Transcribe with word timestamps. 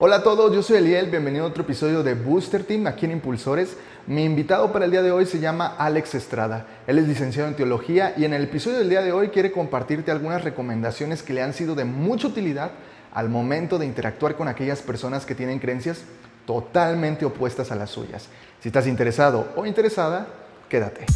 Hola 0.00 0.18
a 0.18 0.22
todos, 0.22 0.54
yo 0.54 0.62
soy 0.62 0.76
Eliel, 0.76 1.10
bienvenido 1.10 1.44
a 1.44 1.48
otro 1.48 1.64
episodio 1.64 2.04
de 2.04 2.14
Booster 2.14 2.62
Team 2.62 2.86
aquí 2.86 3.04
en 3.04 3.10
Impulsores. 3.10 3.76
Mi 4.06 4.22
invitado 4.22 4.72
para 4.72 4.84
el 4.84 4.92
día 4.92 5.02
de 5.02 5.10
hoy 5.10 5.26
se 5.26 5.40
llama 5.40 5.74
Alex 5.76 6.14
Estrada. 6.14 6.68
Él 6.86 7.00
es 7.00 7.08
licenciado 7.08 7.48
en 7.48 7.56
teología 7.56 8.14
y 8.16 8.24
en 8.24 8.32
el 8.32 8.44
episodio 8.44 8.78
del 8.78 8.90
día 8.90 9.02
de 9.02 9.10
hoy 9.10 9.30
quiere 9.30 9.50
compartirte 9.50 10.12
algunas 10.12 10.44
recomendaciones 10.44 11.24
que 11.24 11.32
le 11.32 11.42
han 11.42 11.52
sido 11.52 11.74
de 11.74 11.84
mucha 11.84 12.28
utilidad 12.28 12.70
al 13.12 13.28
momento 13.28 13.76
de 13.76 13.86
interactuar 13.86 14.36
con 14.36 14.46
aquellas 14.46 14.82
personas 14.82 15.26
que 15.26 15.34
tienen 15.34 15.58
creencias 15.58 16.02
totalmente 16.46 17.24
opuestas 17.24 17.72
a 17.72 17.74
las 17.74 17.90
suyas. 17.90 18.28
Si 18.60 18.68
estás 18.68 18.86
interesado 18.86 19.48
o 19.56 19.66
interesada, 19.66 20.28
quédate. 20.68 21.06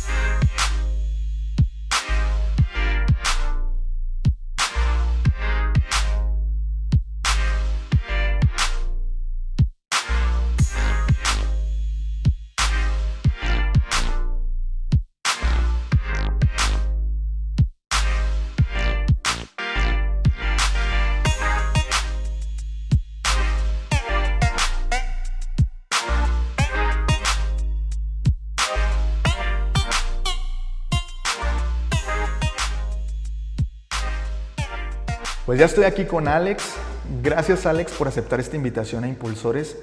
Ya 35.63 35.67
estoy 35.67 35.85
aquí 35.85 36.07
con 36.07 36.27
Alex. 36.27 36.75
Gracias 37.23 37.67
Alex 37.67 37.93
por 37.93 38.09
aceptar 38.09 38.41
esta 38.41 38.57
invitación 38.57 39.05
a 39.05 39.07
Impulsores. 39.07 39.79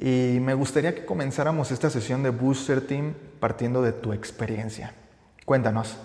Y 0.00 0.40
me 0.40 0.54
gustaría 0.54 0.92
que 0.92 1.04
comenzáramos 1.04 1.70
esta 1.70 1.88
sesión 1.88 2.24
de 2.24 2.30
Booster 2.30 2.84
Team 2.84 3.14
partiendo 3.38 3.80
de 3.80 3.92
tu 3.92 4.12
experiencia. 4.12 4.92
Cuéntanos, 5.44 5.96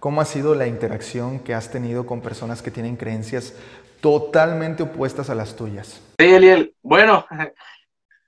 ¿cómo 0.00 0.20
ha 0.20 0.24
sido 0.24 0.56
la 0.56 0.66
interacción 0.66 1.38
que 1.38 1.54
has 1.54 1.70
tenido 1.70 2.06
con 2.06 2.22
personas 2.22 2.60
que 2.60 2.72
tienen 2.72 2.96
creencias 2.96 3.54
totalmente 4.00 4.82
opuestas 4.82 5.30
a 5.30 5.36
las 5.36 5.54
tuyas? 5.54 6.00
Sí, 6.18 6.26
Eliel. 6.26 6.74
Bueno, 6.82 7.24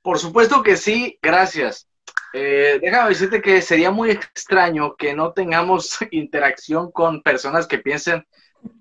por 0.03 0.21
supuesto 0.21 0.63
que 0.63 0.77
sí, 0.77 1.19
gracias. 1.21 1.89
Eh, 2.33 2.79
déjame 2.81 3.09
decirte 3.09 3.43
que 3.43 3.61
sería 3.61 3.91
muy 3.91 4.13
extraño 4.13 4.95
que 4.95 5.15
no 5.15 5.33
tengamos 5.33 5.99
interacción 6.13 6.93
con 6.93 7.25
personas 7.25 7.67
que 7.67 7.79
piensen 7.79 8.25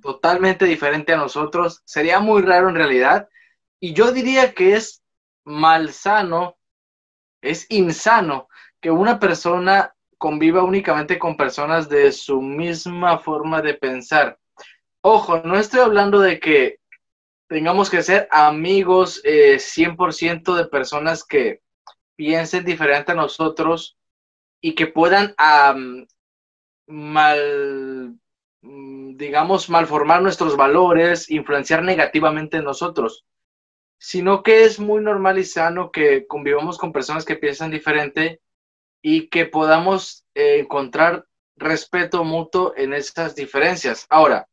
totalmente 0.01 0.65
diferente 0.65 1.13
a 1.13 1.17
nosotros. 1.17 1.81
Sería 1.85 2.19
muy 2.19 2.41
raro 2.41 2.69
en 2.69 2.75
realidad. 2.75 3.29
Y 3.79 3.93
yo 3.93 4.11
diría 4.11 4.53
que 4.53 4.75
es 4.75 5.03
malsano, 5.43 6.57
es 7.41 7.65
insano 7.69 8.47
que 8.81 8.91
una 8.91 9.19
persona 9.19 9.93
conviva 10.17 10.63
únicamente 10.63 11.19
con 11.19 11.37
personas 11.37 11.89
de 11.89 12.11
su 12.11 12.41
misma 12.41 13.19
forma 13.19 13.61
de 13.61 13.75
pensar. 13.75 14.39
Ojo, 15.01 15.41
no 15.43 15.57
estoy 15.57 15.81
hablando 15.81 16.19
de 16.19 16.39
que 16.39 16.79
tengamos 17.47 17.89
que 17.89 18.03
ser 18.03 18.27
amigos 18.31 19.21
100% 19.23 20.53
eh, 20.53 20.57
de 20.57 20.65
personas 20.69 21.23
que 21.23 21.61
piensen 22.15 22.65
diferente 22.65 23.11
a 23.11 23.15
nosotros 23.15 23.97
y 24.59 24.73
que 24.73 24.87
puedan 24.87 25.35
mal 26.87 28.19
digamos, 29.15 29.69
malformar 29.69 30.21
nuestros 30.21 30.55
valores, 30.55 31.29
influenciar 31.29 31.83
negativamente 31.83 32.57
en 32.57 32.63
nosotros, 32.63 33.25
sino 33.97 34.43
que 34.43 34.63
es 34.63 34.79
muy 34.79 35.01
normal 35.01 35.39
y 35.39 35.43
sano 35.43 35.91
que 35.91 36.27
convivamos 36.27 36.77
con 36.77 36.93
personas 36.93 37.25
que 37.25 37.35
piensan 37.35 37.71
diferente 37.71 38.41
y 39.01 39.27
que 39.29 39.45
podamos 39.45 40.25
eh, 40.35 40.59
encontrar 40.59 41.25
respeto 41.55 42.23
mutuo 42.23 42.73
en 42.77 42.93
esas 42.93 43.35
diferencias. 43.35 44.05
Ahora, 44.09 44.47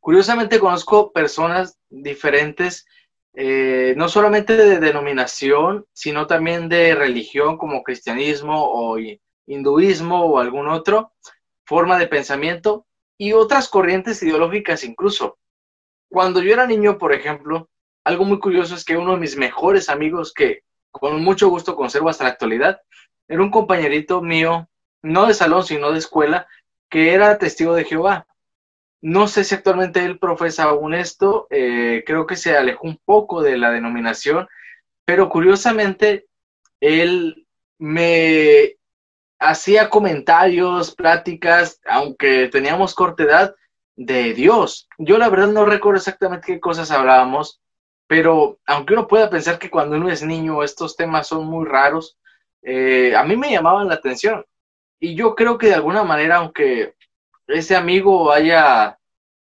curiosamente 0.00 0.60
conozco 0.60 1.12
personas 1.12 1.78
diferentes, 1.88 2.86
eh, 3.34 3.94
no 3.96 4.08
solamente 4.08 4.56
de 4.56 4.78
denominación, 4.78 5.86
sino 5.92 6.28
también 6.28 6.68
de 6.68 6.94
religión 6.94 7.58
como 7.58 7.82
cristianismo 7.82 8.54
o 8.56 8.96
hinduismo 9.46 10.24
o 10.26 10.38
algún 10.38 10.68
otro 10.68 11.12
forma 11.66 11.98
de 11.98 12.06
pensamiento, 12.06 12.86
y 13.18 13.32
otras 13.32 13.68
corrientes 13.68 14.22
ideológicas 14.22 14.84
incluso. 14.84 15.38
Cuando 16.08 16.42
yo 16.42 16.52
era 16.52 16.66
niño, 16.66 16.98
por 16.98 17.12
ejemplo, 17.12 17.68
algo 18.04 18.24
muy 18.24 18.38
curioso 18.38 18.74
es 18.74 18.84
que 18.84 18.96
uno 18.96 19.12
de 19.12 19.20
mis 19.20 19.36
mejores 19.36 19.88
amigos 19.88 20.32
que 20.32 20.62
con 20.90 21.22
mucho 21.22 21.48
gusto 21.48 21.74
conservo 21.74 22.08
hasta 22.08 22.24
la 22.24 22.30
actualidad, 22.30 22.80
era 23.26 23.42
un 23.42 23.50
compañerito 23.50 24.22
mío, 24.22 24.68
no 25.02 25.26
de 25.26 25.34
salón, 25.34 25.64
sino 25.64 25.90
de 25.90 25.98
escuela, 25.98 26.46
que 26.88 27.14
era 27.14 27.38
testigo 27.38 27.74
de 27.74 27.84
Jehová. 27.84 28.26
No 29.00 29.26
sé 29.26 29.44
si 29.44 29.54
actualmente 29.54 30.04
él 30.04 30.18
profesa 30.18 30.64
aún 30.64 30.94
esto, 30.94 31.46
eh, 31.50 32.04
creo 32.06 32.26
que 32.26 32.36
se 32.36 32.56
alejó 32.56 32.86
un 32.86 33.00
poco 33.04 33.42
de 33.42 33.58
la 33.58 33.70
denominación, 33.70 34.48
pero 35.04 35.28
curiosamente 35.28 36.26
él 36.80 37.46
me 37.78 38.76
hacía 39.48 39.90
comentarios, 39.90 40.94
pláticas, 40.94 41.80
aunque 41.86 42.48
teníamos 42.48 42.94
corta 42.94 43.22
edad, 43.24 43.54
de 43.96 44.34
Dios. 44.34 44.88
Yo 44.98 45.18
la 45.18 45.28
verdad 45.28 45.48
no 45.48 45.64
recuerdo 45.64 45.98
exactamente 45.98 46.46
qué 46.46 46.60
cosas 46.60 46.90
hablábamos, 46.90 47.60
pero 48.06 48.58
aunque 48.66 48.94
uno 48.94 49.06
pueda 49.06 49.30
pensar 49.30 49.58
que 49.58 49.70
cuando 49.70 49.96
uno 49.96 50.10
es 50.10 50.22
niño 50.22 50.62
estos 50.62 50.96
temas 50.96 51.28
son 51.28 51.46
muy 51.46 51.64
raros, 51.64 52.18
eh, 52.62 53.14
a 53.14 53.22
mí 53.22 53.36
me 53.36 53.50
llamaban 53.50 53.88
la 53.88 53.94
atención. 53.94 54.44
Y 54.98 55.14
yo 55.14 55.34
creo 55.34 55.58
que 55.58 55.68
de 55.68 55.74
alguna 55.74 56.02
manera, 56.02 56.36
aunque 56.36 56.94
ese 57.46 57.76
amigo 57.76 58.32
haya 58.32 58.98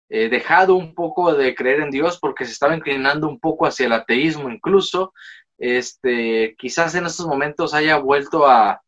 eh, 0.09 0.29
dejado 0.29 0.77
un 0.77 0.95
poco 0.95 1.35
de 1.35 1.55
creer 1.55 1.81
en 1.81 1.91
Dios 1.91 2.19
porque 2.21 2.45
se 2.45 2.53
estaba 2.53 2.77
inclinando 2.77 3.29
un 3.29 3.41
poco 3.41 3.67
hacia 3.67 3.87
el 3.87 3.93
ateísmo 3.93 4.51
incluso, 4.51 5.13
este, 5.59 6.55
quizás 6.59 6.95
en 6.95 7.07
estos 7.07 7.27
momentos 7.27 7.75
haya 7.75 7.97
vuelto 7.97 8.47
a, 8.47 8.83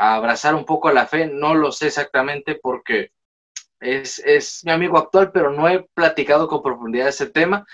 abrazar 0.00 0.54
un 0.54 0.64
poco 0.64 0.90
la 0.90 1.06
fe, 1.06 1.26
no 1.26 1.54
lo 1.54 1.72
sé 1.72 1.88
exactamente 1.88 2.54
porque 2.54 3.12
es, 3.80 4.62
mi 4.64 4.72
amigo 4.72 4.96
actual, 4.96 5.30
pero 5.30 5.50
no 5.52 5.68
he 5.68 5.86
platicado 5.92 6.48
con 6.48 6.62
profundidad 6.62 7.08
ese 7.08 7.26
tema. 7.26 7.66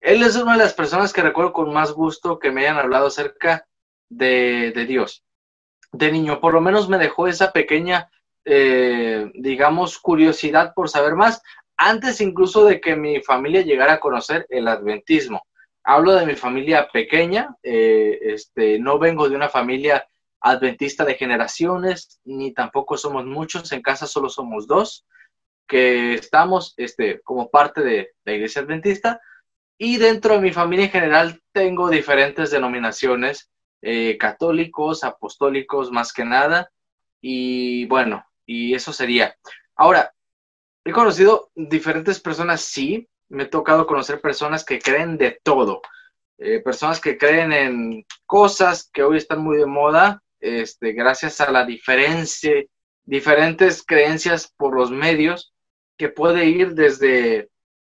Él 0.00 0.22
es 0.22 0.36
una 0.36 0.52
de 0.52 0.58
las 0.58 0.74
personas 0.74 1.12
que 1.12 1.22
recuerdo 1.22 1.52
con 1.52 1.72
más 1.72 1.90
gusto 1.92 2.38
que 2.38 2.52
me 2.52 2.62
hayan 2.62 2.78
hablado 2.78 3.08
acerca 3.08 3.66
de, 4.08 4.72
Dios. 4.86 5.24
De 5.90 6.12
niño, 6.12 6.40
por 6.40 6.54
lo 6.54 6.60
menos 6.60 6.88
me 6.88 6.98
dejó 6.98 7.26
esa 7.26 7.52
pequeña, 7.52 8.08
eh, 8.44 9.30
digamos, 9.34 9.98
curiosidad 9.98 10.74
por 10.74 10.88
saber 10.88 11.16
más, 11.16 11.42
antes 11.76 12.20
incluso 12.20 12.64
de 12.64 12.80
que 12.80 12.94
mi 12.94 13.20
familia 13.22 13.62
llegara 13.62 13.94
a 13.94 14.00
conocer 14.00 14.46
el 14.50 14.68
adventismo. 14.68 15.46
Hablo 15.82 16.14
de 16.14 16.26
mi 16.26 16.36
familia 16.36 16.88
pequeña, 16.92 17.56
eh, 17.60 18.20
este, 18.22 18.78
no 18.78 19.00
vengo 19.00 19.28
de 19.28 19.34
una 19.34 19.48
familia 19.48 20.06
adventista 20.42 21.04
de 21.04 21.14
generaciones, 21.14 22.20
ni 22.24 22.52
tampoco 22.52 22.96
somos 22.96 23.24
muchos, 23.24 23.72
en 23.72 23.82
casa 23.82 24.06
solo 24.06 24.28
somos 24.28 24.66
dos, 24.66 25.06
que 25.66 26.14
estamos 26.14 26.74
este, 26.76 27.20
como 27.22 27.50
parte 27.50 27.82
de 27.82 28.10
la 28.24 28.32
iglesia 28.32 28.62
adventista, 28.62 29.20
y 29.78 29.96
dentro 29.96 30.34
de 30.34 30.40
mi 30.40 30.52
familia 30.52 30.86
en 30.86 30.90
general 30.90 31.42
tengo 31.52 31.88
diferentes 31.88 32.50
denominaciones, 32.50 33.50
eh, 33.80 34.16
católicos, 34.18 35.02
apostólicos, 35.02 35.90
más 35.90 36.12
que 36.12 36.24
nada, 36.24 36.70
y 37.20 37.86
bueno, 37.86 38.24
y 38.44 38.74
eso 38.74 38.92
sería. 38.92 39.36
Ahora, 39.76 40.12
he 40.84 40.92
conocido 40.92 41.50
diferentes 41.54 42.20
personas, 42.20 42.60
sí, 42.60 43.08
me 43.28 43.44
he 43.44 43.46
tocado 43.46 43.86
conocer 43.86 44.20
personas 44.20 44.64
que 44.64 44.78
creen 44.78 45.16
de 45.16 45.40
todo, 45.42 45.80
eh, 46.38 46.60
personas 46.60 47.00
que 47.00 47.16
creen 47.16 47.52
en 47.52 48.06
cosas 48.26 48.90
que 48.92 49.02
hoy 49.02 49.16
están 49.16 49.40
muy 49.40 49.56
de 49.56 49.66
moda, 49.66 50.21
este, 50.42 50.92
gracias 50.92 51.40
a 51.40 51.50
la 51.50 51.64
diferencia, 51.64 52.52
diferentes 53.04 53.82
creencias 53.86 54.52
por 54.56 54.74
los 54.74 54.90
medios, 54.90 55.54
que 55.96 56.08
puede 56.08 56.46
ir 56.46 56.74
desde 56.74 57.48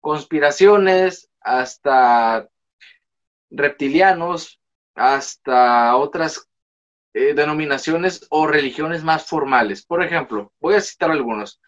conspiraciones 0.00 1.30
hasta 1.40 2.48
reptilianos, 3.50 4.60
hasta 4.94 5.96
otras 5.96 6.48
eh, 7.14 7.32
denominaciones 7.34 8.26
o 8.30 8.46
religiones 8.46 9.04
más 9.04 9.24
formales. 9.24 9.86
Por 9.86 10.02
ejemplo, 10.02 10.52
voy 10.60 10.74
a 10.74 10.80
citar 10.80 11.10
algunos. 11.12 11.60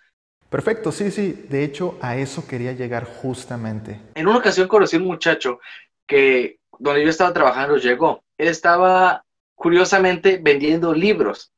Perfecto, 0.51 0.91
sí, 0.91 1.11
sí. 1.11 1.47
De 1.49 1.65
hecho, 1.65 1.99
a 2.01 2.17
eso 2.17 2.47
quería 2.47 2.73
llegar 2.73 3.05
justamente. 3.05 4.01
En 4.15 4.27
una 4.27 4.39
ocasión 4.39 4.69
conocí 4.69 4.97
a 4.97 4.99
un 4.99 5.07
muchacho 5.07 5.61
que 6.07 6.59
donde 6.79 7.05
yo 7.05 7.11
estaba 7.11 7.33
trabajando 7.33 7.77
llegó. 7.77 8.25
Él 8.37 8.49
estaba 8.49 9.25
curiosamente 9.55 10.39
vendiendo 10.43 10.93
libros. 10.95 11.53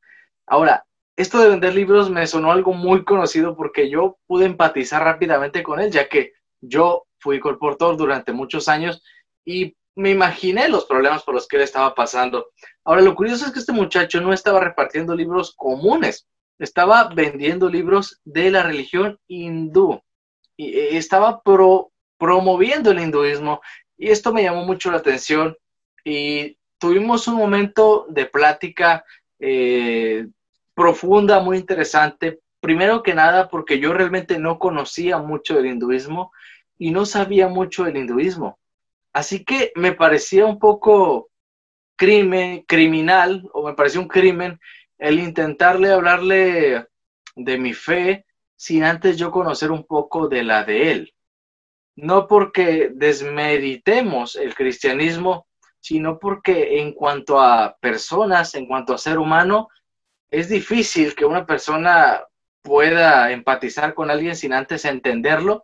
Ahora, 0.45 0.85
esto 1.15 1.39
de 1.39 1.49
vender 1.49 1.73
libros 1.73 2.09
me 2.09 2.27
sonó 2.27 2.51
algo 2.51 2.73
muy 2.73 3.03
conocido 3.03 3.55
porque 3.55 3.89
yo 3.89 4.17
pude 4.27 4.45
empatizar 4.45 5.03
rápidamente 5.03 5.63
con 5.63 5.79
él, 5.79 5.91
ya 5.91 6.07
que 6.07 6.33
yo 6.61 7.07
fui 7.19 7.39
colportor 7.39 7.97
durante 7.97 8.31
muchos 8.31 8.67
años 8.67 9.03
y 9.43 9.75
me 9.95 10.11
imaginé 10.11 10.69
los 10.69 10.85
problemas 10.85 11.23
por 11.23 11.33
los 11.33 11.47
que 11.47 11.55
él 11.57 11.63
estaba 11.63 11.95
pasando. 11.95 12.51
Ahora, 12.83 13.01
lo 13.01 13.15
curioso 13.15 13.45
es 13.45 13.51
que 13.51 13.59
este 13.59 13.71
muchacho 13.71 14.21
no 14.21 14.31
estaba 14.31 14.59
repartiendo 14.59 15.15
libros 15.15 15.55
comunes, 15.55 16.27
estaba 16.59 17.09
vendiendo 17.13 17.67
libros 17.67 18.21
de 18.23 18.51
la 18.51 18.63
religión 18.63 19.19
hindú 19.27 20.01
y 20.55 20.77
eh, 20.77 20.97
estaba 20.97 21.41
promoviendo 22.17 22.91
el 22.91 22.99
hinduismo 22.99 23.61
y 23.97 24.09
esto 24.09 24.31
me 24.33 24.43
llamó 24.43 24.63
mucho 24.65 24.91
la 24.91 24.97
atención 24.97 25.55
y 26.03 26.57
tuvimos 26.77 27.27
un 27.27 27.35
momento 27.35 28.05
de 28.09 28.25
plática 28.25 29.05
eh, 29.39 30.27
profunda, 30.73 31.39
muy 31.39 31.57
interesante. 31.57 32.39
Primero 32.59 33.03
que 33.03 33.13
nada 33.13 33.49
porque 33.49 33.79
yo 33.79 33.93
realmente 33.93 34.39
no 34.39 34.59
conocía 34.59 35.17
mucho 35.17 35.55
del 35.55 35.67
hinduismo 35.67 36.31
y 36.77 36.91
no 36.91 37.05
sabía 37.05 37.47
mucho 37.47 37.83
del 37.83 37.97
hinduismo. 37.97 38.59
Así 39.13 39.43
que 39.43 39.71
me 39.75 39.93
parecía 39.93 40.45
un 40.45 40.59
poco 40.59 41.29
crimen, 41.95 42.63
criminal, 42.67 43.49
o 43.53 43.65
me 43.65 43.73
parecía 43.73 43.99
un 43.99 44.07
crimen 44.07 44.59
el 44.97 45.19
intentarle 45.19 45.91
hablarle 45.91 46.87
de 47.35 47.57
mi 47.57 47.73
fe 47.73 48.25
sin 48.55 48.83
antes 48.83 49.17
yo 49.17 49.31
conocer 49.31 49.71
un 49.71 49.85
poco 49.85 50.27
de 50.27 50.43
la 50.43 50.63
de 50.63 50.91
él. 50.91 51.13
No 51.95 52.27
porque 52.27 52.91
desmeditemos 52.93 54.35
el 54.35 54.53
cristianismo, 54.53 55.46
sino 55.87 56.19
porque 56.19 56.81
en 56.81 56.91
cuanto 56.91 57.39
a 57.39 57.77
personas, 57.79 58.55
en 58.55 58.65
cuanto 58.65 58.93
a 58.93 58.97
ser 58.97 59.17
humano, 59.17 59.69
es 60.29 60.49
difícil 60.49 61.15
que 61.15 61.23
una 61.23 61.45
persona 61.45 62.25
pueda 62.61 63.31
empatizar 63.31 63.93
con 63.93 64.11
alguien 64.11 64.35
sin 64.35 64.51
antes 64.51 64.83
entenderlo 64.83 65.63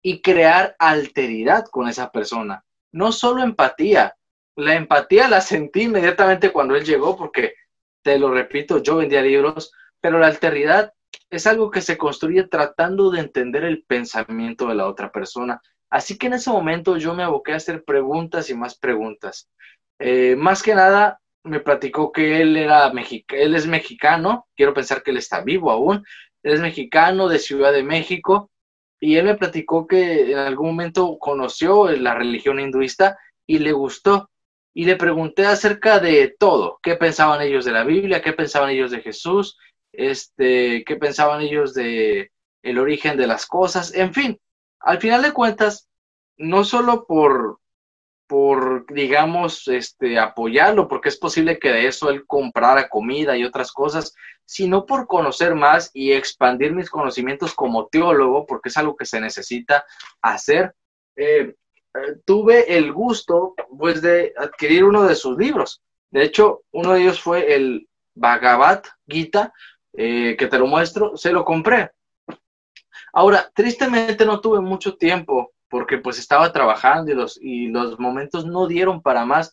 y 0.00 0.22
crear 0.22 0.76
alteridad 0.78 1.64
con 1.64 1.88
esa 1.88 2.12
persona. 2.12 2.64
No 2.92 3.10
solo 3.10 3.42
empatía, 3.42 4.14
la 4.54 4.76
empatía 4.76 5.26
la 5.28 5.40
sentí 5.40 5.82
inmediatamente 5.82 6.52
cuando 6.52 6.76
él 6.76 6.84
llegó, 6.84 7.16
porque, 7.16 7.54
te 8.02 8.16
lo 8.16 8.30
repito, 8.30 8.78
yo 8.78 8.98
vendía 8.98 9.22
libros, 9.22 9.72
pero 10.00 10.20
la 10.20 10.28
alteridad 10.28 10.92
es 11.30 11.48
algo 11.48 11.72
que 11.72 11.80
se 11.80 11.98
construye 11.98 12.44
tratando 12.44 13.10
de 13.10 13.18
entender 13.18 13.64
el 13.64 13.82
pensamiento 13.82 14.68
de 14.68 14.76
la 14.76 14.86
otra 14.86 15.10
persona. 15.10 15.60
Así 15.90 16.18
que 16.18 16.26
en 16.26 16.34
ese 16.34 16.50
momento 16.50 16.96
yo 16.96 17.14
me 17.14 17.22
aboqué 17.22 17.52
a 17.52 17.56
hacer 17.56 17.84
preguntas 17.84 18.50
y 18.50 18.54
más 18.54 18.76
preguntas. 18.76 19.48
Eh, 19.98 20.36
más 20.36 20.62
que 20.62 20.74
nada, 20.74 21.20
me 21.44 21.60
platicó 21.60 22.10
que 22.10 22.40
él 22.40 22.56
era 22.56 22.92
él 23.28 23.54
es 23.54 23.66
mexicano, 23.66 24.48
quiero 24.56 24.74
pensar 24.74 25.02
que 25.02 25.10
él 25.10 25.18
está 25.18 25.42
vivo 25.42 25.70
aún, 25.70 26.04
él 26.42 26.54
es 26.54 26.60
mexicano 26.60 27.28
de 27.28 27.38
Ciudad 27.38 27.72
de 27.72 27.82
México 27.82 28.50
y 28.98 29.16
él 29.16 29.26
me 29.26 29.36
platicó 29.36 29.86
que 29.86 30.32
en 30.32 30.38
algún 30.38 30.68
momento 30.68 31.18
conoció 31.18 31.90
la 31.90 32.14
religión 32.14 32.58
hinduista 32.58 33.18
y 33.46 33.58
le 33.58 33.72
gustó. 33.72 34.30
Y 34.76 34.86
le 34.86 34.96
pregunté 34.96 35.46
acerca 35.46 36.00
de 36.00 36.34
todo, 36.36 36.80
qué 36.82 36.96
pensaban 36.96 37.40
ellos 37.40 37.64
de 37.64 37.70
la 37.70 37.84
Biblia, 37.84 38.22
qué 38.22 38.32
pensaban 38.32 38.70
ellos 38.70 38.90
de 38.90 39.02
Jesús, 39.02 39.56
este, 39.92 40.82
qué 40.84 40.96
pensaban 40.96 41.42
ellos 41.42 41.74
de 41.74 42.32
el 42.62 42.78
origen 42.78 43.16
de 43.16 43.26
las 43.26 43.46
cosas, 43.46 43.94
en 43.94 44.12
fin, 44.12 44.40
al 44.84 45.00
final 45.00 45.22
de 45.22 45.32
cuentas, 45.32 45.88
no 46.36 46.64
solo 46.64 47.06
por 47.06 47.58
por, 48.26 48.86
digamos, 48.92 49.68
este, 49.68 50.18
apoyarlo, 50.18 50.88
porque 50.88 51.08
es 51.08 51.16
posible 51.16 51.58
que 51.58 51.70
de 51.70 51.86
eso 51.86 52.10
él 52.10 52.26
comprara 52.26 52.88
comida 52.88 53.36
y 53.36 53.44
otras 53.44 53.72
cosas, 53.72 54.14
sino 54.44 54.86
por 54.86 55.06
conocer 55.06 55.54
más 55.54 55.90
y 55.92 56.12
expandir 56.12 56.72
mis 56.72 56.90
conocimientos 56.90 57.54
como 57.54 57.86
teólogo, 57.86 58.46
porque 58.46 58.70
es 58.70 58.76
algo 58.76 58.96
que 58.96 59.04
se 59.04 59.20
necesita 59.20 59.84
hacer. 60.22 60.74
Eh, 61.16 61.54
eh, 61.94 62.16
tuve 62.24 62.76
el 62.76 62.92
gusto, 62.92 63.54
pues, 63.78 64.00
de 64.02 64.32
adquirir 64.36 64.84
uno 64.84 65.04
de 65.04 65.14
sus 65.14 65.36
libros. 65.38 65.82
De 66.10 66.24
hecho, 66.24 66.62
uno 66.72 66.92
de 66.92 67.02
ellos 67.02 67.20
fue 67.20 67.54
el 67.54 67.88
Bhagavad 68.14 68.82
Gita, 69.06 69.52
eh, 69.92 70.36
que 70.38 70.46
te 70.46 70.58
lo 70.58 70.66
muestro, 70.66 71.16
se 71.16 71.32
lo 71.32 71.44
compré. 71.44 71.90
Ahora, 73.14 73.48
tristemente 73.54 74.26
no 74.26 74.40
tuve 74.40 74.60
mucho 74.60 74.96
tiempo 74.96 75.52
porque 75.68 75.98
pues 75.98 76.18
estaba 76.18 76.52
trabajando 76.52 77.12
y 77.12 77.14
los, 77.14 77.38
y 77.40 77.68
los 77.68 77.98
momentos 77.98 78.44
no 78.44 78.66
dieron 78.66 79.02
para 79.02 79.24
más, 79.24 79.52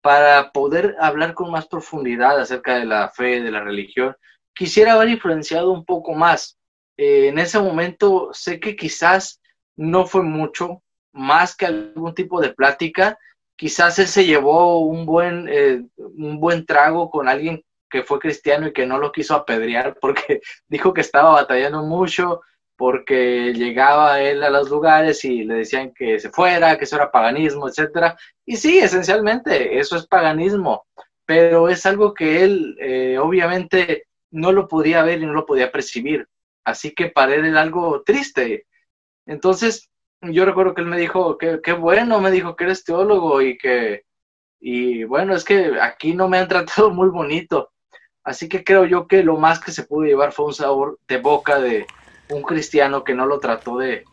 para 0.00 0.52
poder 0.52 0.96
hablar 1.00 1.34
con 1.34 1.50
más 1.50 1.66
profundidad 1.66 2.40
acerca 2.40 2.78
de 2.78 2.84
la 2.84 3.08
fe, 3.10 3.40
de 3.40 3.50
la 3.50 3.62
religión. 3.62 4.16
Quisiera 4.54 4.92
haber 4.92 5.08
influenciado 5.08 5.72
un 5.72 5.84
poco 5.84 6.14
más. 6.14 6.56
Eh, 6.96 7.28
en 7.28 7.38
ese 7.38 7.58
momento 7.58 8.30
sé 8.32 8.60
que 8.60 8.76
quizás 8.76 9.40
no 9.76 10.06
fue 10.06 10.22
mucho, 10.22 10.82
más 11.12 11.56
que 11.56 11.66
algún 11.66 12.14
tipo 12.14 12.40
de 12.40 12.54
plática. 12.54 13.18
Quizás 13.56 13.98
él 13.98 14.06
se 14.06 14.24
llevó 14.24 14.78
un 14.78 15.04
buen, 15.04 15.48
eh, 15.48 15.82
un 15.96 16.38
buen 16.38 16.64
trago 16.64 17.10
con 17.10 17.28
alguien 17.28 17.64
que 17.90 18.04
fue 18.04 18.20
cristiano 18.20 18.68
y 18.68 18.72
que 18.72 18.86
no 18.86 18.98
lo 18.98 19.10
quiso 19.10 19.34
apedrear 19.34 19.98
porque 20.00 20.40
dijo 20.68 20.94
que 20.94 21.00
estaba 21.00 21.32
batallando 21.32 21.82
mucho, 21.82 22.42
porque 22.80 23.52
llegaba 23.52 24.22
él 24.22 24.42
a 24.42 24.48
los 24.48 24.70
lugares 24.70 25.22
y 25.26 25.44
le 25.44 25.56
decían 25.56 25.92
que 25.92 26.18
se 26.18 26.30
fuera, 26.30 26.78
que 26.78 26.84
eso 26.84 26.96
era 26.96 27.10
paganismo, 27.10 27.68
etcétera. 27.68 28.16
Y 28.46 28.56
sí, 28.56 28.78
esencialmente, 28.78 29.78
eso 29.78 29.96
es 29.96 30.06
paganismo, 30.06 30.86
pero 31.26 31.68
es 31.68 31.84
algo 31.84 32.14
que 32.14 32.42
él 32.42 32.78
eh, 32.80 33.18
obviamente 33.18 34.06
no 34.30 34.50
lo 34.50 34.66
podía 34.66 35.02
ver 35.02 35.20
y 35.20 35.26
no 35.26 35.34
lo 35.34 35.44
podía 35.44 35.70
percibir. 35.70 36.26
Así 36.64 36.94
que 36.94 37.10
para 37.10 37.34
él 37.34 37.44
era 37.44 37.60
algo 37.60 38.02
triste. 38.02 38.64
Entonces, 39.26 39.90
yo 40.22 40.46
recuerdo 40.46 40.72
que 40.72 40.80
él 40.80 40.86
me 40.86 40.96
dijo, 40.96 41.36
que 41.36 41.60
qué 41.62 41.72
bueno, 41.74 42.18
me 42.18 42.30
dijo 42.30 42.56
que 42.56 42.64
eres 42.64 42.82
teólogo 42.82 43.42
y 43.42 43.58
que, 43.58 44.04
y 44.58 45.04
bueno, 45.04 45.34
es 45.34 45.44
que 45.44 45.78
aquí 45.82 46.14
no 46.14 46.30
me 46.30 46.38
han 46.38 46.48
tratado 46.48 46.88
muy 46.88 47.10
bonito. 47.10 47.72
Así 48.24 48.48
que 48.48 48.64
creo 48.64 48.86
yo 48.86 49.06
que 49.06 49.22
lo 49.22 49.36
más 49.36 49.60
que 49.60 49.70
se 49.70 49.84
pudo 49.84 50.06
llevar 50.06 50.32
fue 50.32 50.46
un 50.46 50.54
sabor 50.54 50.98
de 51.06 51.18
boca 51.18 51.60
de, 51.60 51.86
un 52.34 52.42
cristiano 52.42 53.04
que 53.04 53.14
no 53.14 53.26
lo 53.26 53.40
trató 53.40 53.78
de, 53.78 54.04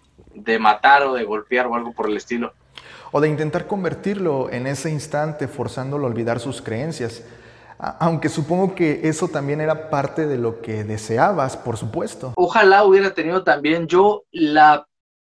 matar 0.59 1.03
o 1.03 1.13
de 1.13 1.23
golpear 1.23 1.67
o 1.67 1.75
algo 1.75 1.93
por 1.93 2.09
el 2.09 2.17
estilo. 2.17 2.53
O 3.11 3.21
de 3.21 3.29
intentar 3.29 3.67
convertirlo 3.67 4.49
en 4.51 4.67
ese 4.67 4.89
instante, 4.89 5.47
forzándolo 5.47 6.05
a 6.05 6.09
olvidar 6.09 6.39
sus 6.39 6.61
creencias. 6.61 7.23
Aunque 7.79 8.29
supongo 8.29 8.73
que 8.73 9.01
eso 9.03 9.27
también 9.27 9.61
era 9.61 9.89
parte 9.89 10.25
de 10.25 10.37
lo 10.37 10.61
que 10.61 10.83
deseabas, 10.83 11.55
por 11.55 11.77
supuesto. 11.77 12.33
Ojalá 12.35 12.83
hubiera 12.83 13.13
tenido 13.13 13.43
también 13.43 13.87
yo 13.87 14.23
la, 14.31 14.87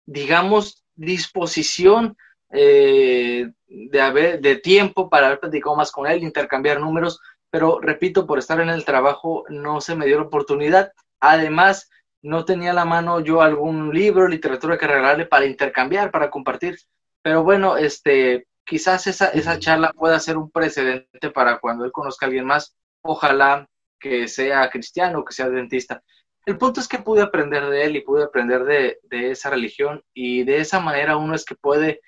digamos, 0.07 0.85
disposición 0.95 2.17
eh, 2.51 3.51
de, 3.69 4.01
haber, 4.01 4.41
de 4.41 4.57
tiempo 4.57 5.09
para 5.09 5.27
haber 5.27 5.41
platicado 5.41 5.77
más 5.77 5.93
con 5.93 6.07
él, 6.07 6.23
intercambiar 6.23 6.81
números, 6.81 7.21
pero 7.51 7.79
repito, 7.81 8.27
por 8.27 8.39
estar 8.39 8.61
en 8.61 8.71
el 8.71 8.85
trabajo 8.85 9.45
no 9.49 9.81
se 9.81 9.95
me 9.95 10.07
dio 10.07 10.17
la 10.19 10.27
oportunidad. 10.27 10.93
Además, 11.21 11.91
no 12.23 12.45
tenía 12.45 12.73
a 12.73 12.75
la 12.75 12.85
mano 12.85 13.21
yo 13.21 13.43
algún 13.43 13.95
libro, 13.95 14.29
literatura 14.29 14.79
que 14.79 14.87
regalarle 14.87 15.27
para 15.27 15.47
intercambiar, 15.47 16.11
para 16.11 16.31
compartir. 16.31 16.79
Pero 17.23 17.43
bueno, 17.43 17.77
este, 17.77 18.47
quizás 18.65 19.07
esa, 19.07 19.29
esa 19.29 19.59
charla 19.59 19.93
pueda 19.93 20.19
ser 20.21 20.37
un 20.37 20.51
precedente 20.51 21.31
para 21.31 21.59
cuando 21.59 21.85
él 21.85 21.93
conozca 21.93 22.27
a 22.27 22.29
alguien 22.29 22.47
más, 22.47 22.77
ojalá 23.03 23.69
que 23.99 24.29
sea 24.29 24.69
cristiano, 24.71 25.25
que 25.25 25.33
sea 25.33 25.49
dentista. 25.49 26.03
El 26.47 26.57
punto 26.57 26.81
es 26.81 26.89
que 26.89 26.99
pude 26.99 27.23
aprender 27.23 27.69
de 27.69 27.85
él 27.85 27.97
y 27.97 28.01
pude 28.01 28.25
aprender 28.25 28.65
de, 28.65 28.99
esa 29.31 29.51
religión 29.51 30.03
y 30.15 30.45
de 30.45 30.59
esa 30.59 30.81
manera 30.81 31.17
uno 31.17 31.35
es 31.35 31.45
que 31.45 31.55
puede 31.55 32.01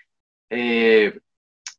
eh, 0.50 1.18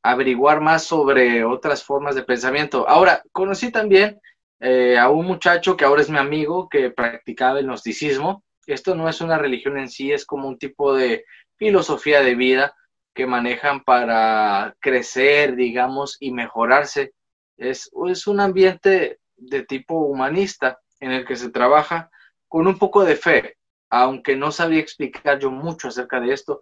averiguar 0.04 0.62
más 0.62 0.84
sobre 0.84 1.44
otras 1.44 1.84
formas 1.84 2.16
de 2.16 2.24
pensamiento. 2.24 2.88
Ahora, 2.88 3.24
conocí 3.32 3.72
también 3.72 4.20
eh, 4.66 4.98
a 4.98 5.10
un 5.10 5.26
muchacho 5.26 5.76
que 5.76 5.84
ahora 5.84 6.02
es 6.02 6.10
mi 6.10 6.18
amigo, 6.18 6.70
que 6.70 6.90
practicaba 6.90 7.60
el 7.60 7.66
gnosticismo. 7.66 8.46
Esto 8.66 8.96
no 8.96 9.10
es 9.10 9.20
una 9.20 9.38
religión 9.38 9.78
en 9.78 9.90
sí, 9.90 10.14
es 10.14 10.26
como 10.26 10.48
un 10.48 10.58
tipo 10.58 10.94
de 10.94 11.26
filosofía 11.58 12.22
de 12.22 12.36
vida 12.36 12.74
que 13.14 13.28
manejan 13.28 13.84
para 13.84 14.74
crecer, 14.80 15.58
digamos, 15.58 16.16
y 16.22 16.32
mejorarse. 16.32 17.14
Es, 17.58 17.92
es 18.08 18.26
un 18.26 18.40
ambiente 18.40 19.20
de 19.36 19.64
tipo 19.64 19.96
humanista 19.96 20.80
en 21.02 21.12
el 21.12 21.26
que 21.26 21.36
se 21.36 21.52
trabaja 21.52 22.10
con 22.48 22.66
un 22.66 22.80
poco 22.80 23.04
de 23.04 23.18
fe, 23.18 23.58
aunque 23.90 24.38
no 24.38 24.50
sabía 24.50 24.80
explicar 24.80 25.40
yo 25.40 25.52
mucho 25.52 25.90
acerca 25.90 26.22
de 26.22 26.32
esto. 26.32 26.62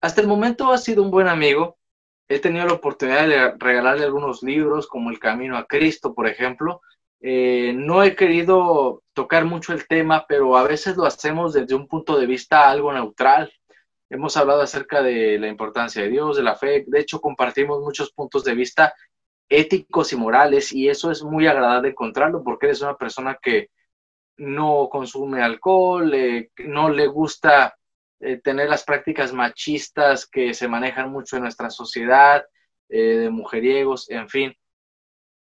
Hasta 0.00 0.20
el 0.20 0.28
momento 0.28 0.70
ha 0.70 0.78
sido 0.78 1.02
un 1.02 1.10
buen 1.10 1.26
amigo. 1.26 1.78
He 2.28 2.38
tenido 2.38 2.64
la 2.64 2.74
oportunidad 2.74 3.26
de 3.26 3.54
regalarle 3.58 4.04
algunos 4.04 4.44
libros, 4.44 4.86
como 4.86 5.10
El 5.10 5.18
Camino 5.18 5.58
a 5.58 5.66
Cristo, 5.66 6.14
por 6.14 6.28
ejemplo, 6.28 6.80
eh, 7.26 7.72
no 7.74 8.02
he 8.02 8.14
querido 8.14 9.02
tocar 9.14 9.46
mucho 9.46 9.72
el 9.72 9.88
tema, 9.88 10.26
pero 10.28 10.58
a 10.58 10.64
veces 10.64 10.94
lo 10.98 11.06
hacemos 11.06 11.54
desde 11.54 11.74
un 11.74 11.88
punto 11.88 12.18
de 12.18 12.26
vista 12.26 12.68
algo 12.68 12.92
neutral. 12.92 13.50
Hemos 14.10 14.36
hablado 14.36 14.60
acerca 14.60 15.02
de 15.02 15.38
la 15.38 15.48
importancia 15.48 16.02
de 16.02 16.10
Dios, 16.10 16.36
de 16.36 16.42
la 16.42 16.54
fe. 16.54 16.84
De 16.86 17.00
hecho, 17.00 17.22
compartimos 17.22 17.80
muchos 17.80 18.12
puntos 18.12 18.44
de 18.44 18.54
vista 18.54 18.92
éticos 19.48 20.12
y 20.12 20.16
morales 20.16 20.70
y 20.72 20.90
eso 20.90 21.10
es 21.10 21.22
muy 21.22 21.46
agradable 21.46 21.88
encontrarlo 21.88 22.44
porque 22.44 22.66
eres 22.66 22.82
una 22.82 22.98
persona 22.98 23.38
que 23.40 23.70
no 24.36 24.90
consume 24.90 25.42
alcohol, 25.42 26.12
eh, 26.12 26.50
no 26.58 26.90
le 26.90 27.06
gusta 27.06 27.74
eh, 28.20 28.36
tener 28.36 28.68
las 28.68 28.84
prácticas 28.84 29.32
machistas 29.32 30.26
que 30.26 30.52
se 30.52 30.68
manejan 30.68 31.10
mucho 31.10 31.36
en 31.36 31.44
nuestra 31.44 31.70
sociedad, 31.70 32.44
eh, 32.90 33.16
de 33.16 33.30
mujeriegos, 33.30 34.10
en 34.10 34.28
fin. 34.28 34.54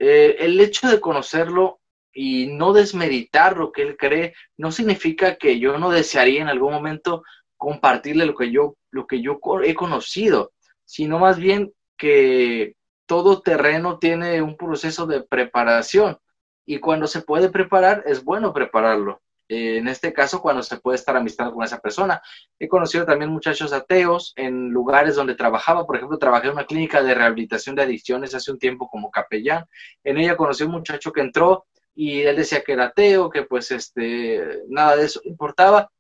Eh, 0.03 0.37
el 0.41 0.59
hecho 0.59 0.89
de 0.89 0.99
conocerlo 0.99 1.79
y 2.11 2.47
no 2.47 2.73
desmeditar 2.73 3.59
lo 3.59 3.71
que 3.71 3.83
él 3.83 3.97
cree 3.99 4.35
no 4.57 4.73
significa 4.73 5.37
que 5.37 5.61
yo 5.61 5.79
no 5.79 5.91
desearía 5.91 6.41
en 6.41 6.49
algún 6.49 6.73
momento 6.73 7.23
compartirle 7.59 8.25
lo 8.25 8.35
que 8.35 8.51
yo, 8.51 8.77
lo 8.91 9.07
que 9.07 9.21
yo 9.21 9.39
he 9.63 9.75
conocido, 9.75 10.53
sino 10.87 11.19
más 11.19 11.39
bien 11.39 11.75
que 11.99 12.77
todo 13.05 13.43
terreno 13.43 13.99
tiene 13.99 14.41
un 14.41 14.57
proceso 14.57 15.07
de 15.07 15.23
preparación 15.23 16.17
y 16.65 16.79
cuando 16.79 17.07
se 17.07 17.21
puede 17.21 17.51
preparar 17.51 18.03
es 18.07 18.25
bueno 18.25 18.55
prepararlo. 18.55 19.21
Eh, 19.51 19.79
en 19.79 19.89
este 19.89 20.13
caso, 20.13 20.41
cuando 20.41 20.63
se 20.63 20.79
puede 20.79 20.95
estar 20.97 21.17
amistando 21.17 21.53
con 21.53 21.65
esa 21.65 21.81
persona. 21.81 22.23
He 22.57 22.69
conocido 22.69 23.05
también 23.05 23.33
muchachos 23.33 23.73
ateos 23.73 24.33
en 24.37 24.71
lugares 24.71 25.17
donde 25.17 25.35
trabajaba. 25.35 25.85
Por 25.85 25.97
ejemplo, 25.97 26.19
trabajé 26.19 26.47
en 26.47 26.53
una 26.53 26.67
clínica 26.67 27.03
de 27.03 27.15
rehabilitación 27.15 27.75
de 27.75 27.83
adicciones 27.83 28.33
hace 28.33 28.53
un 28.53 28.61
tiempo 28.61 28.89
como 28.89 29.11
capellán. 29.11 29.65
En 30.05 30.19
ella 30.19 30.37
conocí 30.37 30.63
a 30.63 30.67
un 30.67 30.73
muchacho 30.73 31.11
que 31.13 31.23
entró 31.23 31.67
y 31.97 32.21
él 32.21 32.37
decía 32.37 32.63
que 32.63 32.75
era 32.75 32.85
ateo, 32.87 33.29
que 33.29 33.43
pues 33.43 33.73
este, 33.73 34.61
nada 34.69 34.95
de 34.95 35.07
eso 35.07 35.21
importaba. 35.25 35.91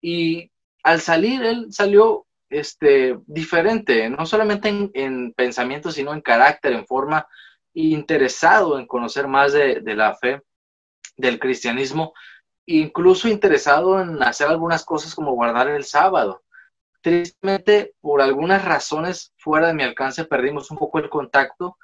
Y 0.00 0.50
al 0.82 1.02
salir, 1.02 1.42
él 1.42 1.66
salió 1.72 2.26
este, 2.48 3.18
diferente, 3.26 4.08
no 4.08 4.24
solamente 4.24 4.70
en, 4.70 4.90
en 4.94 5.32
pensamiento, 5.34 5.90
sino 5.92 6.14
en 6.14 6.22
carácter, 6.22 6.72
en 6.72 6.86
forma, 6.86 7.28
interesado 7.74 8.78
en 8.78 8.86
conocer 8.86 9.28
más 9.28 9.52
de, 9.52 9.80
de 9.82 9.94
la 9.94 10.14
fe, 10.16 10.40
del 11.18 11.38
cristianismo 11.38 12.14
incluso 12.66 13.28
interesado 13.28 14.00
en 14.00 14.22
hacer 14.22 14.48
algunas 14.48 14.84
cosas 14.84 15.14
como 15.14 15.32
guardar 15.32 15.68
el 15.68 15.84
sábado. 15.84 16.42
Tristemente, 17.00 17.94
por 18.00 18.20
algunas 18.20 18.64
razones 18.64 19.32
fuera 19.38 19.68
de 19.68 19.74
mi 19.74 19.84
alcance, 19.84 20.24
perdimos 20.24 20.70
un 20.70 20.78
poco 20.78 20.98
el 20.98 21.08
contacto 21.08 21.78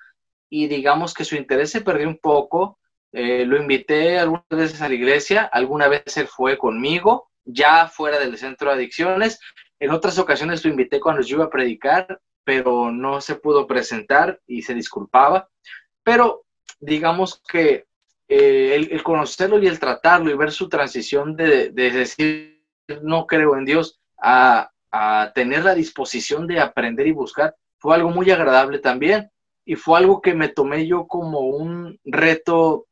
y 0.51 0.67
digamos 0.67 1.15
que 1.15 1.25
su 1.25 1.37
interés 1.37 1.71
se 1.71 1.81
perdió 1.81 2.09
un 2.09 2.19
poco. 2.19 2.79
Eh, 3.13 3.45
lo 3.47 3.57
invité 3.57 4.19
algunas 4.19 4.45
veces 4.51 4.83
a 4.83 4.89
la 4.89 4.95
iglesia, 4.95 5.45
alguna 5.45 5.87
vez 5.87 6.17
él 6.17 6.27
fue 6.27 6.59
conmigo, 6.59 7.31
ya 7.45 7.87
fuera 7.89 8.19
del 8.19 8.37
centro 8.37 8.71
de 8.71 8.77
adicciones. 8.77 9.39
En 9.79 9.91
otras 9.91 10.19
ocasiones 10.19 10.65
lo 10.65 10.71
invité 10.71 11.01
cuando 11.01 11.23
yo 11.23 11.37
iba 11.37 11.45
a 11.45 11.51
predicar, 11.51 12.21
pero 12.45 12.91
no 12.91 13.21
se 13.21 13.37
pudo 13.37 13.67
presentar 13.67 14.41
y 14.47 14.63
se 14.63 14.75
disculpaba. 14.75 15.49
Pero 16.03 16.45
digamos 16.81 17.41
que 17.49 17.87
eh, 18.35 18.89
el, 18.91 19.03
conocerlo 19.03 19.63
y 19.63 19.67
el 19.67 19.79
tratarlo 19.79 20.31
y 20.31 20.35
ver 20.35 20.53
su 20.53 20.67
transición 20.71 21.37
de, 21.37 21.69
decir 21.71 22.65
no 23.03 23.27
creo 23.27 23.59
en 23.59 23.67
Dios 23.67 24.01
a, 24.17 24.71
tener 25.35 25.65
la 25.65 25.75
disposición 25.75 26.47
de 26.47 26.59
aprender 26.59 27.07
y 27.07 27.13
buscar 27.13 27.55
fue 27.79 27.95
algo 27.95 28.09
muy 28.11 28.31
agradable 28.31 28.79
también. 28.79 29.31
Y 29.67 29.75
fue 29.75 29.99
algo 29.99 30.23
que 30.23 30.35
me 30.35 30.49
tomé 30.49 30.87
yo 30.87 31.07
como 31.07 31.41
un 31.41 32.01
reto, 32.05 32.87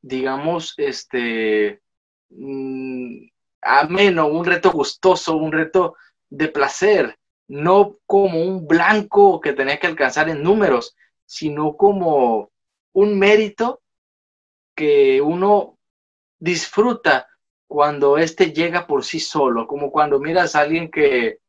digamos, 0.00 0.74
este, 0.78 1.82
mm, 2.30 3.26
ameno, 3.62 4.28
un 4.28 4.44
reto 4.46 4.70
gustoso, 4.72 5.36
un 5.36 5.52
reto 5.52 5.96
de 6.30 6.48
placer, 6.48 7.18
no 7.48 7.96
como 8.06 8.42
un 8.42 8.66
blanco 8.66 9.40
que 9.40 9.52
tenía 9.52 9.78
que 9.78 9.86
alcanzar 9.88 10.30
en 10.30 10.42
números, 10.42 10.96
sino 11.26 11.76
como 11.76 12.50
un 12.92 13.18
mérito 13.18 13.80
que 14.76 15.20
uno 15.20 15.78
disfruta 16.38 17.28
cuando 17.66 18.18
éste 18.18 18.52
llega 18.52 18.86
por 18.86 19.04
sí 19.04 19.18
solo, 19.18 19.66
como 19.66 19.90
cuando 19.90 20.20
miras 20.20 20.54
a 20.54 20.60
alguien 20.60 20.90
que 20.90 21.40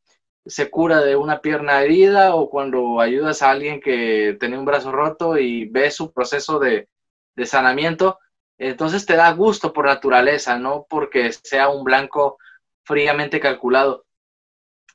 se 0.45 0.69
cura 0.71 1.01
de 1.01 1.15
una 1.15 1.41
pierna 1.41 1.81
herida 1.81 2.33
o 2.35 2.49
cuando 2.49 3.01
ayudas 3.01 3.41
a 3.41 3.51
alguien 3.51 3.81
que 3.81 4.37
tiene 4.39 4.57
un 4.57 4.65
brazo 4.65 4.91
roto 4.91 5.37
y 5.37 5.65
ves 5.65 5.95
su 5.95 6.11
proceso 6.13 6.57
de, 6.57 6.87
de 7.35 7.45
sanamiento, 7.45 8.17
entonces 8.57 9.05
te 9.05 9.15
da 9.15 9.31
gusto 9.33 9.73
por 9.73 9.85
naturaleza, 9.85 10.57
no 10.57 10.87
porque 10.89 11.31
sea 11.33 11.69
un 11.69 11.83
blanco 11.83 12.39
fríamente 12.83 13.39
calculado. 13.39 14.05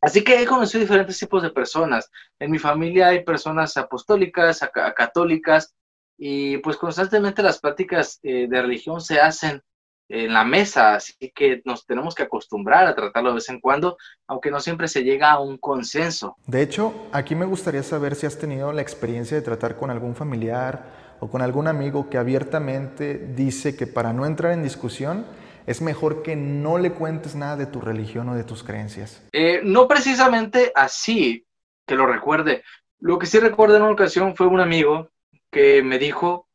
Así 0.01 0.25
que 0.25 0.43
he 0.43 0.47
conocido 0.47 0.81
diferentes 0.81 1.19
tipos 1.19 1.43
de 1.45 1.51
personas. 1.51 2.11
En 2.41 2.51
mi 2.51 2.59
familia 2.59 3.09
hay 3.09 3.23
personas 3.23 3.77
apostólicas, 3.77 4.61
católicas, 4.97 5.77
y 6.17 6.59
pues 6.59 6.77
constantemente 6.77 7.43
las 7.43 7.59
prácticas 7.59 8.21
eh, 8.23 8.47
de 8.49 8.63
religión 8.63 9.01
se 9.01 9.21
hacen 9.21 9.63
en 10.09 10.33
la 10.35 10.45
mesa, 10.45 10.95
así 10.95 11.15
que 11.35 11.63
nos 11.65 11.87
tenemos 11.87 12.15
que 12.15 12.25
acostumbrar 12.25 12.87
a 12.87 12.95
tratarlo 12.95 13.31
de 13.31 13.37
vez 13.37 13.49
en 13.49 13.61
cuando, 13.61 13.97
aunque 14.27 14.51
no 14.51 14.61
siempre 14.61 14.87
se 14.89 15.05
llega 15.05 15.31
a 15.31 15.41
un 15.41 15.57
consenso. 15.57 16.37
De 16.47 16.61
hecho, 16.61 17.09
aquí 17.13 17.35
me 17.35 17.47
gustaría 17.47 17.83
saber 17.83 18.15
si 18.15 18.27
has 18.27 18.39
tenido 18.39 18.73
la 18.73 18.83
experiencia 18.83 19.37
de 19.37 19.43
tratar 19.43 19.77
con 19.77 19.91
algún 19.91 20.15
familiar 20.15 21.17
o 21.21 21.31
con 21.31 21.41
algún 21.41 21.67
amigo 21.67 22.11
que 22.11 22.19
abiertamente 22.19 23.15
dice 23.15 23.75
que 23.75 23.87
para 23.87 24.13
no 24.13 24.27
entrar 24.27 24.53
en 24.53 24.63
discusión 24.63 25.25
es 25.67 25.81
mejor 25.81 26.23
que 26.23 26.37
no 26.37 26.79
le 26.79 26.93
cuentes 26.93 27.35
nada 27.35 27.57
de 27.57 27.67
tu 27.67 27.81
religión 27.81 28.29
o 28.29 28.35
de 28.35 28.45
tus 28.45 28.63
creencias. 28.63 29.23
Eh, 29.33 29.61
no 29.63 29.89
precisamente 29.89 30.73
así, 30.75 31.47
que 31.87 31.95
lo 31.95 32.07
recuerde. 32.07 32.65
Lo 32.99 33.19
que 33.19 33.27
sí 33.27 33.39
recuerdo 33.39 33.77
en 33.77 33.83
una 33.83 33.93
ocasión 33.93 34.37
fue 34.37 34.47
un 34.47 34.61
amigo 34.61 35.12
que 35.53 35.83
me 35.83 35.99
dijo 35.99 36.49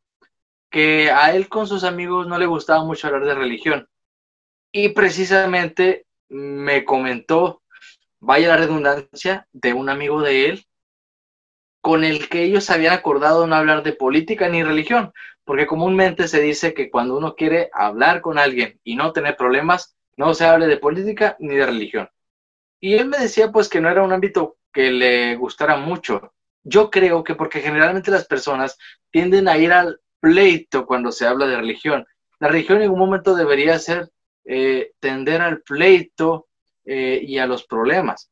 que 0.70 1.10
a 1.10 1.34
él 1.34 1.48
con 1.48 1.66
sus 1.66 1.84
amigos 1.84 2.26
no 2.26 2.36
le 2.38 2.46
gustaba 2.46 2.84
mucho 2.84 3.06
hablar 3.06 3.24
de 3.24 3.34
religión. 3.34 3.88
Y 4.72 4.90
precisamente 4.90 6.04
me 6.28 6.84
comentó, 6.84 7.62
vaya 8.20 8.48
la 8.48 8.56
redundancia, 8.58 9.48
de 9.52 9.72
un 9.72 9.88
amigo 9.88 10.20
de 10.20 10.46
él, 10.46 10.66
con 11.80 12.04
el 12.04 12.28
que 12.28 12.42
ellos 12.42 12.68
habían 12.70 12.92
acordado 12.92 13.46
no 13.46 13.54
hablar 13.54 13.82
de 13.82 13.92
política 13.92 14.48
ni 14.48 14.62
religión, 14.62 15.12
porque 15.44 15.66
comúnmente 15.66 16.26
se 16.28 16.42
dice 16.42 16.74
que 16.74 16.90
cuando 16.90 17.16
uno 17.16 17.34
quiere 17.34 17.70
hablar 17.72 18.20
con 18.20 18.36
alguien 18.36 18.80
y 18.82 18.96
no 18.96 19.12
tener 19.12 19.36
problemas, 19.36 19.96
no 20.16 20.34
se 20.34 20.44
hable 20.44 20.66
de 20.66 20.76
política 20.76 21.36
ni 21.38 21.54
de 21.54 21.66
religión. 21.66 22.10
Y 22.80 22.94
él 22.94 23.06
me 23.06 23.18
decía 23.18 23.52
pues 23.52 23.68
que 23.68 23.80
no 23.80 23.88
era 23.88 24.02
un 24.02 24.12
ámbito 24.12 24.58
que 24.72 24.90
le 24.90 25.36
gustara 25.36 25.76
mucho, 25.76 26.34
yo 26.62 26.90
creo 26.90 27.24
que 27.24 27.34
porque 27.34 27.60
generalmente 27.60 28.10
las 28.10 28.26
personas 28.26 28.76
tienden 29.10 29.48
a 29.48 29.56
ir 29.56 29.72
al 29.72 30.00
pleito 30.20 30.86
cuando 30.86 31.12
se 31.12 31.26
habla 31.26 31.46
de 31.46 31.56
religión. 31.56 32.06
La 32.40 32.48
religión 32.48 32.82
en 32.82 32.90
un 32.90 32.98
momento 32.98 33.34
debería 33.34 33.78
ser 33.78 34.10
eh, 34.44 34.92
tender 35.00 35.40
al 35.40 35.62
pleito 35.62 36.48
eh, 36.84 37.20
y 37.22 37.38
a 37.38 37.46
los 37.46 37.64
problemas, 37.64 38.30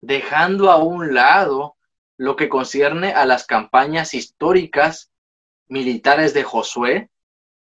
dejando 0.00 0.70
a 0.70 0.76
un 0.76 1.14
lado 1.14 1.76
lo 2.16 2.36
que 2.36 2.48
concierne 2.48 3.12
a 3.12 3.26
las 3.26 3.46
campañas 3.46 4.14
históricas 4.14 5.10
militares 5.68 6.32
de 6.32 6.44
Josué. 6.44 7.10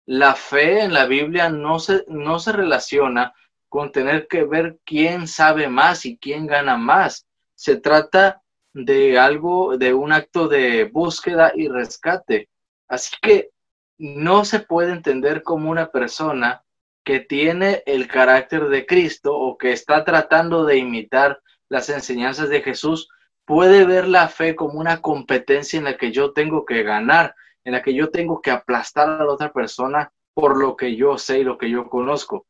La 0.07 0.35
fe 0.35 0.83
en 0.83 0.95
la 0.95 1.07
Biblia 1.07 1.51
no 1.51 1.79
se, 1.81 2.05
no 2.09 2.39
se 2.39 2.53
relaciona 2.53 3.35
con 3.69 3.93
tener 3.93 4.27
que 4.29 4.45
ver 4.45 4.79
quién 4.85 5.29
sabe 5.29 5.69
más 5.69 6.07
y 6.07 6.17
quién 6.17 6.47
gana 6.47 6.77
más. 6.77 7.27
Se 7.55 7.77
trata 7.77 8.43
de 8.85 9.19
algo, 9.19 9.77
de 9.77 9.95
un 9.95 10.13
acto 10.13 10.49
de 10.49 10.85
búsqueda 10.85 11.53
y 11.55 11.69
rescate. 11.69 12.49
Así 12.89 13.17
que 13.21 13.51
no 13.99 14.45
se 14.45 14.61
puede 14.61 14.93
entender 14.93 15.43
como 15.43 15.71
una 15.71 15.91
persona 15.91 16.63
que 17.05 17.21
tiene 17.21 17.83
el 17.87 18.07
carácter 18.07 18.69
de 18.69 18.87
Cristo 18.87 19.37
o 19.37 19.59
que 19.59 19.73
está 19.73 20.05
tratando 20.05 20.65
de 20.65 20.77
imitar 20.77 21.41
las 21.69 21.89
enseñanzas 21.89 22.49
de 22.49 22.63
Jesús, 22.63 23.09
puede 23.45 23.85
ver 23.85 24.07
la 24.07 24.29
fe 24.29 24.55
como 24.55 24.79
una 24.79 25.01
competencia 25.01 25.79
en 25.79 25.85
la 25.85 25.97
que 25.97 26.13
yo 26.13 26.33
tengo 26.33 26.65
que 26.65 26.83
ganar, 26.83 27.35
en 27.65 27.73
la 27.73 27.83
que 27.83 27.95
yo 27.95 28.11
tengo 28.11 28.41
que 28.41 28.51
aplastar 28.51 29.09
a 29.09 29.25
la 29.25 29.33
otra 29.33 29.53
persona 29.53 30.13
por 30.35 30.57
lo 30.57 30.77
que 30.77 30.97
yo 30.97 31.19
sé 31.19 31.41
y 31.41 31.45
lo 31.45 31.59
que 31.59 31.71
yo 31.71 31.89
conozco. 31.89 32.47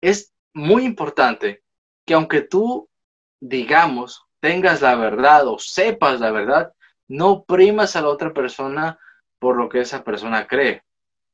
Es 0.00 0.32
muy 0.52 0.84
importante 0.84 1.62
que 2.06 2.14
aunque 2.14 2.40
tú, 2.40 2.88
digamos, 3.40 4.26
tengas 4.40 4.82
la 4.82 4.96
verdad 4.96 5.46
o 5.46 5.58
sepas 5.58 6.20
la 6.20 6.30
verdad, 6.30 6.72
no 7.08 7.44
primas 7.44 7.96
a 7.96 8.02
la 8.02 8.08
otra 8.08 8.32
persona 8.32 8.98
por 9.38 9.56
lo 9.56 9.68
que 9.68 9.80
esa 9.80 10.04
persona 10.04 10.46
cree. 10.46 10.82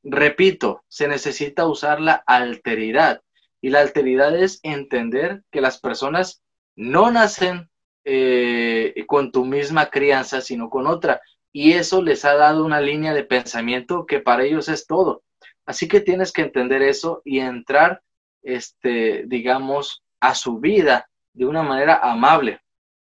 Repito, 0.03 0.83
se 0.87 1.07
necesita 1.07 1.67
usar 1.67 1.99
la 1.99 2.23
alteridad. 2.25 3.21
Y 3.61 3.69
la 3.69 3.81
alteridad 3.81 4.35
es 4.35 4.59
entender 4.63 5.43
que 5.51 5.61
las 5.61 5.79
personas 5.79 6.41
no 6.75 7.11
nacen 7.11 7.69
eh, 8.05 8.93
con 9.07 9.31
tu 9.31 9.45
misma 9.45 9.89
crianza, 9.89 10.41
sino 10.41 10.69
con 10.69 10.87
otra. 10.87 11.21
Y 11.51 11.73
eso 11.73 12.01
les 12.01 12.23
ha 12.23 12.35
dado 12.35 12.63
una 12.65 12.79
línea 12.79 13.13
de 13.13 13.23
pensamiento 13.23 14.05
que 14.05 14.19
para 14.19 14.43
ellos 14.43 14.69
es 14.69 14.85
todo. 14.85 15.23
Así 15.65 15.87
que 15.87 15.99
tienes 15.99 16.31
que 16.31 16.43
entender 16.43 16.81
eso 16.81 17.21
y 17.25 17.39
entrar, 17.39 18.01
este, 18.43 19.23
digamos, 19.27 20.03
a 20.19 20.33
su 20.33 20.59
vida 20.59 21.09
de 21.33 21.45
una 21.45 21.63
manera 21.63 21.99
amable 22.01 22.61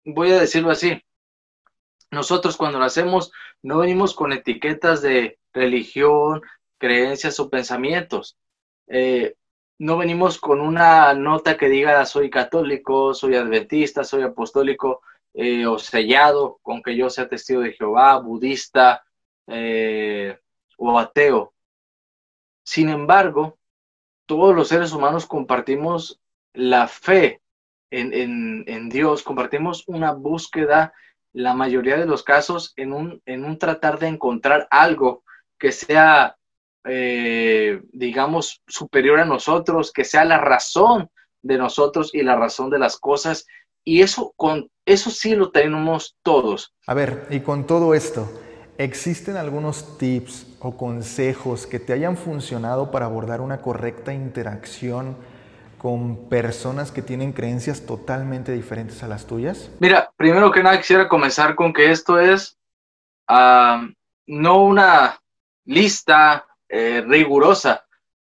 voy 0.04 0.32
a 0.32 0.40
decirlo 0.40 0.70
así, 0.70 1.02
nosotros 2.11 2.56
cuando 2.56 2.78
nacemos 2.78 3.32
no 3.62 3.78
venimos 3.78 4.14
con 4.14 4.32
etiquetas 4.32 5.02
de 5.02 5.38
religión, 5.52 6.42
creencias 6.78 7.40
o 7.40 7.50
pensamientos. 7.50 8.37
Eh, 8.87 9.37
no 9.78 9.99
venimos 9.99 10.38
con 10.38 10.61
una 10.61 11.14
nota 11.14 11.56
que 11.56 11.68
diga 11.68 12.04
soy 12.06 12.30
católico, 12.30 13.14
soy 13.14 13.37
adventista, 13.37 14.04
soy 14.04 14.23
apostólico. 14.23 15.02
eh, 15.34 15.66
o 15.66 15.78
sellado 15.78 16.61
con 16.62 16.82
que 16.82 16.96
yo 16.96 17.11
sea 17.11 17.28
testigo 17.28 17.61
de 17.61 17.73
Jehová, 17.73 18.18
budista 18.20 19.04
eh, 19.49 20.38
o 20.78 20.99
ateo. 20.99 21.52
Sin 22.62 22.88
embargo, 22.88 23.58
todos 24.26 24.54
los 24.54 24.68
seres 24.68 24.92
humanos 24.92 25.26
compartimos 25.26 26.20
la 26.52 26.88
fe 26.88 27.42
en, 27.96 28.88
Dios, 28.88 29.22
compartimos 29.22 29.84
una 29.86 30.12
búsqueda, 30.12 30.92
la 31.32 31.54
mayoría 31.54 31.96
de 31.96 32.06
los 32.06 32.22
casos, 32.22 32.72
en 32.76 32.92
un, 32.92 33.22
en 33.26 33.44
un 33.44 33.58
tratar 33.58 33.98
de 33.98 34.08
encontrar 34.08 34.66
algo 34.70 35.24
que 35.58 35.72
sea, 35.72 36.36
eh, 36.84 37.80
digamos, 37.92 38.62
superior 38.66 39.20
a 39.20 39.24
nosotros, 39.24 39.92
que 39.92 40.04
sea 40.04 40.24
la 40.24 40.38
razón 40.38 41.10
de 41.42 41.58
nosotros 41.58 42.14
y 42.14 42.22
la 42.22 42.36
razón 42.36 42.70
de 42.70 42.78
las 42.78 42.98
cosas. 42.98 43.46
Y 43.84 44.02
eso, 44.02 44.32
con, 44.36 44.70
eso 44.86 45.10
sí 45.10 45.34
lo 45.34 45.50
tenemos 45.50 46.16
todos. 46.22 46.74
A 46.86 46.94
ver, 46.94 47.26
y 47.30 47.40
con 47.40 47.66
todo 47.66 47.94
esto, 47.94 48.30
¿existen 48.78 49.36
algunos 49.36 49.98
tips 49.98 50.56
o 50.60 50.76
consejos 50.76 51.66
que 51.66 51.80
te 51.80 51.92
hayan 51.92 52.16
funcionado 52.16 52.90
para 52.90 53.06
abordar 53.06 53.40
una 53.40 53.60
correcta 53.60 54.14
interacción 54.14 55.16
con 55.84 56.30
personas 56.30 56.90
que 56.90 57.02
tienen 57.02 57.34
creencias 57.34 57.84
totalmente 57.84 58.52
diferentes 58.52 59.02
a 59.02 59.06
las 59.06 59.26
tuyas? 59.26 59.70
Mira, 59.80 60.10
primero 60.16 60.50
que 60.50 60.62
nada 60.62 60.78
quisiera 60.78 61.10
comenzar 61.10 61.54
con 61.54 61.74
que 61.74 61.90
esto 61.90 62.18
es 62.18 62.58
no 63.28 64.64
una 64.64 65.20
lista 65.66 66.46
eh, 66.70 67.04
rigurosa, 67.06 67.84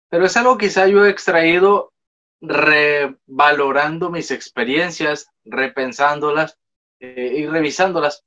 pero 0.09 0.25
es 0.25 0.35
algo 0.39 0.57
quizá 0.57 0.87
yo 0.87 1.05
he 1.05 1.11
extraído 1.11 1.93
revalorando 2.41 4.09
mis 4.09 4.31
experiencias, 4.31 5.31
repensándolas 5.45 6.57
eh, 7.01 7.35
y 7.37 7.47
revisándolas. 7.47 8.25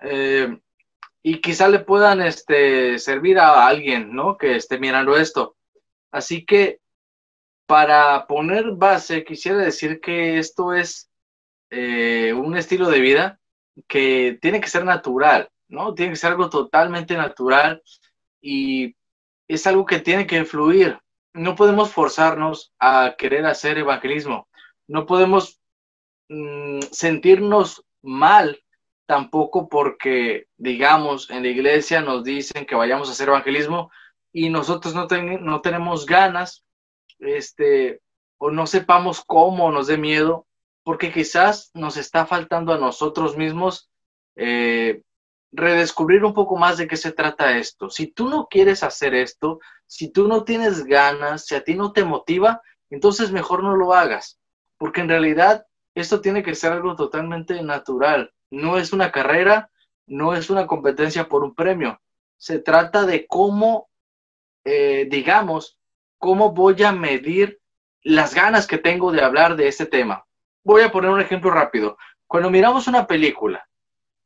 Eh, 0.00 0.58
y 1.22 1.42
quizá 1.42 1.68
le 1.68 1.80
puedan 1.80 2.22
este, 2.22 2.98
servir 2.98 3.38
a 3.38 3.66
alguien, 3.66 4.14
¿no? 4.16 4.38
Que 4.38 4.56
esté 4.56 4.78
mirando 4.78 5.18
esto. 5.18 5.56
Así 6.10 6.46
que 6.46 6.80
para 7.70 8.26
poner 8.26 8.72
base, 8.72 9.22
quisiera 9.22 9.58
decir 9.58 10.00
que 10.00 10.40
esto 10.40 10.72
es 10.72 11.08
un 11.70 12.56
estilo 12.56 12.90
de 12.90 12.98
vida 12.98 13.38
que 13.86 14.40
tiene 14.42 14.60
que 14.60 14.66
ser 14.66 14.84
natural, 14.84 15.48
¿no? 15.68 15.94
Tiene 15.94 16.10
que 16.10 16.16
ser 16.16 16.32
algo 16.32 16.50
totalmente 16.50 17.16
natural 17.16 17.80
y 18.42 18.96
es 19.46 19.68
algo 19.68 19.86
que 19.86 20.00
tiene 20.00 20.26
que 20.26 20.44
fluir. 20.44 20.98
No 21.32 21.54
podemos 21.54 21.92
forzarnos 21.92 22.72
a 22.80 23.14
querer 23.16 23.46
hacer 23.46 23.78
evangelismo. 23.78 24.48
No 24.88 25.06
podemos 25.06 25.60
mm, 26.28 26.80
sentirnos 26.90 27.84
mal 28.02 28.60
tampoco 29.06 29.68
porque, 29.68 30.48
digamos, 30.56 31.30
en 31.30 31.44
la 31.44 31.50
iglesia 31.50 32.00
nos 32.00 32.24
dicen 32.24 32.66
que 32.66 32.74
vayamos 32.74 33.08
a 33.08 33.12
hacer 33.12 33.28
evangelismo 33.28 33.92
y 34.32 34.50
nosotros 34.50 34.92
no, 34.92 35.06
no 35.06 35.60
tenemos 35.60 36.04
ganas, 36.04 36.64
este, 37.20 38.00
o 38.38 38.50
no 38.50 38.66
sepamos 38.66 39.22
cómo, 39.24 39.70
nos 39.70 39.86
dé 39.86 39.96
miedo, 39.98 40.46
porque 40.82 41.12
quizás 41.12 41.70
nos 41.74 41.96
está 41.96 42.26
faltando 42.26 42.72
a 42.72 42.78
nosotros 42.78 43.36
mismos 43.36 43.90
eh, 44.36 45.02
redescubrir 45.52 46.24
un 46.24 46.34
poco 46.34 46.56
más 46.56 46.78
de 46.78 46.86
qué 46.86 46.96
se 46.96 47.12
trata 47.12 47.58
esto. 47.58 47.90
Si 47.90 48.06
tú 48.06 48.28
no 48.28 48.46
quieres 48.48 48.82
hacer 48.82 49.14
esto, 49.14 49.60
si 49.86 50.10
tú 50.10 50.28
no 50.28 50.44
tienes 50.44 50.84
ganas, 50.84 51.46
si 51.46 51.54
a 51.54 51.64
ti 51.64 51.74
no 51.74 51.92
te 51.92 52.04
motiva, 52.04 52.62
entonces 52.88 53.32
mejor 53.32 53.62
no 53.62 53.76
lo 53.76 53.92
hagas, 53.92 54.38
porque 54.78 55.00
en 55.00 55.08
realidad 55.08 55.66
esto 55.94 56.20
tiene 56.20 56.42
que 56.42 56.54
ser 56.54 56.72
algo 56.72 56.96
totalmente 56.96 57.62
natural. 57.62 58.32
No 58.50 58.78
es 58.78 58.92
una 58.92 59.12
carrera, 59.12 59.70
no 60.06 60.34
es 60.34 60.50
una 60.50 60.66
competencia 60.66 61.28
por 61.28 61.44
un 61.44 61.54
premio. 61.54 62.00
Se 62.36 62.58
trata 62.58 63.04
de 63.04 63.26
cómo, 63.26 63.90
eh, 64.64 65.06
digamos, 65.10 65.79
cómo 66.20 66.52
voy 66.52 66.80
a 66.84 66.92
medir 66.92 67.58
las 68.02 68.34
ganas 68.34 68.66
que 68.66 68.78
tengo 68.78 69.10
de 69.10 69.22
hablar 69.22 69.56
de 69.56 69.66
este 69.66 69.86
tema. 69.86 70.24
Voy 70.62 70.82
a 70.82 70.92
poner 70.92 71.10
un 71.10 71.20
ejemplo 71.20 71.50
rápido. 71.50 71.96
Cuando 72.26 72.50
miramos 72.50 72.86
una 72.86 73.06
película, 73.06 73.66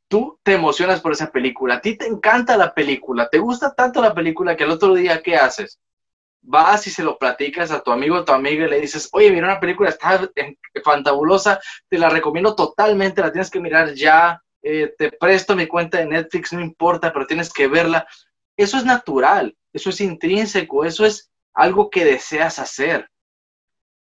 tú 0.08 0.38
te 0.42 0.52
emocionas 0.52 1.00
por 1.00 1.12
esa 1.12 1.30
película, 1.30 1.76
a 1.76 1.80
ti 1.80 1.96
te 1.96 2.06
encanta 2.06 2.56
la 2.56 2.74
película, 2.74 3.28
te 3.30 3.38
gusta 3.38 3.74
tanto 3.74 4.02
la 4.02 4.12
película 4.12 4.56
que 4.56 4.64
el 4.64 4.70
otro 4.70 4.94
día, 4.94 5.22
¿qué 5.22 5.36
haces? 5.36 5.80
Vas 6.42 6.86
y 6.86 6.90
se 6.90 7.02
lo 7.02 7.16
platicas 7.16 7.70
a 7.70 7.80
tu 7.80 7.90
amigo 7.90 8.16
o 8.16 8.24
tu 8.24 8.32
amiga 8.32 8.66
y 8.66 8.70
le 8.70 8.80
dices, 8.80 9.08
oye, 9.12 9.30
mira 9.30 9.46
una 9.46 9.60
película, 9.60 9.88
está 9.88 10.28
fantabulosa, 10.84 11.60
te 11.88 11.96
la 11.96 12.10
recomiendo 12.10 12.54
totalmente, 12.54 13.22
la 13.22 13.32
tienes 13.32 13.50
que 13.50 13.60
mirar 13.60 13.94
ya, 13.94 14.42
eh, 14.62 14.92
te 14.98 15.12
presto 15.12 15.56
mi 15.56 15.66
cuenta 15.66 15.98
de 15.98 16.06
Netflix, 16.06 16.52
no 16.52 16.60
importa, 16.60 17.12
pero 17.12 17.26
tienes 17.26 17.52
que 17.52 17.68
verla. 17.68 18.06
Eso 18.56 18.76
es 18.76 18.84
natural, 18.84 19.56
eso 19.72 19.90
es 19.90 20.00
intrínseco, 20.00 20.84
eso 20.84 21.06
es 21.06 21.30
algo 21.54 21.90
que 21.90 22.04
deseas 22.04 22.58
hacer. 22.58 23.08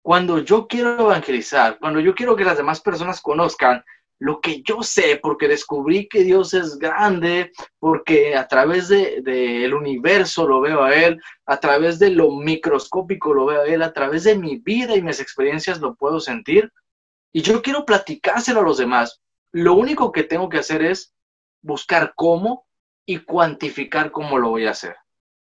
Cuando 0.02 0.40
yo 0.40 0.68
quiero 0.68 1.00
evangelizar, 1.00 1.78
cuando 1.80 2.00
yo 2.00 2.16
quiero 2.16 2.36
que 2.36 2.44
las 2.44 2.58
demás 2.58 2.82
personas 2.82 3.22
conozcan 3.22 3.84
lo 4.20 4.40
que 4.40 4.62
yo 4.62 4.84
sé, 4.84 5.20
porque 5.22 5.50
descubrí 5.50 6.08
que 6.08 6.24
Dios 6.24 6.54
es 6.54 6.78
grande, 6.78 7.52
porque 7.80 8.38
a 8.38 8.48
través 8.48 8.88
del 8.88 9.24
de, 9.24 9.74
universo 9.74 10.48
lo 10.48 10.62
veo 10.62 10.84
a 10.84 10.96
Él, 10.96 11.22
a 11.46 11.60
través 11.60 12.00
de 12.00 12.10
lo 12.10 12.32
microscópico 12.32 13.34
lo 13.34 13.48
veo 13.48 13.62
a 13.62 13.66
Él, 13.66 13.82
a 13.82 13.92
través 13.92 14.24
de 14.24 14.38
mi 14.38 14.58
vida 14.58 14.96
y 14.96 15.02
mis 15.02 15.20
experiencias 15.20 15.82
lo 15.82 15.96
puedo 15.96 16.22
sentir. 16.22 16.72
Y 17.34 17.42
yo 17.42 17.62
quiero 17.62 17.86
platicárselo 17.86 18.62
a 18.62 18.64
los 18.64 18.78
demás. 18.78 19.22
Lo 19.52 19.74
único 19.74 20.12
que 20.12 20.24
tengo 20.24 20.48
que 20.48 20.60
hacer 20.60 20.84
es 20.84 21.14
buscar 21.62 22.14
cómo 22.16 22.66
y 23.06 23.18
cuantificar 23.18 24.12
cómo 24.12 24.38
lo 24.38 24.52
voy 24.52 24.68
a 24.68 24.72
hacer. 24.72 24.96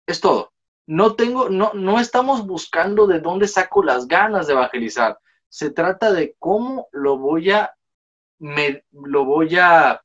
Es 0.06 0.20
todo. 0.20 0.52
No 0.88 1.16
tengo, 1.16 1.50
no, 1.50 1.72
no 1.74 2.00
estamos 2.00 2.46
buscando 2.46 3.08
de 3.08 3.20
dónde 3.20 3.48
saco 3.48 3.84
las 3.84 4.08
ganas 4.08 4.48
de 4.48 4.54
evangelizar. 4.54 5.20
Se 5.50 5.72
trata 5.72 6.12
de 6.12 6.36
cómo 6.40 6.88
lo 6.92 7.18
voy 7.18 7.52
a 7.52 7.76
me 8.40 8.84
lo 8.92 9.26
voy 9.26 9.58
a 9.58 10.02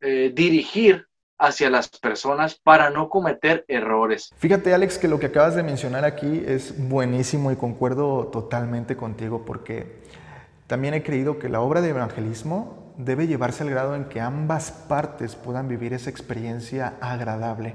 eh, 0.00 0.32
dirigir 0.34 1.06
hacia 1.38 1.68
las 1.68 1.88
personas 1.88 2.54
para 2.54 2.90
no 2.90 3.08
cometer 3.08 3.64
errores. 3.68 4.30
Fíjate 4.36 4.72
Alex 4.72 4.98
que 4.98 5.08
lo 5.08 5.18
que 5.18 5.26
acabas 5.26 5.54
de 5.54 5.62
mencionar 5.62 6.04
aquí 6.04 6.42
es 6.46 6.88
buenísimo 6.88 7.50
y 7.52 7.56
concuerdo 7.56 8.28
totalmente 8.28 8.96
contigo 8.96 9.44
porque 9.44 10.02
también 10.66 10.94
he 10.94 11.02
creído 11.02 11.38
que 11.38 11.48
la 11.48 11.60
obra 11.60 11.80
de 11.80 11.90
evangelismo 11.90 12.94
debe 12.96 13.26
llevarse 13.26 13.64
al 13.64 13.70
grado 13.70 13.94
en 13.94 14.04
que 14.04 14.20
ambas 14.20 14.70
partes 14.70 15.34
puedan 15.34 15.68
vivir 15.68 15.92
esa 15.92 16.10
experiencia 16.10 16.94
agradable. 17.00 17.74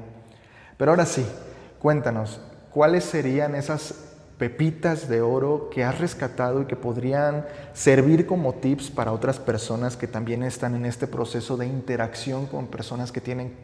Pero 0.78 0.92
ahora 0.92 1.06
sí, 1.06 1.26
cuéntanos, 1.80 2.42
¿cuáles 2.72 3.04
serían 3.04 3.56
esas 3.56 4.10
pepitas 4.40 5.10
de 5.10 5.22
oro 5.22 5.70
que 5.70 5.84
has 5.84 6.00
rescatado 6.00 6.62
y 6.62 6.66
que 6.66 6.78
podrían 6.78 7.46
servir 7.74 8.26
como 8.26 8.56
tips 8.56 8.90
para 8.90 9.12
otras 9.12 9.38
personas 9.38 9.98
que 9.98 10.08
también 10.08 10.44
están 10.44 10.76
en 10.76 10.86
este 10.86 11.08
proceso 11.08 11.58
de 11.58 11.68
interacción 11.68 12.48
con 12.48 12.68
personas 12.68 13.12
que 13.12 13.20
tienen 13.20 13.56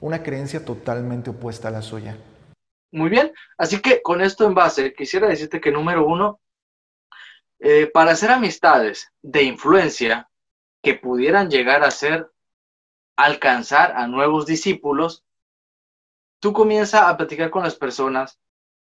una 0.00 0.22
creencia 0.22 0.64
totalmente 0.64 1.30
opuesta 1.30 1.68
a 1.68 1.70
la 1.70 1.82
suya. 1.82 2.16
Muy 2.92 3.08
bien, 3.08 3.32
así 3.56 3.80
que 3.80 4.02
con 4.02 4.20
esto 4.20 4.46
en 4.46 4.54
base, 4.54 4.94
quisiera 4.94 5.28
decirte 5.28 5.60
que 5.60 5.72
número 5.72 6.06
uno, 6.06 6.40
eh, 7.58 7.86
para 7.86 8.12
hacer 8.12 8.30
amistades 8.30 9.10
de 9.22 9.42
influencia 9.42 10.28
que 10.82 10.94
pudieran 10.94 11.50
llegar 11.50 11.82
a 11.82 11.90
ser, 11.90 12.30
alcanzar 13.16 13.92
a 13.96 14.06
nuevos 14.06 14.46
discípulos, 14.46 15.24
tú 16.38 16.52
comienzas 16.52 17.02
a 17.02 17.16
platicar 17.16 17.50
con 17.50 17.62
las 17.62 17.74
personas 17.74 18.38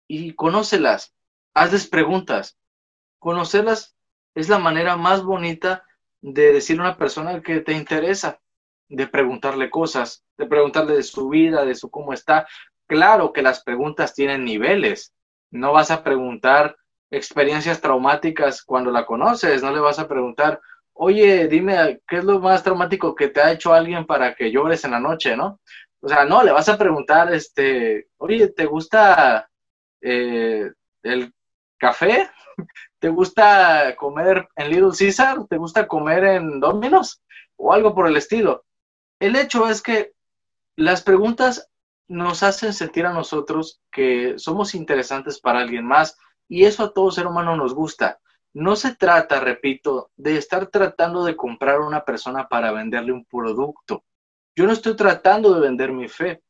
y 0.08 0.34
conócelas, 0.34 1.14
hazles 1.54 1.86
preguntas. 1.86 2.58
Conocerlas 3.18 3.96
es 4.34 4.48
la 4.48 4.58
manera 4.58 4.96
más 4.96 5.22
bonita 5.22 5.84
de 6.20 6.52
decirle 6.52 6.82
a 6.82 6.86
una 6.88 6.96
persona 6.96 7.42
que 7.42 7.60
te 7.60 7.72
interesa, 7.72 8.40
de 8.88 9.06
preguntarle 9.06 9.70
cosas, 9.70 10.24
de 10.36 10.46
preguntarle 10.46 10.94
de 10.96 11.02
su 11.02 11.28
vida, 11.28 11.64
de 11.64 11.74
su 11.74 11.90
cómo 11.90 12.12
está. 12.12 12.46
Claro 12.86 13.32
que 13.32 13.42
las 13.42 13.62
preguntas 13.62 14.14
tienen 14.14 14.44
niveles. 14.44 15.12
No 15.50 15.72
vas 15.72 15.90
a 15.90 16.02
preguntar 16.02 16.76
experiencias 17.10 17.80
traumáticas 17.80 18.62
cuando 18.62 18.90
la 18.90 19.06
conoces, 19.06 19.62
no 19.62 19.72
le 19.72 19.80
vas 19.80 19.98
a 19.98 20.08
preguntar, 20.08 20.60
oye, 20.94 21.46
dime, 21.48 22.00
¿qué 22.08 22.18
es 22.18 22.24
lo 22.24 22.40
más 22.40 22.62
traumático 22.62 23.14
que 23.14 23.28
te 23.28 23.40
ha 23.40 23.52
hecho 23.52 23.72
alguien 23.72 24.06
para 24.06 24.34
que 24.34 24.50
llores 24.50 24.84
en 24.84 24.92
la 24.92 25.00
noche, 25.00 25.36
no? 25.36 25.60
O 26.00 26.08
sea, 26.08 26.24
no, 26.24 26.42
le 26.42 26.52
vas 26.52 26.68
a 26.68 26.76
preguntar, 26.76 27.32
este, 27.32 28.08
oye, 28.18 28.48
¿te 28.48 28.66
gusta 28.66 29.48
eh, 30.04 30.70
el 31.02 31.32
café? 31.78 32.30
¿Te 32.98 33.08
gusta 33.08 33.96
comer 33.96 34.48
en 34.56 34.70
Little 34.70 34.96
Caesar? 34.96 35.46
¿Te 35.48 35.56
gusta 35.56 35.88
comer 35.88 36.24
en 36.24 36.60
Domino's? 36.60 37.22
O 37.56 37.72
algo 37.72 37.94
por 37.94 38.06
el 38.06 38.16
estilo. 38.16 38.64
El 39.18 39.36
hecho 39.36 39.68
es 39.68 39.82
que 39.82 40.12
las 40.76 41.02
preguntas 41.02 41.70
nos 42.08 42.42
hacen 42.42 42.74
sentir 42.74 43.06
a 43.06 43.12
nosotros 43.12 43.80
que 43.90 44.34
somos 44.38 44.74
interesantes 44.74 45.40
para 45.40 45.60
alguien 45.60 45.86
más 45.86 46.18
y 46.48 46.64
eso 46.64 46.84
a 46.84 46.92
todo 46.92 47.10
ser 47.10 47.26
humano 47.26 47.56
nos 47.56 47.74
gusta. 47.74 48.20
no 48.52 48.76
se 48.76 48.94
trata, 48.94 49.40
repito, 49.40 50.10
de 50.16 50.36
estar 50.36 50.68
tratando 50.68 51.24
de 51.24 51.34
comprar 51.34 51.76
a 51.76 51.86
una 51.86 52.04
persona 52.04 52.46
para 52.46 52.70
venderle 52.70 53.10
un 53.10 53.24
producto. 53.24 54.04
Yo 54.54 54.64
no 54.66 54.72
estoy 54.72 54.94
tratando 54.94 55.54
de 55.54 55.60
vender 55.60 55.90
mi 55.90 56.06
fe. 56.06 56.40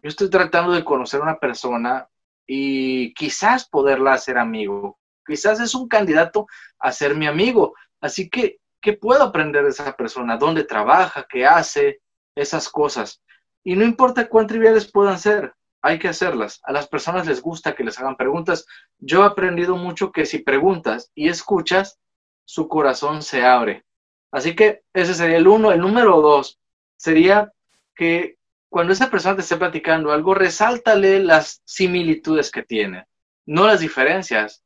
Yo 0.00 0.08
estoy 0.08 0.30
tratando 0.30 0.70
de 0.72 0.84
conocer 0.84 1.18
a 1.18 1.24
una 1.24 1.38
persona 1.40 2.08
y 2.50 3.12
quizás 3.12 3.68
poderla 3.68 4.14
hacer 4.14 4.38
amigo. 4.38 4.98
Quizás 5.24 5.60
es 5.60 5.74
un 5.74 5.86
candidato 5.86 6.46
a 6.78 6.90
ser 6.90 7.14
mi 7.14 7.26
amigo. 7.26 7.74
Así 8.00 8.30
que, 8.30 8.58
¿qué 8.80 8.94
puedo 8.94 9.22
aprender 9.22 9.62
de 9.64 9.70
esa 9.70 9.94
persona? 9.94 10.38
¿Dónde 10.38 10.64
trabaja? 10.64 11.26
¿Qué 11.28 11.46
hace? 11.46 12.00
Esas 12.34 12.70
cosas. 12.70 13.22
Y 13.62 13.76
no 13.76 13.84
importa 13.84 14.28
cuán 14.28 14.46
triviales 14.46 14.90
puedan 14.90 15.18
ser, 15.18 15.52
hay 15.82 15.98
que 15.98 16.08
hacerlas. 16.08 16.60
A 16.64 16.72
las 16.72 16.88
personas 16.88 17.26
les 17.26 17.42
gusta 17.42 17.74
que 17.74 17.84
les 17.84 17.98
hagan 18.00 18.16
preguntas. 18.16 18.64
Yo 18.98 19.22
he 19.22 19.26
aprendido 19.26 19.76
mucho 19.76 20.10
que 20.10 20.24
si 20.24 20.38
preguntas 20.38 21.12
y 21.14 21.28
escuchas, 21.28 21.98
su 22.46 22.66
corazón 22.66 23.20
se 23.20 23.44
abre. 23.44 23.84
Así 24.32 24.56
que 24.56 24.84
ese 24.94 25.12
sería 25.12 25.36
el 25.36 25.48
uno. 25.48 25.70
El 25.70 25.80
número 25.80 26.22
dos 26.22 26.58
sería 26.96 27.52
que 27.94 28.37
cuando 28.68 28.92
esa 28.92 29.10
persona 29.10 29.36
te 29.36 29.42
esté 29.42 29.56
platicando 29.56 30.12
algo, 30.12 30.34
resáltale 30.34 31.20
las 31.20 31.62
similitudes 31.64 32.50
que 32.50 32.62
tiene, 32.62 33.06
no 33.46 33.66
las 33.66 33.80
diferencias. 33.80 34.62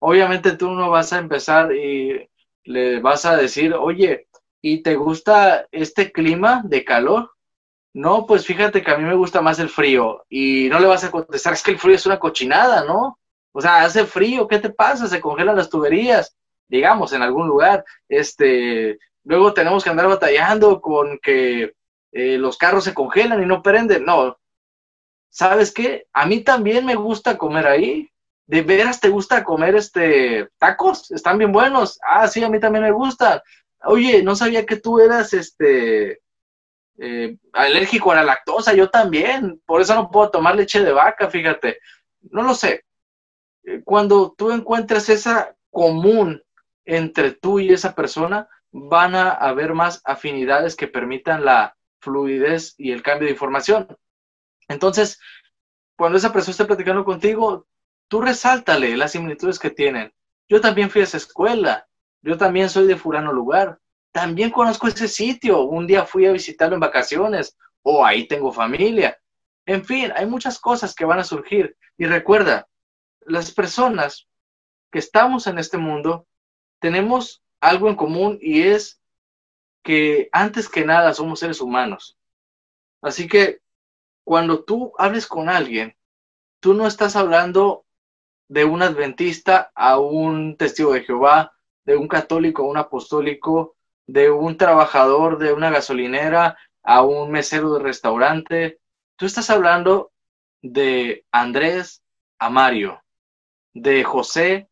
Obviamente 0.00 0.56
tú 0.56 0.70
no 0.70 0.90
vas 0.90 1.12
a 1.12 1.18
empezar 1.18 1.74
y 1.74 2.28
le 2.64 3.00
vas 3.00 3.24
a 3.24 3.36
decir, 3.36 3.74
oye, 3.74 4.28
¿y 4.60 4.82
te 4.82 4.96
gusta 4.96 5.66
este 5.70 6.10
clima 6.12 6.62
de 6.64 6.84
calor? 6.84 7.30
No, 7.92 8.26
pues 8.26 8.44
fíjate 8.44 8.82
que 8.82 8.90
a 8.90 8.98
mí 8.98 9.04
me 9.04 9.14
gusta 9.14 9.40
más 9.40 9.60
el 9.60 9.68
frío 9.68 10.24
y 10.28 10.68
no 10.68 10.80
le 10.80 10.86
vas 10.86 11.04
a 11.04 11.10
contestar, 11.10 11.52
es 11.52 11.62
que 11.62 11.70
el 11.70 11.78
frío 11.78 11.94
es 11.94 12.06
una 12.06 12.18
cochinada, 12.18 12.84
¿no? 12.84 13.18
O 13.52 13.60
sea, 13.60 13.84
hace 13.84 14.04
frío, 14.04 14.48
¿qué 14.48 14.58
te 14.58 14.70
pasa? 14.70 15.06
Se 15.06 15.20
congelan 15.20 15.56
las 15.56 15.70
tuberías, 15.70 16.36
digamos, 16.68 17.12
en 17.12 17.22
algún 17.22 17.46
lugar. 17.46 17.84
Este, 18.08 18.98
luego 19.22 19.54
tenemos 19.54 19.84
que 19.84 19.90
andar 19.90 20.08
batallando 20.08 20.80
con 20.80 21.18
que 21.20 21.74
eh, 22.14 22.38
los 22.38 22.56
carros 22.56 22.84
se 22.84 22.94
congelan 22.94 23.42
y 23.42 23.46
no 23.46 23.62
prenden. 23.62 24.04
No, 24.04 24.38
¿sabes 25.28 25.72
qué? 25.72 26.06
A 26.12 26.26
mí 26.26 26.40
también 26.40 26.86
me 26.86 26.94
gusta 26.94 27.36
comer 27.36 27.66
ahí. 27.66 28.08
¿De 28.46 28.62
veras 28.62 29.00
te 29.00 29.08
gusta 29.08 29.42
comer 29.42 29.74
este 29.74 30.48
tacos? 30.58 31.10
Están 31.10 31.38
bien 31.38 31.50
buenos. 31.50 31.98
Ah, 32.06 32.28
sí, 32.28 32.44
a 32.44 32.48
mí 32.48 32.60
también 32.60 32.84
me 32.84 32.92
gustan. 32.92 33.40
Oye, 33.84 34.22
no 34.22 34.36
sabía 34.36 34.64
que 34.64 34.76
tú 34.76 35.00
eras 35.00 35.32
este 35.32 36.20
eh, 36.98 37.36
alérgico 37.52 38.12
a 38.12 38.16
la 38.16 38.22
lactosa, 38.22 38.72
yo 38.74 38.88
también, 38.88 39.60
por 39.66 39.80
eso 39.80 39.94
no 39.96 40.10
puedo 40.10 40.30
tomar 40.30 40.54
leche 40.54 40.80
de 40.80 40.92
vaca, 40.92 41.28
fíjate, 41.28 41.80
no 42.30 42.42
lo 42.42 42.54
sé. 42.54 42.84
Eh, 43.64 43.82
cuando 43.84 44.34
tú 44.38 44.52
encuentras 44.52 45.08
esa 45.08 45.56
común 45.70 46.42
entre 46.84 47.32
tú 47.32 47.58
y 47.58 47.72
esa 47.72 47.94
persona, 47.94 48.48
van 48.70 49.16
a 49.16 49.30
haber 49.30 49.74
más 49.74 50.00
afinidades 50.04 50.76
que 50.76 50.86
permitan 50.86 51.44
la 51.44 51.76
fluidez 52.04 52.74
y 52.78 52.92
el 52.92 53.02
cambio 53.02 53.26
de 53.26 53.32
información. 53.32 53.88
Entonces, 54.68 55.18
cuando 55.96 56.18
esa 56.18 56.32
persona 56.32 56.52
esté 56.52 56.64
platicando 56.64 57.04
contigo, 57.04 57.66
tú 58.08 58.20
resáltale 58.20 58.96
las 58.96 59.12
similitudes 59.12 59.58
que 59.58 59.70
tienen. 59.70 60.12
Yo 60.48 60.60
también 60.60 60.90
fui 60.90 61.00
a 61.00 61.04
esa 61.04 61.16
escuela, 61.16 61.86
yo 62.22 62.36
también 62.36 62.68
soy 62.68 62.86
de 62.86 62.96
Furano 62.96 63.32
lugar, 63.32 63.78
también 64.12 64.50
conozco 64.50 64.86
ese 64.86 65.08
sitio, 65.08 65.62
un 65.62 65.86
día 65.86 66.04
fui 66.04 66.26
a 66.26 66.32
visitarlo 66.32 66.74
en 66.74 66.80
vacaciones 66.80 67.56
o 67.82 68.04
ahí 68.04 68.28
tengo 68.28 68.52
familia. 68.52 69.18
En 69.66 69.84
fin, 69.84 70.12
hay 70.14 70.26
muchas 70.26 70.58
cosas 70.58 70.94
que 70.94 71.04
van 71.04 71.18
a 71.18 71.24
surgir. 71.24 71.76
Y 71.96 72.06
recuerda, 72.06 72.68
las 73.20 73.52
personas 73.52 74.28
que 74.92 74.98
estamos 74.98 75.46
en 75.46 75.58
este 75.58 75.78
mundo 75.78 76.26
tenemos 76.80 77.42
algo 77.60 77.88
en 77.88 77.96
común 77.96 78.38
y 78.40 78.62
es 78.62 79.00
que 79.84 80.28
antes 80.32 80.68
que 80.68 80.84
nada 80.84 81.14
somos 81.14 81.38
seres 81.38 81.60
humanos. 81.60 82.18
Así 83.02 83.28
que 83.28 83.60
cuando 84.24 84.64
tú 84.64 84.92
hables 84.98 85.26
con 85.26 85.48
alguien, 85.48 85.96
tú 86.58 86.74
no 86.74 86.86
estás 86.86 87.14
hablando 87.14 87.84
de 88.48 88.64
un 88.64 88.82
adventista 88.82 89.70
a 89.74 89.98
un 89.98 90.56
testigo 90.56 90.92
de 90.94 91.04
Jehová, 91.04 91.52
de 91.84 91.96
un 91.96 92.08
católico 92.08 92.62
a 92.62 92.66
un 92.66 92.78
apostólico, 92.78 93.76
de 94.06 94.30
un 94.30 94.56
trabajador 94.56 95.38
de 95.38 95.52
una 95.52 95.70
gasolinera 95.70 96.56
a 96.82 97.02
un 97.02 97.30
mesero 97.30 97.74
de 97.74 97.80
restaurante. 97.80 98.80
Tú 99.16 99.26
estás 99.26 99.50
hablando 99.50 100.12
de 100.62 101.24
Andrés 101.30 102.02
a 102.38 102.48
Mario, 102.50 103.02
de 103.74 104.02
José 104.04 104.68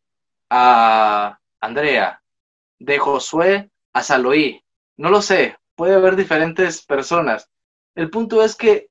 a 0.49 1.39
Andrea, 1.61 2.23
de 2.79 2.99
Josué 2.99 3.71
a 3.93 4.03
Saloí. 4.03 4.62
No 4.97 5.11
lo 5.11 5.23
sé, 5.23 5.57
puede 5.75 5.95
haber 5.95 6.17
diferentes 6.17 6.85
personas. 6.85 7.51
El 7.95 8.11
punto 8.11 8.43
es 8.43 8.55
que, 8.55 8.89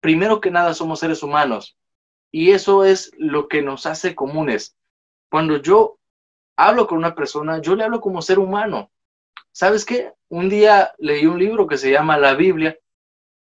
primero 0.00 0.40
que 0.40 0.50
nada, 0.50 0.74
somos 0.74 1.00
seres 1.00 1.22
humanos 1.22 1.76
y 2.30 2.52
eso 2.52 2.84
es 2.84 3.12
lo 3.18 3.48
que 3.48 3.62
nos 3.62 3.86
hace 3.86 4.14
comunes. 4.14 4.76
Cuando 5.30 5.56
yo 5.56 5.98
hablo 6.56 6.86
con 6.86 6.98
una 6.98 7.14
persona, 7.14 7.60
yo 7.60 7.74
le 7.74 7.84
hablo 7.84 8.00
como 8.00 8.22
ser 8.22 8.38
humano. 8.38 8.90
¿Sabes 9.52 9.84
qué? 9.84 10.12
Un 10.28 10.48
día 10.48 10.92
leí 10.98 11.26
un 11.26 11.38
libro 11.38 11.66
que 11.66 11.76
se 11.76 11.90
llama 11.90 12.18
La 12.18 12.34
Biblia 12.34 12.78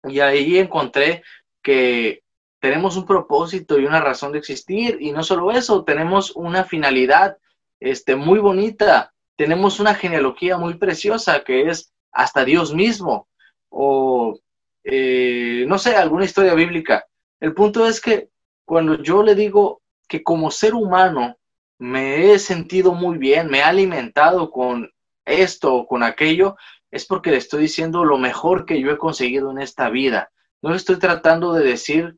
y 0.08 0.20
ahí 0.20 0.58
encontré 0.58 1.24
que 1.62 2.24
tenemos 2.60 2.96
un 2.96 3.06
propósito 3.06 3.80
y 3.80 3.86
una 3.86 4.00
razón 4.00 4.32
de 4.32 4.40
existir 4.40 4.98
y 5.00 5.12
no 5.12 5.24
solo 5.24 5.52
eso, 5.52 5.84
tenemos 5.84 6.32
una 6.36 6.64
finalidad 6.64 7.38
este, 7.80 8.16
muy 8.16 8.40
bonita, 8.40 9.14
tenemos 9.42 9.80
una 9.80 9.96
genealogía 9.96 10.60
muy 10.60 10.76
preciosa 10.76 11.44
que 11.44 11.68
es 11.68 11.92
hasta 12.12 12.46
Dios 12.46 12.76
mismo 12.76 13.28
o 13.70 14.38
eh, 14.84 15.66
no 15.68 15.80
sé, 15.80 15.96
alguna 15.96 16.26
historia 16.26 16.54
bíblica. 16.54 17.08
El 17.40 17.56
punto 17.56 17.88
es 17.88 18.00
que 18.00 18.30
cuando 18.66 19.02
yo 19.02 19.24
le 19.24 19.34
digo 19.34 19.82
que 20.08 20.22
como 20.22 20.52
ser 20.52 20.76
humano 20.76 21.38
me 21.80 22.32
he 22.32 22.38
sentido 22.38 22.94
muy 22.94 23.18
bien, 23.18 23.50
me 23.50 23.58
he 23.58 23.64
alimentado 23.64 24.52
con 24.52 24.92
esto 25.26 25.74
o 25.74 25.88
con 25.88 26.04
aquello, 26.04 26.56
es 26.92 27.08
porque 27.08 27.32
le 27.32 27.38
estoy 27.38 27.64
diciendo 27.64 28.06
lo 28.06 28.20
mejor 28.20 28.68
que 28.68 28.80
yo 28.80 28.92
he 28.92 28.98
conseguido 29.00 29.50
en 29.50 29.58
esta 29.58 29.90
vida. 29.90 30.32
No 30.62 30.76
estoy 30.76 31.00
tratando 31.00 31.54
de 31.54 31.64
decir 31.64 32.16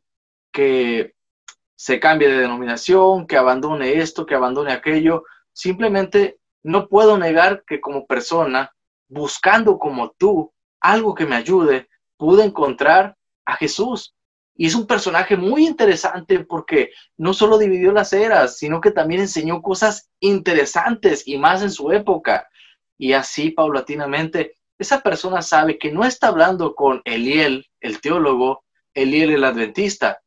que 0.51 1.13
se 1.77 2.01
cambie 2.01 2.27
de 2.27 2.39
denominación, 2.39 3.27
que 3.27 3.37
abandone 3.37 4.01
esto, 4.01 4.25
que 4.25 4.35
abandone 4.35 4.73
aquello. 4.73 5.23
Simplemente 5.53 6.39
no 6.63 6.87
puedo 6.87 7.17
negar 7.17 7.63
que 7.67 7.79
como 7.79 8.05
persona, 8.05 8.73
buscando 9.07 9.77
como 9.77 10.11
tú 10.11 10.51
algo 10.79 11.13
que 11.13 11.25
me 11.25 11.35
ayude, 11.35 11.87
pude 12.17 12.45
encontrar 12.45 13.15
a 13.45 13.55
Jesús. 13.55 14.15
Y 14.55 14.67
es 14.67 14.75
un 14.75 14.87
personaje 14.87 15.35
muy 15.35 15.65
interesante 15.65 16.39
porque 16.39 16.91
no 17.17 17.33
solo 17.33 17.57
dividió 17.57 17.91
las 17.91 18.13
eras, 18.13 18.57
sino 18.57 18.81
que 18.81 18.91
también 18.91 19.21
enseñó 19.21 19.61
cosas 19.61 20.09
interesantes 20.19 21.27
y 21.27 21.37
más 21.37 21.63
en 21.63 21.71
su 21.71 21.91
época 21.91 22.47
y 22.97 23.13
así 23.13 23.49
paulatinamente 23.51 24.57
esa 24.77 25.01
persona 25.01 25.41
sabe 25.41 25.77
que 25.77 25.91
no 25.91 26.03
está 26.03 26.27
hablando 26.27 26.75
con 26.75 27.01
Eliel, 27.05 27.67
el 27.79 28.01
teólogo, 28.01 28.63
Eliel 28.93 29.31
el 29.31 29.43
adventista, 29.43 30.21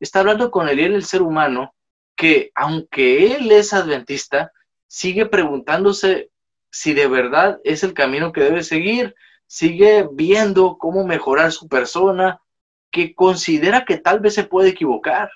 está 0.00 0.20
hablando 0.20 0.50
con 0.50 0.68
Eliel 0.68 0.94
el 0.94 1.04
ser 1.04 1.22
humano 1.22 1.74
que 2.16 2.50
aunque 2.54 3.34
él 3.34 3.50
es 3.50 3.72
adventista, 3.72 4.52
sigue 4.92 5.24
preguntándose 5.24 6.30
si 6.70 6.92
de 6.92 7.06
verdad 7.06 7.58
es 7.64 7.82
el 7.82 7.94
camino 7.94 8.30
que 8.30 8.42
debe 8.42 8.62
seguir, 8.62 9.14
sigue 9.46 10.06
viendo 10.12 10.76
cómo 10.76 11.06
mejorar 11.06 11.50
su 11.50 11.66
persona, 11.66 12.42
que 12.90 13.14
considera 13.14 13.86
que 13.86 13.96
tal 13.96 14.20
vez 14.20 14.34
se 14.34 14.44
puede 14.44 14.68
equivocar. 14.68 15.30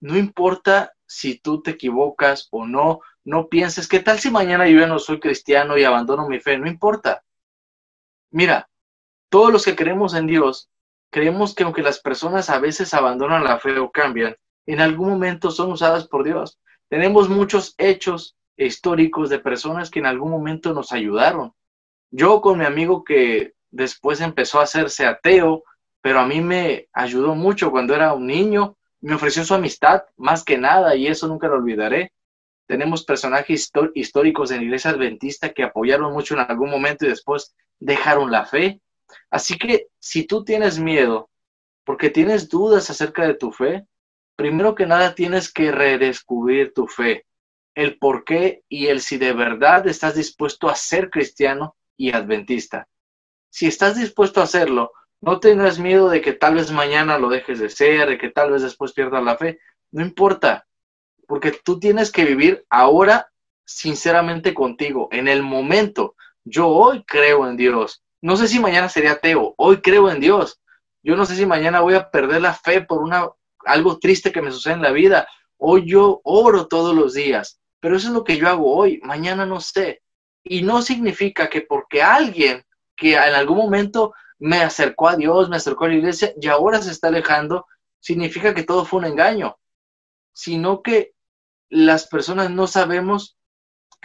No 0.00 0.16
importa 0.16 0.94
si 1.04 1.38
tú 1.38 1.60
te 1.60 1.72
equivocas 1.72 2.48
o 2.50 2.66
no, 2.66 3.00
no 3.24 3.48
pienses, 3.48 3.88
¿qué 3.88 4.00
tal 4.00 4.20
si 4.20 4.30
mañana 4.30 4.66
yo 4.66 4.80
ya 4.80 4.86
no 4.86 4.98
soy 5.00 5.20
cristiano 5.20 5.76
y 5.76 5.84
abandono 5.84 6.26
mi 6.26 6.40
fe? 6.40 6.56
No 6.56 6.66
importa. 6.66 7.22
Mira, 8.30 8.70
todos 9.28 9.52
los 9.52 9.66
que 9.66 9.76
creemos 9.76 10.14
en 10.14 10.26
Dios, 10.26 10.70
creemos 11.10 11.54
que 11.54 11.64
aunque 11.64 11.82
las 11.82 12.00
personas 12.00 12.48
a 12.48 12.58
veces 12.58 12.94
abandonan 12.94 13.44
la 13.44 13.58
fe 13.58 13.78
o 13.78 13.90
cambian, 13.90 14.34
en 14.64 14.80
algún 14.80 15.10
momento 15.10 15.50
son 15.50 15.72
usadas 15.72 16.08
por 16.08 16.24
Dios. 16.24 16.58
Tenemos 16.88 17.28
muchos 17.28 17.74
hechos 17.76 18.32
históricos 18.56 19.30
de 19.30 19.38
personas 19.38 19.90
que 19.90 19.98
en 19.98 20.06
algún 20.06 20.30
momento 20.30 20.72
nos 20.72 20.92
ayudaron. 20.92 21.52
Yo 22.10 22.40
con 22.40 22.58
mi 22.58 22.64
amigo 22.64 23.04
que 23.04 23.54
después 23.70 24.20
empezó 24.20 24.60
a 24.60 24.64
hacerse 24.64 25.06
ateo, 25.06 25.64
pero 26.00 26.20
a 26.20 26.26
mí 26.26 26.40
me 26.40 26.88
ayudó 26.92 27.34
mucho 27.34 27.70
cuando 27.70 27.94
era 27.94 28.14
un 28.14 28.26
niño, 28.26 28.76
me 29.00 29.14
ofreció 29.14 29.44
su 29.44 29.54
amistad 29.54 30.02
más 30.16 30.44
que 30.44 30.58
nada 30.58 30.96
y 30.96 31.06
eso 31.06 31.26
nunca 31.28 31.48
lo 31.48 31.56
olvidaré. 31.56 32.12
Tenemos 32.66 33.04
personajes 33.04 33.70
históricos 33.94 34.50
en 34.50 34.58
la 34.58 34.64
iglesia 34.64 34.90
adventista 34.90 35.52
que 35.52 35.62
apoyaron 35.62 36.12
mucho 36.12 36.34
en 36.34 36.40
algún 36.40 36.70
momento 36.70 37.04
y 37.04 37.08
después 37.08 37.54
dejaron 37.78 38.30
la 38.30 38.44
fe. 38.44 38.80
Así 39.30 39.58
que 39.58 39.88
si 39.98 40.26
tú 40.26 40.44
tienes 40.44 40.78
miedo 40.78 41.30
porque 41.84 42.10
tienes 42.10 42.48
dudas 42.48 42.90
acerca 42.90 43.26
de 43.26 43.34
tu 43.34 43.52
fe, 43.52 43.86
primero 44.34 44.74
que 44.74 44.86
nada 44.86 45.14
tienes 45.14 45.52
que 45.52 45.70
redescubrir 45.70 46.72
tu 46.74 46.88
fe. 46.88 47.24
El 47.76 47.98
por 47.98 48.24
qué 48.24 48.64
y 48.68 48.88
el 48.88 49.00
si 49.00 49.18
de 49.18 49.32
verdad 49.32 49.86
estás 49.86 50.16
dispuesto 50.16 50.68
a 50.68 50.74
ser 50.74 51.10
cristiano 51.10 51.76
y 51.96 52.12
adventista. 52.12 52.88
Si 53.50 53.66
estás 53.66 53.96
dispuesto 53.96 54.40
a 54.40 54.44
hacerlo, 54.44 54.92
no 55.20 55.40
tengas 55.40 55.78
miedo 55.78 56.08
de 56.08 56.20
que 56.20 56.32
tal 56.32 56.54
vez 56.54 56.72
mañana 56.72 57.18
lo 57.18 57.28
dejes 57.28 57.60
de 57.60 57.68
ser, 57.68 58.08
de 58.08 58.18
que 58.18 58.30
tal 58.30 58.50
vez 58.50 58.62
después 58.62 58.92
pierdas 58.92 59.22
la 59.22 59.36
fe. 59.36 59.60
No 59.92 60.02
importa, 60.02 60.66
porque 61.28 61.52
tú 61.52 61.78
tienes 61.78 62.10
que 62.10 62.24
vivir 62.24 62.64
ahora 62.70 63.30
sinceramente 63.64 64.54
contigo, 64.54 65.08
en 65.12 65.28
el 65.28 65.42
momento. 65.42 66.16
Yo 66.44 66.68
hoy 66.68 67.04
creo 67.04 67.46
en 67.48 67.56
Dios. 67.56 68.02
No 68.22 68.36
sé 68.36 68.48
si 68.48 68.58
mañana 68.58 68.88
sería 68.88 69.12
ateo, 69.12 69.54
hoy 69.58 69.82
creo 69.82 70.10
en 70.10 70.20
Dios. 70.20 70.60
Yo 71.02 71.14
no 71.14 71.26
sé 71.26 71.36
si 71.36 71.44
mañana 71.44 71.80
voy 71.80 71.94
a 71.94 72.10
perder 72.10 72.40
la 72.40 72.54
fe 72.54 72.80
por 72.80 73.02
una, 73.02 73.28
algo 73.64 73.98
triste 73.98 74.32
que 74.32 74.42
me 74.42 74.50
sucede 74.50 74.74
en 74.74 74.82
la 74.82 74.92
vida. 74.92 75.28
Hoy 75.58 75.84
yo 75.86 76.20
oro 76.24 76.68
todos 76.68 76.94
los 76.94 77.14
días, 77.14 77.60
pero 77.86 77.98
eso 77.98 78.08
es 78.08 78.14
lo 78.14 78.24
que 78.24 78.36
yo 78.36 78.48
hago 78.48 78.74
hoy, 78.74 79.00
mañana 79.04 79.46
no 79.46 79.60
sé. 79.60 80.02
Y 80.42 80.62
no 80.62 80.82
significa 80.82 81.48
que 81.48 81.60
porque 81.60 82.02
alguien 82.02 82.64
que 82.96 83.14
en 83.14 83.32
algún 83.32 83.58
momento 83.58 84.12
me 84.40 84.60
acercó 84.60 85.06
a 85.08 85.14
Dios, 85.14 85.48
me 85.48 85.54
acercó 85.54 85.84
a 85.84 85.88
la 85.90 85.94
iglesia 85.94 86.32
y 86.36 86.48
ahora 86.48 86.82
se 86.82 86.90
está 86.90 87.06
alejando, 87.06 87.64
significa 88.00 88.54
que 88.54 88.64
todo 88.64 88.84
fue 88.84 88.98
un 88.98 89.04
engaño, 89.04 89.56
sino 90.32 90.82
que 90.82 91.12
las 91.68 92.08
personas 92.08 92.50
no 92.50 92.66
sabemos 92.66 93.38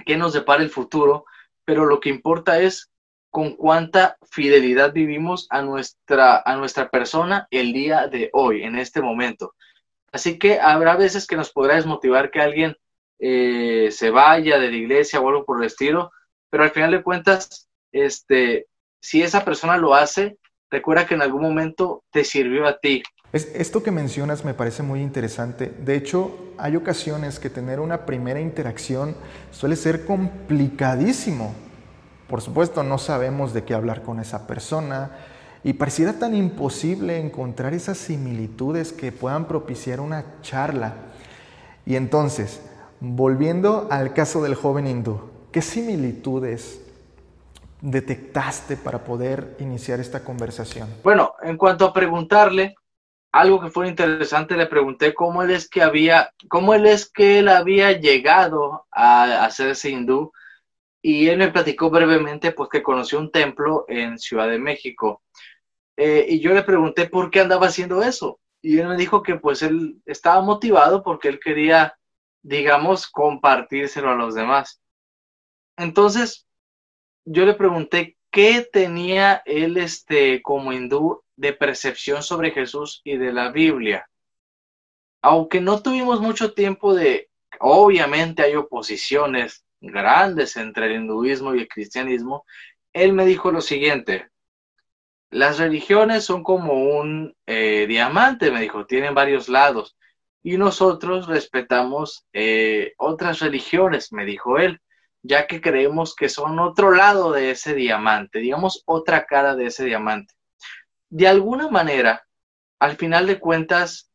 qué 0.06 0.16
nos 0.16 0.34
depara 0.34 0.62
el 0.62 0.70
futuro, 0.70 1.26
pero 1.66 1.88
lo 1.88 2.00
que 2.00 2.10
importa 2.10 2.60
es 2.60 2.92
con 3.32 3.56
cuánta 3.56 4.20
fidelidad 4.30 4.94
vivimos 4.94 5.48
a 5.50 5.64
nuestra, 5.64 6.44
a 6.46 6.56
nuestra 6.56 6.92
persona 6.92 7.48
el 7.50 7.74
día 7.74 8.06
de 8.06 8.30
hoy, 8.34 8.62
en 8.62 8.78
este 8.78 9.02
momento. 9.02 9.56
Así 10.12 10.38
que 10.38 10.60
habrá 10.60 10.96
veces 10.98 11.26
que 11.26 11.36
nos 11.36 11.52
podrá 11.52 11.78
desmotivar 11.78 12.30
que 12.30 12.42
alguien 12.42 12.78
eh, 13.24 13.90
se 13.92 14.10
vaya 14.10 14.58
de 14.58 14.72
la 14.72 14.76
iglesia 14.76 15.22
o 15.22 15.46
por 15.46 15.62
el 15.62 15.68
estilo, 15.68 16.12
pero 16.50 16.64
al 16.64 16.72
final 16.72 16.90
de 16.90 17.04
cuentas, 17.04 17.70
este, 17.92 18.66
si 19.00 19.22
esa 19.22 19.46
persona 19.46 19.78
lo 19.78 19.94
hace, 19.94 20.38
recuerda 20.72 21.06
que 21.06 21.14
en 21.14 21.22
algún 21.22 21.44
momento 21.44 22.04
te 22.12 22.24
sirvió 22.24 22.66
a 22.66 22.80
ti. 22.80 23.04
esto 23.32 23.84
que 23.84 23.92
mencionas 23.92 24.44
me 24.44 24.56
parece 24.56 24.82
muy 24.82 25.02
interesante. 25.02 25.68
De 25.68 25.96
hecho, 25.96 26.36
hay 26.58 26.76
ocasiones 26.76 27.40
que 27.40 27.52
tener 27.52 27.80
una 27.80 28.08
primera 28.08 28.42
interacción 28.42 29.16
suele 29.52 29.76
ser 29.76 30.04
complicadísimo. 30.06 31.54
Por 32.28 32.42
supuesto, 32.42 32.82
no 32.82 32.98
sabemos 32.98 33.54
de 33.54 33.64
qué 33.64 33.76
hablar 33.76 34.02
con 34.02 34.20
esa 34.20 34.48
persona 34.48 35.12
y 35.64 35.74
pareciera 35.74 36.14
tan 36.14 36.34
imposible 36.34 37.20
encontrar 37.20 37.76
esas 37.76 38.00
similitudes 38.00 38.92
que 38.92 39.12
puedan 39.12 39.48
propiciar 39.48 40.00
una 40.00 40.42
charla. 40.42 40.96
Y 41.86 41.96
entonces, 41.96 42.62
volviendo 43.02 43.88
al 43.90 44.14
caso 44.14 44.44
del 44.44 44.56
joven 44.56 44.88
hindú, 44.88 45.20
¿qué 45.52 45.62
similitudes 45.62 46.88
detectaste 47.82 48.78
para 48.78 49.04
poder 49.04 49.58
iniciar 49.60 50.00
esta 50.00 50.24
conversación? 50.24 50.88
Bueno, 51.04 51.34
en 51.42 51.58
cuanto 51.58 51.86
a 51.86 51.94
preguntarle, 51.94 52.76
algo 53.32 53.60
que 53.60 53.72
fue 53.72 53.88
interesante, 53.88 54.56
le 54.56 54.68
pregunté 54.68 55.14
cómo 55.16 55.42
él 55.42 55.50
es 55.50 55.68
que 55.68 55.82
había, 55.82 56.32
cómo 56.48 56.76
es 56.76 57.10
que 57.10 57.40
él 57.40 57.50
había 57.50 57.92
llegado 57.94 58.86
a 58.92 59.46
hacerse 59.46 59.90
hindú 59.90 60.32
y 61.02 61.28
él 61.28 61.40
me 61.40 61.52
platicó 61.52 61.90
brevemente 61.90 62.52
pues 62.52 62.70
que 62.70 62.84
conoció 62.84 63.18
un 63.18 63.32
templo 63.32 63.86
en 63.88 64.20
Ciudad 64.20 64.48
de 64.48 64.60
México 64.60 65.24
eh, 65.98 66.26
y 66.30 66.40
yo 66.40 66.54
le 66.54 66.62
pregunté 66.62 67.08
por 67.08 67.32
qué 67.32 67.40
andaba 67.40 67.68
haciendo 67.68 68.04
eso 68.04 68.40
y 68.62 68.78
él 68.78 68.88
me 68.88 68.98
dijo 68.98 69.24
que 69.24 69.38
pues 69.38 69.64
él 69.64 70.00
estaba 70.06 70.42
motivado 70.42 71.02
porque 71.02 71.30
él 71.30 71.40
quería 71.40 71.96
digamos 72.42 73.08
compartírselo 73.08 74.10
a 74.10 74.16
los 74.16 74.36
demás 74.36 74.82
entonces 75.78 76.48
yo 77.26 77.46
le 77.46 77.54
pregunté 77.54 78.18
qué 78.32 78.68
tenía 78.72 79.42
él 79.46 79.78
este, 79.78 80.42
como 80.42 80.74
hindú 80.74 81.22
de 81.36 81.54
percepción 81.54 82.24
sobre 82.24 82.52
Jesús 82.52 83.02
y 83.04 83.18
de 83.18 83.34
la 83.34 83.52
Biblia. 83.52 84.10
Aunque 85.22 85.62
no 85.62 85.82
tuvimos 85.82 86.22
mucho 86.22 86.54
tiempo 86.54 86.94
de, 86.94 87.30
obviamente 87.60 88.42
hay 88.42 88.56
oposiciones 88.56 89.66
grandes 89.80 90.56
entre 90.58 90.88
el 90.88 91.02
hinduismo 91.02 91.54
y 91.54 91.60
el 91.60 91.68
cristianismo, 91.68 92.46
él 92.94 93.14
me 93.14 93.26
dijo 93.26 93.52
lo 93.52 93.62
siguiente, 93.62 94.30
las 95.30 95.60
religiones 95.60 96.26
son 96.26 96.44
como 96.44 96.74
un 96.74 97.36
eh, 97.46 97.86
diamante, 97.88 98.52
me 98.52 98.62
dijo, 98.62 98.86
tienen 98.86 99.14
varios 99.14 99.48
lados, 99.48 99.96
y 100.44 100.58
nosotros 100.58 101.28
respetamos 101.28 102.26
eh, 102.34 102.94
otras 102.98 103.40
religiones, 103.40 104.12
me 104.12 104.26
dijo 104.26 104.58
él 104.58 104.82
ya 105.24 105.48
que 105.48 105.62
creemos 105.62 106.16
que 106.16 106.30
son 106.30 106.60
otro 106.60 106.92
lado 106.92 107.32
de 107.32 107.52
ese 107.52 107.76
diamante, 107.76 108.40
digamos 108.40 108.84
otra 108.86 109.26
cara 109.26 109.56
de 109.56 109.68
ese 109.68 109.86
diamante. 109.86 110.34
De 111.10 111.28
alguna 111.28 111.70
manera, 111.70 112.26
al 112.80 112.98
final 112.98 113.28
de 113.28 113.40
cuentas, 113.40 114.12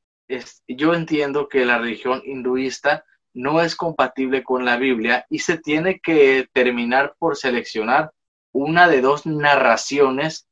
yo 0.66 0.94
entiendo 0.94 1.48
que 1.48 1.64
la 1.64 1.78
religión 1.78 2.22
hinduista 2.24 3.04
no 3.32 3.60
es 3.60 3.76
compatible 3.76 4.42
con 4.42 4.64
la 4.64 4.76
Biblia 4.76 5.26
y 5.28 5.40
se 5.40 5.58
tiene 5.58 6.00
que 6.00 6.48
terminar 6.52 7.14
por 7.18 7.36
seleccionar 7.36 8.10
una 8.52 8.88
de 8.88 9.02
dos 9.02 9.26
narraciones 9.26 10.48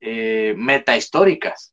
eh, 0.00 0.54
metahistóricas. 0.56 1.69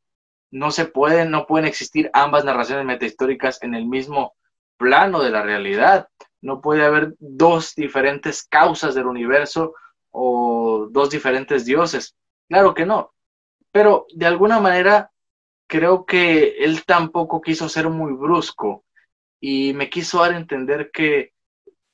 No 0.51 0.71
se 0.71 0.85
pueden, 0.85 1.31
no 1.31 1.45
pueden 1.45 1.67
existir 1.67 2.09
ambas 2.13 2.45
narraciones 2.45 2.85
metahistóricas 2.85 3.61
en 3.63 3.75
el 3.75 3.85
mismo 3.85 4.35
plano 4.77 5.21
de 5.21 5.31
la 5.31 5.41
realidad 5.41 6.07
no 6.41 6.61
puede 6.61 6.85
haber 6.85 7.15
dos 7.19 7.75
diferentes 7.75 8.43
causas 8.43 8.95
del 8.95 9.07
universo 9.07 9.73
o 10.11 10.87
dos 10.89 11.09
diferentes 11.09 11.65
dioses. 11.65 12.15
Claro 12.47 12.73
que 12.73 12.85
no. 12.85 13.13
Pero 13.71 14.05
de 14.13 14.25
alguna 14.25 14.59
manera 14.59 15.11
creo 15.67 16.05
que 16.05 16.55
él 16.59 16.85
tampoco 16.85 17.41
quiso 17.41 17.67
ser 17.69 17.89
muy 17.89 18.13
brusco 18.13 18.85
y 19.39 19.73
me 19.73 19.89
quiso 19.89 20.21
dar 20.21 20.33
a 20.33 20.37
entender 20.37 20.91
que 20.91 21.33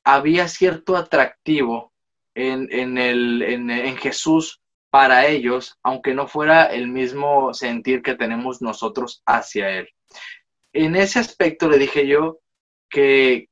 había 0.03 0.47
cierto 0.47 0.95
atractivo 0.95 1.91
en, 2.35 2.67
en, 2.71 2.97
el, 2.97 3.41
en, 3.41 3.69
en 3.69 3.97
Jesús 3.97 4.61
para 4.93 5.25
ellos, 5.25 5.79
aunque 5.81 6.13
no 6.13 6.27
fuera 6.27 6.65
el 6.65 6.87
mismo 6.87 7.51
sentir 7.55 8.03
que 8.03 8.13
tenemos 8.13 8.61
nosotros 8.61 9.23
hacia 9.25 9.71
Él. 9.71 9.89
En 10.71 10.95
ese 10.95 11.17
aspecto 11.17 11.67
le 11.67 11.79
dije 11.79 12.05
yo 12.05 12.37
que, 12.91 13.49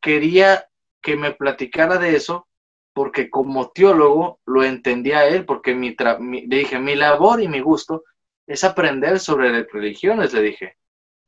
quería 0.00 0.66
que 1.00 1.14
me 1.16 1.30
platicara 1.30 1.96
de 1.96 2.16
eso 2.16 2.48
porque 2.92 3.30
como 3.30 3.70
teólogo 3.70 4.40
lo 4.44 4.64
entendía 4.64 5.28
él, 5.28 5.44
porque 5.44 5.76
mi, 5.76 5.94
le 5.94 6.56
dije, 6.56 6.80
mi 6.80 6.96
labor 6.96 7.40
y 7.40 7.46
mi 7.46 7.60
gusto 7.60 8.02
es 8.48 8.64
aprender 8.64 9.20
sobre 9.20 9.62
religiones, 9.62 10.32
le 10.32 10.42
dije. 10.42 10.76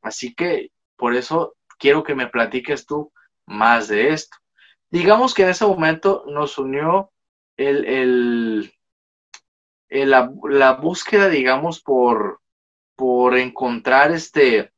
Así 0.03 0.35
que 0.35 0.71
por 0.97 1.15
eso 1.15 1.55
quiero 1.79 2.03
que 2.03 2.17
me 2.17 2.27
platiques 2.27 2.85
tú 2.85 3.13
más 3.47 3.87
de 3.87 4.09
esto. 4.09 4.37
Digamos 4.91 5.35
que 5.35 5.45
en 5.45 5.51
ese 5.51 5.65
momento 5.65 6.25
nos 6.27 6.59
unió 6.59 7.13
el, 7.57 7.85
el, 7.85 8.73
la, 9.93 10.73
búsqueda, 10.81 11.29
digamos, 11.29 11.81
por, 11.81 12.41
por 12.97 13.37
encontrar 13.37 14.11
este, 14.13 14.73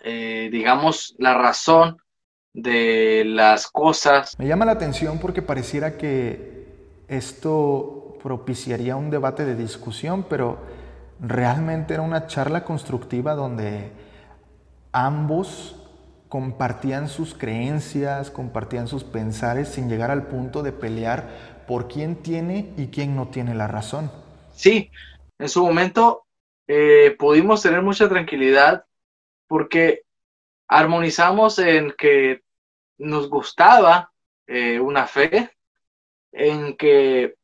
eh, 0.00 0.48
digamos, 0.50 1.14
la 1.18 1.34
razón 1.34 1.98
de 2.52 3.24
las 3.26 3.68
cosas. 3.68 4.38
Me 4.38 4.46
llama 4.46 4.64
la 4.64 4.72
atención 4.72 5.18
porque 5.18 5.42
pareciera 5.42 5.96
que 5.96 6.66
esto 7.08 8.18
propiciaría 8.22 8.96
un 8.96 9.10
debate 9.10 9.44
de 9.44 9.56
discusión, 9.56 10.24
pero 10.28 10.58
realmente 11.20 11.94
era 11.94 12.02
una 12.02 12.26
charla 12.26 12.64
constructiva 12.64 13.34
donde 13.34 13.92
ambos 14.92 15.76
compartían 16.28 17.08
sus 17.08 17.34
creencias, 17.34 18.30
compartían 18.30 18.88
sus 18.88 19.04
pensares 19.04 19.68
sin 19.68 19.88
llegar 19.88 20.10
al 20.10 20.28
punto 20.28 20.62
de 20.62 20.72
pelear 20.72 21.51
por 21.66 21.88
quién 21.88 22.16
tiene 22.16 22.72
y 22.76 22.88
quién 22.88 23.16
no 23.16 23.28
tiene 23.28 23.54
la 23.54 23.68
razón. 23.68 24.10
Sí, 24.52 24.90
en 25.38 25.48
su 25.48 25.64
momento 25.64 26.26
eh, 26.66 27.16
pudimos 27.18 27.62
tener 27.62 27.82
mucha 27.82 28.08
tranquilidad 28.08 28.84
porque 29.46 30.04
armonizamos 30.68 31.58
en 31.58 31.92
que 31.92 32.42
nos 32.98 33.28
gustaba 33.28 34.12
eh, 34.46 34.80
una 34.80 35.06
fe, 35.06 35.50
en 36.32 36.76
que 36.76 37.34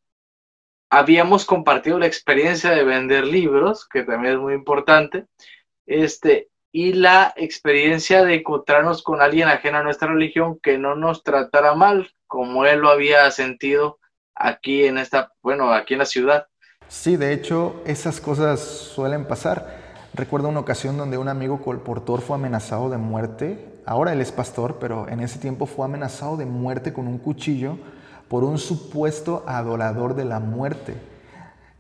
habíamos 0.91 1.45
compartido 1.45 1.99
la 1.99 2.07
experiencia 2.07 2.71
de 2.71 2.85
vender 2.85 3.27
libros, 3.27 3.87
que 3.87 4.05
también 4.05 4.35
es 4.35 4.41
muy 4.41 4.55
importante, 4.55 5.27
este, 5.87 6.49
y 6.73 6.93
la 6.93 7.33
experiencia 7.37 8.25
de 8.25 8.37
encontrarnos 8.37 9.03
con 9.03 9.21
alguien 9.21 9.49
ajeno 9.49 9.79
a 9.79 9.83
nuestra 9.83 10.09
religión 10.09 10.59
que 10.61 10.79
no 10.79 10.95
nos 10.95 11.23
tratara 11.23 11.75
mal, 11.75 12.11
como 12.27 12.65
él 12.65 12.81
lo 12.81 12.91
había 12.91 13.31
sentido 13.31 13.99
aquí 14.39 14.85
en 14.85 14.99
esta, 14.99 15.33
bueno, 15.43 15.73
aquí 15.73 15.95
en 15.95 15.99
la 15.99 16.07
ciudad. 16.07 16.47
Sí, 16.89 17.17
de 17.17 17.33
hecho, 17.33 17.83
esas 17.85 18.21
cosas 18.21 18.61
suelen 18.61 19.27
pasar. 19.27 19.89
Recuerdo 20.15 20.49
una 20.49 20.61
ocasión 20.61 20.97
donde 20.97 21.19
un 21.19 21.29
amigo 21.29 21.61
colportor 21.63 22.21
fue 22.21 22.37
amenazado 22.37 22.89
de 22.91 22.97
muerte 22.97 23.79
ahora 23.89 24.13
él 24.13 24.21
es 24.21 24.33
pastor, 24.33 24.77
pero 24.79 25.09
en 25.09 25.21
ese 25.21 25.39
tiempo 25.39 25.65
fue 25.65 25.87
amenazado 25.87 26.37
de 26.37 26.45
muerte 26.45 26.93
con 26.93 27.09
un 27.09 27.17
cuchillo 27.17 27.79
por 28.29 28.45
un 28.45 28.59
supuesto 28.59 29.45
adorador 29.47 30.15
de 30.15 30.27
la 30.27 30.41
muerte. 30.41 30.95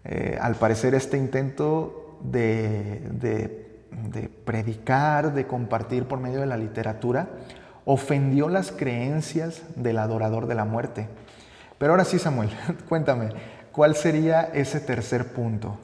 Eh, 0.05 0.39
al 0.41 0.55
parecer 0.55 0.95
este 0.95 1.19
intento 1.19 2.17
de, 2.23 3.03
de 3.11 4.29
predicar, 4.47 5.35
de 5.35 5.47
compartir 5.47 6.05
por 6.05 6.19
medio 6.19 6.41
de 6.41 6.47
la 6.47 6.57
literatura, 6.57 7.29
ofendió 7.85 8.49
las 8.49 8.73
creencias 8.73 9.63
del 9.77 9.99
adorador 9.99 10.47
de 10.47 10.55
la 10.55 10.65
muerte. 10.65 11.09
Pero 11.79 11.93
ahora 11.93 12.05
sí, 12.05 12.19
Samuel, 12.19 12.51
cuéntame, 12.89 13.31
¿cuál 13.73 13.95
sería 13.95 14.43
ese 14.43 14.81
tercer 14.81 15.33
punto? 15.33 15.79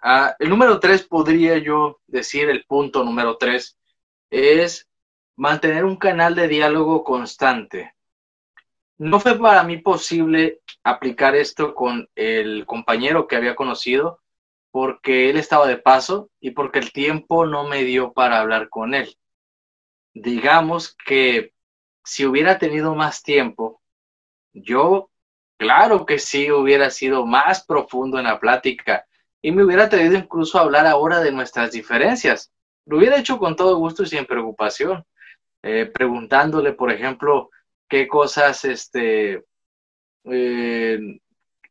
Ah, 0.00 0.34
el 0.38 0.50
número 0.50 0.78
tres, 0.80 1.04
podría 1.04 1.58
yo 1.58 2.00
decir, 2.06 2.50
el 2.50 2.64
punto 2.64 3.04
número 3.04 3.36
tres, 3.38 3.78
es 4.30 4.88
mantener 5.36 5.84
un 5.84 5.96
canal 5.96 6.34
de 6.34 6.48
diálogo 6.48 7.04
constante. 7.04 7.94
No 8.98 9.20
fue 9.20 9.38
para 9.38 9.62
mí 9.62 9.78
posible 9.78 10.60
aplicar 10.84 11.34
esto 11.34 11.74
con 11.74 12.08
el 12.14 12.66
compañero 12.66 13.26
que 13.26 13.36
había 13.36 13.54
conocido 13.54 14.20
porque 14.70 15.28
él 15.30 15.36
estaba 15.36 15.66
de 15.66 15.76
paso 15.76 16.30
y 16.40 16.52
porque 16.52 16.78
el 16.78 16.92
tiempo 16.92 17.46
no 17.46 17.68
me 17.68 17.84
dio 17.84 18.12
para 18.12 18.40
hablar 18.40 18.68
con 18.68 18.94
él. 18.94 19.16
Digamos 20.14 20.96
que 21.04 21.52
si 22.04 22.26
hubiera 22.26 22.58
tenido 22.58 22.94
más 22.94 23.22
tiempo, 23.22 23.81
yo, 24.52 25.10
claro 25.56 26.06
que 26.06 26.18
sí, 26.18 26.50
hubiera 26.50 26.90
sido 26.90 27.26
más 27.26 27.64
profundo 27.64 28.18
en 28.18 28.24
la 28.24 28.40
plática 28.40 29.06
y 29.40 29.52
me 29.52 29.64
hubiera 29.64 29.84
atrevido 29.84 30.16
incluso 30.16 30.58
a 30.58 30.62
hablar 30.62 30.86
ahora 30.86 31.20
de 31.20 31.32
nuestras 31.32 31.72
diferencias. 31.72 32.52
Lo 32.86 32.98
hubiera 32.98 33.18
hecho 33.18 33.38
con 33.38 33.56
todo 33.56 33.76
gusto 33.76 34.02
y 34.02 34.06
sin 34.06 34.24
preocupación, 34.24 35.04
eh, 35.62 35.86
preguntándole, 35.86 36.72
por 36.72 36.90
ejemplo, 36.90 37.50
qué 37.88 38.08
cosas 38.08 38.64
este, 38.64 39.44
eh, 40.24 41.20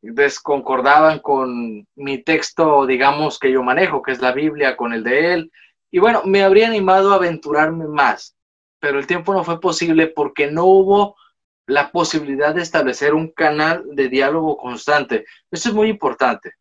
desconcordaban 0.01 1.19
con 1.19 1.87
mi 1.95 2.23
texto, 2.23 2.85
digamos, 2.85 3.39
que 3.39 3.51
yo 3.51 3.63
manejo, 3.63 4.01
que 4.01 4.11
es 4.11 4.21
la 4.21 4.31
Biblia, 4.31 4.75
con 4.75 4.93
el 4.93 5.03
de 5.03 5.33
él. 5.33 5.51
Y 5.91 5.99
bueno, 5.99 6.23
me 6.25 6.43
habría 6.43 6.67
animado 6.67 7.11
a 7.11 7.15
aventurarme 7.15 7.87
más, 7.87 8.35
pero 8.79 8.99
el 8.99 9.07
tiempo 9.07 9.33
no 9.33 9.43
fue 9.43 9.59
posible 9.59 10.07
porque 10.07 10.49
no 10.49 10.65
hubo 10.65 11.15
la 11.67 11.91
posibilidad 11.91 12.53
de 12.53 12.61
establecer 12.61 13.13
un 13.13 13.29
canal 13.29 13.83
de 13.93 14.09
diálogo 14.09 14.57
constante. 14.57 15.25
Esto 15.49 15.69
es 15.69 15.75
muy 15.75 15.89
importante. 15.89 16.53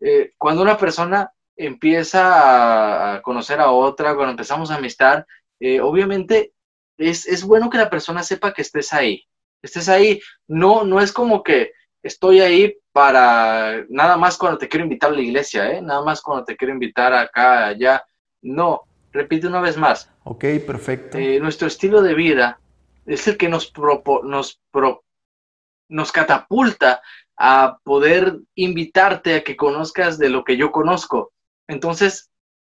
Eh, 0.00 0.32
cuando 0.38 0.62
una 0.62 0.76
persona 0.76 1.30
empieza 1.56 3.14
a 3.14 3.22
conocer 3.22 3.60
a 3.60 3.70
otra, 3.70 4.14
cuando 4.14 4.32
empezamos 4.32 4.70
a 4.70 4.76
amistad, 4.76 5.24
eh, 5.58 5.80
obviamente 5.80 6.52
es, 6.98 7.26
es, 7.26 7.44
bueno 7.44 7.70
que 7.70 7.78
la 7.78 7.90
persona 7.90 8.22
sepa 8.22 8.52
que 8.52 8.62
estés 8.62 8.92
ahí. 8.92 9.24
Estés 9.62 9.88
ahí. 9.88 10.20
No, 10.46 10.84
no 10.84 11.00
es 11.00 11.12
como 11.12 11.42
que 11.42 11.72
estoy 12.02 12.40
ahí 12.40 12.76
para 12.92 13.84
nada 13.88 14.16
más 14.16 14.38
cuando 14.38 14.58
te 14.58 14.68
quiero 14.68 14.84
invitar 14.84 15.10
a 15.10 15.14
la 15.14 15.20
iglesia, 15.20 15.70
¿eh? 15.70 15.82
nada 15.82 16.02
más 16.02 16.22
cuando 16.22 16.44
te 16.44 16.56
quiero 16.56 16.72
invitar 16.72 17.12
acá, 17.12 17.66
allá. 17.66 18.04
No, 18.42 18.82
repite 19.12 19.46
una 19.46 19.60
vez 19.60 19.76
más. 19.76 20.10
Ok, 20.24 20.44
perfecto. 20.66 21.18
Eh, 21.18 21.40
nuestro 21.40 21.68
estilo 21.68 22.00
de 22.02 22.14
vida 22.14 22.60
es 23.06 23.26
el 23.28 23.36
que 23.36 23.48
nos, 23.48 23.72
nos, 24.24 24.60
nos 25.88 26.12
catapulta 26.12 27.02
a 27.36 27.78
poder 27.84 28.38
invitarte 28.54 29.36
a 29.36 29.44
que 29.44 29.56
conozcas 29.56 30.18
de 30.18 30.30
lo 30.30 30.44
que 30.44 30.56
yo 30.56 30.72
conozco. 30.72 31.32
Entonces, 31.68 32.30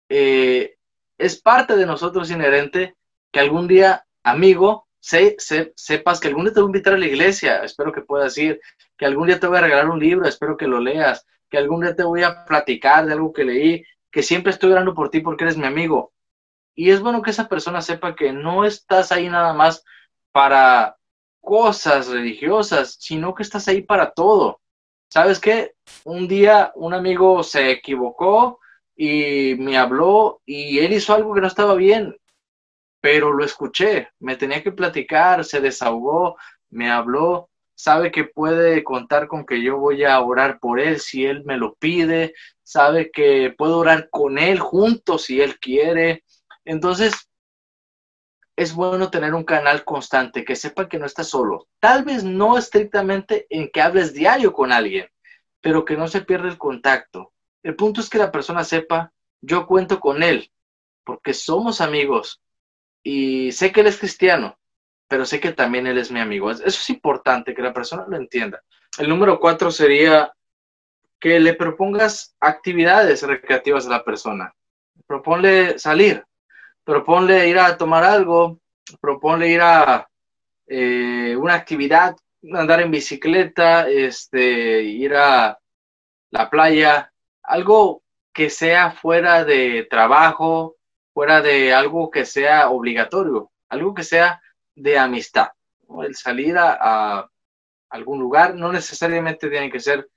eh, 0.09 0.77
es 1.19 1.41
parte 1.41 1.77
de 1.77 1.87
nosotros 1.87 2.31
inherente 2.31 2.97
que 3.33 3.41
algún 3.41 3.67
día, 3.67 4.07
amigo, 4.23 4.87
sé, 5.01 5.37
sepas 5.75 6.21
que 6.21 6.29
algún 6.29 6.45
día 6.45 6.55
te 6.55 6.61
voy 6.61 6.69
a 6.69 6.71
invitar 6.71 6.95
a 6.95 6.99
la 6.99 7.07
iglesia, 7.07 7.65
espero 7.65 7.93
que 7.93 8.03
puedas 8.03 8.37
ir, 8.39 8.61
que 8.97 9.07
algún 9.07 9.27
día 9.27 9.41
te 9.41 9.47
voy 9.47 9.59
a 9.59 9.63
regalar 9.63 9.89
un 9.89 9.99
libro, 9.99 10.29
espero 10.29 10.57
que 10.57 10.67
lo 10.67 10.81
leas, 10.81 11.27
que 11.51 11.59
algún 11.59 11.83
día 11.83 11.97
te 11.97 12.05
voy 12.05 12.23
a 12.23 12.45
platicar 12.45 13.07
de 13.07 13.13
algo 13.13 13.33
que 13.33 13.45
leí, 13.45 13.85
que 14.11 14.23
siempre 14.23 14.53
estoy 14.53 14.73
orando 14.73 14.95
por 14.95 15.11
ti 15.11 15.21
porque 15.21 15.45
eres 15.45 15.57
mi 15.57 15.67
amigo. 15.67 16.13
Y 16.75 16.91
es 16.91 17.01
bueno 17.01 17.21
que 17.23 17.31
esa 17.31 17.49
persona 17.49 17.83
sepa 17.83 18.15
que 18.15 18.33
no 18.33 18.65
estás 18.65 19.13
ahí 19.13 19.29
nada 19.29 19.53
más 19.53 19.85
para 20.33 20.97
cosas 21.41 22.09
religiosas, 22.09 22.97
sino 22.99 23.35
que 23.35 23.43
estás 23.43 23.69
ahí 23.69 23.83
para 23.83 24.13
todo. 24.13 24.61
¿Sabes 25.09 25.39
qué? 25.39 25.75
Un 26.05 26.27
día 26.27 26.73
un 26.75 26.95
amigo 26.95 27.43
se 27.43 27.71
equivocó 27.71 28.61
y 28.97 29.55
me 29.59 29.77
habló 29.77 30.41
y 30.47 30.79
él 30.79 30.93
hizo 30.95 31.15
algo 31.15 31.35
que 31.35 31.41
no 31.41 31.47
estaba 31.47 31.75
bien, 31.75 32.17
pero 33.01 33.33
lo 33.33 33.45
escuché, 33.45 34.09
me 34.21 34.37
tenía 34.37 34.63
que 34.63 34.73
platicar, 34.73 35.45
se 35.45 35.61
desahogó, 35.61 36.37
me 36.71 36.91
habló, 36.91 37.51
sabe 37.75 38.11
que 38.13 38.25
puede 38.25 38.85
contar 38.85 39.27
con 39.27 39.45
que 39.45 39.61
yo 39.63 39.77
voy 39.77 40.05
a 40.05 40.21
orar 40.21 40.59
por 40.61 40.81
él 40.81 41.01
si 41.01 41.27
él 41.27 41.45
me 41.45 41.57
lo 41.59 41.75
pide, 41.75 42.35
sabe 42.63 43.11
que 43.11 43.55
puedo 43.59 43.79
orar 43.79 44.09
con 44.09 44.39
él 44.39 44.61
juntos 44.61 45.25
si 45.25 45.41
él 45.41 45.59
quiere. 45.59 46.25
Entonces, 46.65 47.29
es 48.63 48.75
bueno 48.75 49.11
tener 49.11 49.35
un 49.35 49.45
canal 49.45 49.85
constante, 49.85 50.45
que 50.45 50.57
sepa 50.57 50.89
que 50.89 50.99
no 50.99 51.07
estás 51.07 51.29
solo. 51.29 51.69
Tal 51.81 52.05
vez 52.05 52.25
no 52.25 52.57
estrictamente 52.57 53.47
en 53.51 53.71
que 53.71 53.81
hables 53.81 54.15
diario 54.15 54.53
con 54.53 54.73
alguien, 54.73 55.09
pero 55.61 55.85
que 55.85 55.97
no 55.97 56.09
se 56.09 56.23
pierda 56.23 56.49
el 56.49 56.59
contacto. 56.59 57.33
El 57.63 57.77
punto 57.77 58.01
es 58.01 58.09
que 58.09 58.19
la 58.19 58.33
persona 58.33 58.65
sepa, 58.65 59.13
yo 59.41 59.67
cuento 59.67 60.01
con 60.01 60.23
él, 60.23 60.51
porque 61.05 61.35
somos 61.35 61.81
amigos 61.81 62.41
y 63.03 63.53
sé 63.53 63.73
que 63.73 63.81
él 63.81 63.89
es 63.89 63.99
cristiano, 63.99 64.59
pero 65.09 65.27
sé 65.27 65.41
que 65.41 65.53
también 65.53 65.87
él 65.87 65.99
es 65.99 66.11
mi 66.11 66.21
amigo. 66.21 66.51
Eso 66.51 66.65
es 66.65 66.91
importante, 66.91 67.55
que 67.55 67.63
la 67.63 67.73
persona 67.73 68.07
lo 68.09 68.17
entienda. 68.17 68.63
El 68.99 69.09
número 69.09 69.41
cuatro 69.41 69.71
sería 69.71 70.33
que 71.21 71.39
le 71.39 71.55
propongas 71.55 72.35
actividades 72.41 73.23
recreativas 73.23 73.87
a 73.87 73.91
la 73.91 74.05
persona. 74.05 74.55
Proponle 75.07 75.79
salir, 75.79 76.25
proponle 76.85 77.49
ir 77.49 77.59
a 77.59 77.77
tomar 77.77 78.05
algo, 78.05 78.61
proponle 79.01 79.49
ir 79.49 79.61
a 79.61 80.09
eh, 80.67 81.37
una 81.37 81.55
actividad, 81.55 82.17
andar 82.53 82.81
en 82.81 82.91
bicicleta, 82.91 83.89
este, 83.89 84.83
ir 84.83 85.15
a 85.15 85.59
la 86.31 86.51
playa, 86.51 87.13
algo 87.43 88.03
que 88.33 88.51
sea 88.51 88.93
fuera 88.93 89.45
de 89.45 89.87
trabajo, 89.91 90.77
fuera 91.13 91.43
de 91.43 91.73
algo 91.73 92.11
que 92.11 92.25
sea 92.25 92.71
obligatorio, 92.71 93.51
algo 93.69 93.95
que 93.95 94.05
sea 94.05 94.41
de 94.75 94.99
amistad. 94.99 95.49
El 96.03 96.15
salir 96.15 96.57
a, 96.59 97.29
algún 97.91 98.21
lugar 98.21 98.55
no 98.55 98.73
necesariamente 98.73 99.51
tiene 99.51 99.71
que 99.71 99.79
ser 99.79 100.09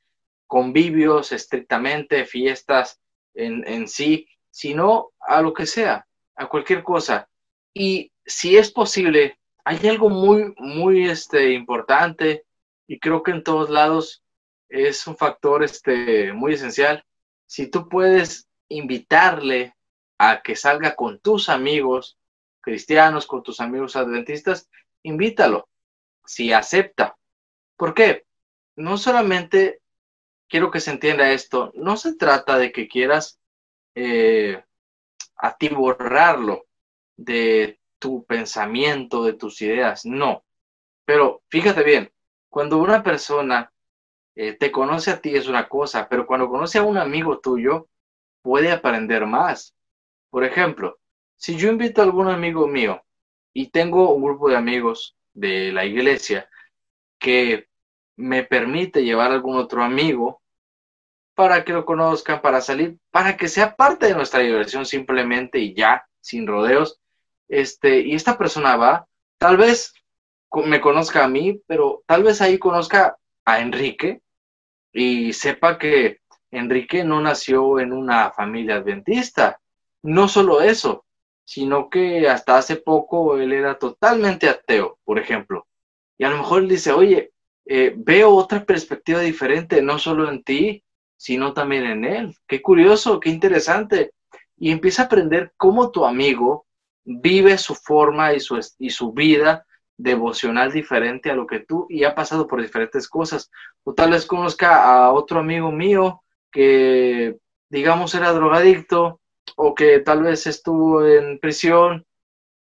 convivios 0.47 1.33
estrictamente, 1.33 2.25
fiestas 2.25 3.01
en 3.33 3.87
sí, 3.89 4.29
sino 4.49 5.11
a 5.19 5.41
lo 5.41 5.53
que 5.53 5.65
sea, 5.65 6.07
a 6.35 6.47
cualquier 6.47 6.83
cosa. 6.83 7.27
Y 7.73 8.11
si 8.25 8.57
es 8.57 8.71
posible, 8.71 9.39
hay 9.63 9.87
algo 9.87 10.09
muy, 10.09 10.53
muy 10.57 11.09
este, 11.09 11.53
importante 11.53 12.45
y 12.87 12.99
creo 12.99 13.23
que 13.23 13.31
en 13.31 13.43
todos 13.43 13.69
lados 13.69 14.23
es 14.69 15.05
un 15.07 15.17
factor 15.17 15.63
este, 15.63 16.33
muy 16.33 16.53
esencial. 16.53 17.03
Si 17.47 17.67
tú 17.67 17.89
puedes 17.89 18.47
invitarle 18.69 19.75
a 20.17 20.41
que 20.41 20.55
salga 20.55 20.95
con 20.95 21.19
tus 21.19 21.49
amigos 21.49 22.17
cristianos, 22.61 23.27
con 23.27 23.43
tus 23.43 23.59
amigos 23.59 23.95
adventistas, 23.95 24.69
invítalo, 25.03 25.67
si 26.25 26.51
acepta. 26.51 27.15
¿Por 27.77 27.93
qué? 27.93 28.25
No 28.75 28.97
solamente 28.97 29.81
quiero 30.47 30.71
que 30.71 30.79
se 30.79 30.91
entienda 30.91 31.31
esto, 31.31 31.71
no 31.75 31.97
se 31.97 32.15
trata 32.15 32.57
de 32.57 32.71
que 32.71 32.87
quieras 32.87 33.39
eh, 33.93 34.63
atiborrarlo 35.37 36.65
de 37.17 37.79
tu 37.99 38.25
pensamiento, 38.25 39.23
de 39.23 39.33
tus 39.33 39.61
ideas, 39.61 40.05
no. 40.05 40.43
Pero 41.05 41.43
fíjate 41.49 41.83
bien, 41.83 42.11
cuando 42.49 42.77
una 42.77 43.03
persona 43.03 43.71
eh, 44.35 44.53
te 44.53 44.71
conoce 44.71 45.11
a 45.11 45.21
ti 45.21 45.35
es 45.35 45.47
una 45.47 45.67
cosa, 45.67 46.07
pero 46.09 46.27
cuando 46.27 46.49
conoce 46.49 46.77
a 46.77 46.83
un 46.83 46.97
amigo 46.97 47.39
tuyo, 47.39 47.87
puede 48.41 48.71
aprender 48.71 49.25
más. 49.25 49.75
Por 50.29 50.43
ejemplo, 50.43 50.99
si 51.37 51.57
yo 51.57 51.69
invito 51.69 52.01
a 52.01 52.05
algún 52.05 52.27
amigo 52.27 52.67
mío 52.67 53.03
y 53.53 53.69
tengo 53.69 54.13
un 54.13 54.23
grupo 54.23 54.49
de 54.49 54.57
amigos 54.57 55.17
de 55.33 55.71
la 55.71 55.85
iglesia 55.85 56.49
que 57.19 57.67
me 58.17 58.43
permite 58.43 59.03
llevar 59.03 59.31
a 59.31 59.35
algún 59.35 59.57
otro 59.57 59.83
amigo 59.83 60.41
para 61.35 61.63
que 61.63 61.73
lo 61.73 61.85
conozcan, 61.85 62.41
para 62.41 62.61
salir, 62.61 62.97
para 63.11 63.37
que 63.37 63.47
sea 63.47 63.75
parte 63.75 64.07
de 64.07 64.15
nuestra 64.15 64.39
diversión 64.39 64.85
simplemente 64.85 65.59
y 65.59 65.73
ya, 65.73 66.05
sin 66.21 66.47
rodeos, 66.47 66.99
este, 67.47 67.99
y 67.99 68.15
esta 68.15 68.37
persona 68.37 68.75
va, 68.77 69.07
tal 69.37 69.57
vez 69.57 69.93
me 70.65 70.81
conozca 70.81 71.23
a 71.23 71.27
mí, 71.27 71.61
pero 71.67 72.03
tal 72.07 72.23
vez 72.23 72.41
ahí 72.41 72.57
conozca 72.57 73.17
a 73.43 73.59
Enrique 73.59 74.21
y 74.93 75.33
sepa 75.33 75.77
que 75.77 76.21
Enrique 76.51 77.03
no 77.03 77.21
nació 77.21 77.79
en 77.79 77.91
una 77.91 78.31
familia 78.31 78.77
adventista. 78.77 79.59
No 80.01 80.27
solo 80.27 80.61
eso, 80.61 81.05
sino 81.43 81.89
que 81.89 82.29
hasta 82.29 82.57
hace 82.57 82.77
poco 82.77 83.37
él 83.37 83.51
era 83.51 83.77
totalmente 83.77 84.47
ateo, 84.47 84.97
por 85.03 85.19
ejemplo. 85.19 85.67
Y 86.17 86.23
a 86.23 86.29
lo 86.29 86.37
mejor 86.37 86.63
él 86.63 86.69
dice, 86.69 86.93
oye, 86.93 87.33
eh, 87.65 87.93
veo 87.95 88.29
otra 88.31 88.63
perspectiva 88.63 89.19
diferente, 89.19 89.81
no 89.81 89.99
solo 89.99 90.29
en 90.29 90.43
ti, 90.43 90.83
sino 91.17 91.53
también 91.53 91.85
en 91.85 92.05
él. 92.05 92.35
Qué 92.47 92.61
curioso, 92.61 93.19
qué 93.19 93.29
interesante. 93.29 94.11
Y 94.57 94.71
empieza 94.71 95.03
a 95.03 95.05
aprender 95.05 95.53
cómo 95.57 95.91
tu 95.91 96.05
amigo 96.05 96.65
vive 97.03 97.57
su 97.57 97.75
forma 97.75 98.33
y 98.33 98.39
su, 98.39 98.59
y 98.79 98.89
su 98.89 99.13
vida 99.13 99.65
devocional 99.97 100.71
diferente 100.71 101.29
a 101.29 101.35
lo 101.35 101.47
que 101.47 101.61
tú 101.61 101.87
y 101.89 102.03
ha 102.03 102.15
pasado 102.15 102.47
por 102.47 102.61
diferentes 102.61 103.07
cosas. 103.07 103.49
O 103.83 103.93
tal 103.93 104.11
vez 104.11 104.25
conozca 104.25 104.83
a 104.83 105.11
otro 105.13 105.39
amigo 105.39 105.71
mío 105.71 106.21
que, 106.51 107.37
digamos, 107.69 108.15
era 108.15 108.33
drogadicto 108.33 109.21
o 109.55 109.75
que 109.75 109.99
tal 109.99 110.23
vez 110.23 110.47
estuvo 110.47 111.05
en 111.05 111.39
prisión 111.39 112.05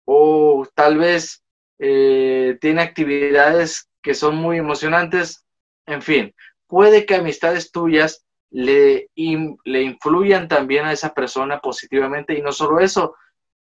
o 0.06 0.68
tal 0.74 0.97
vez 0.97 1.43
eh, 1.78 2.58
tiene 2.62 2.82
actividades 2.82 3.89
que 4.02 4.14
son 4.14 4.36
muy 4.36 4.58
emocionantes. 4.58 5.45
En 5.86 6.02
fin, 6.02 6.34
puede 6.68 7.06
que 7.06 7.16
amistades 7.16 7.72
tuyas 7.72 8.26
le, 8.52 9.10
le 9.16 9.82
influyan 9.84 10.47
también 10.47 10.86
a 10.86 10.93
esa 10.93 11.14
persona 11.14 11.60
positivamente 11.60 12.38
y 12.38 12.41
no 12.41 12.52
solo 12.52 12.80
eso, 12.80 13.16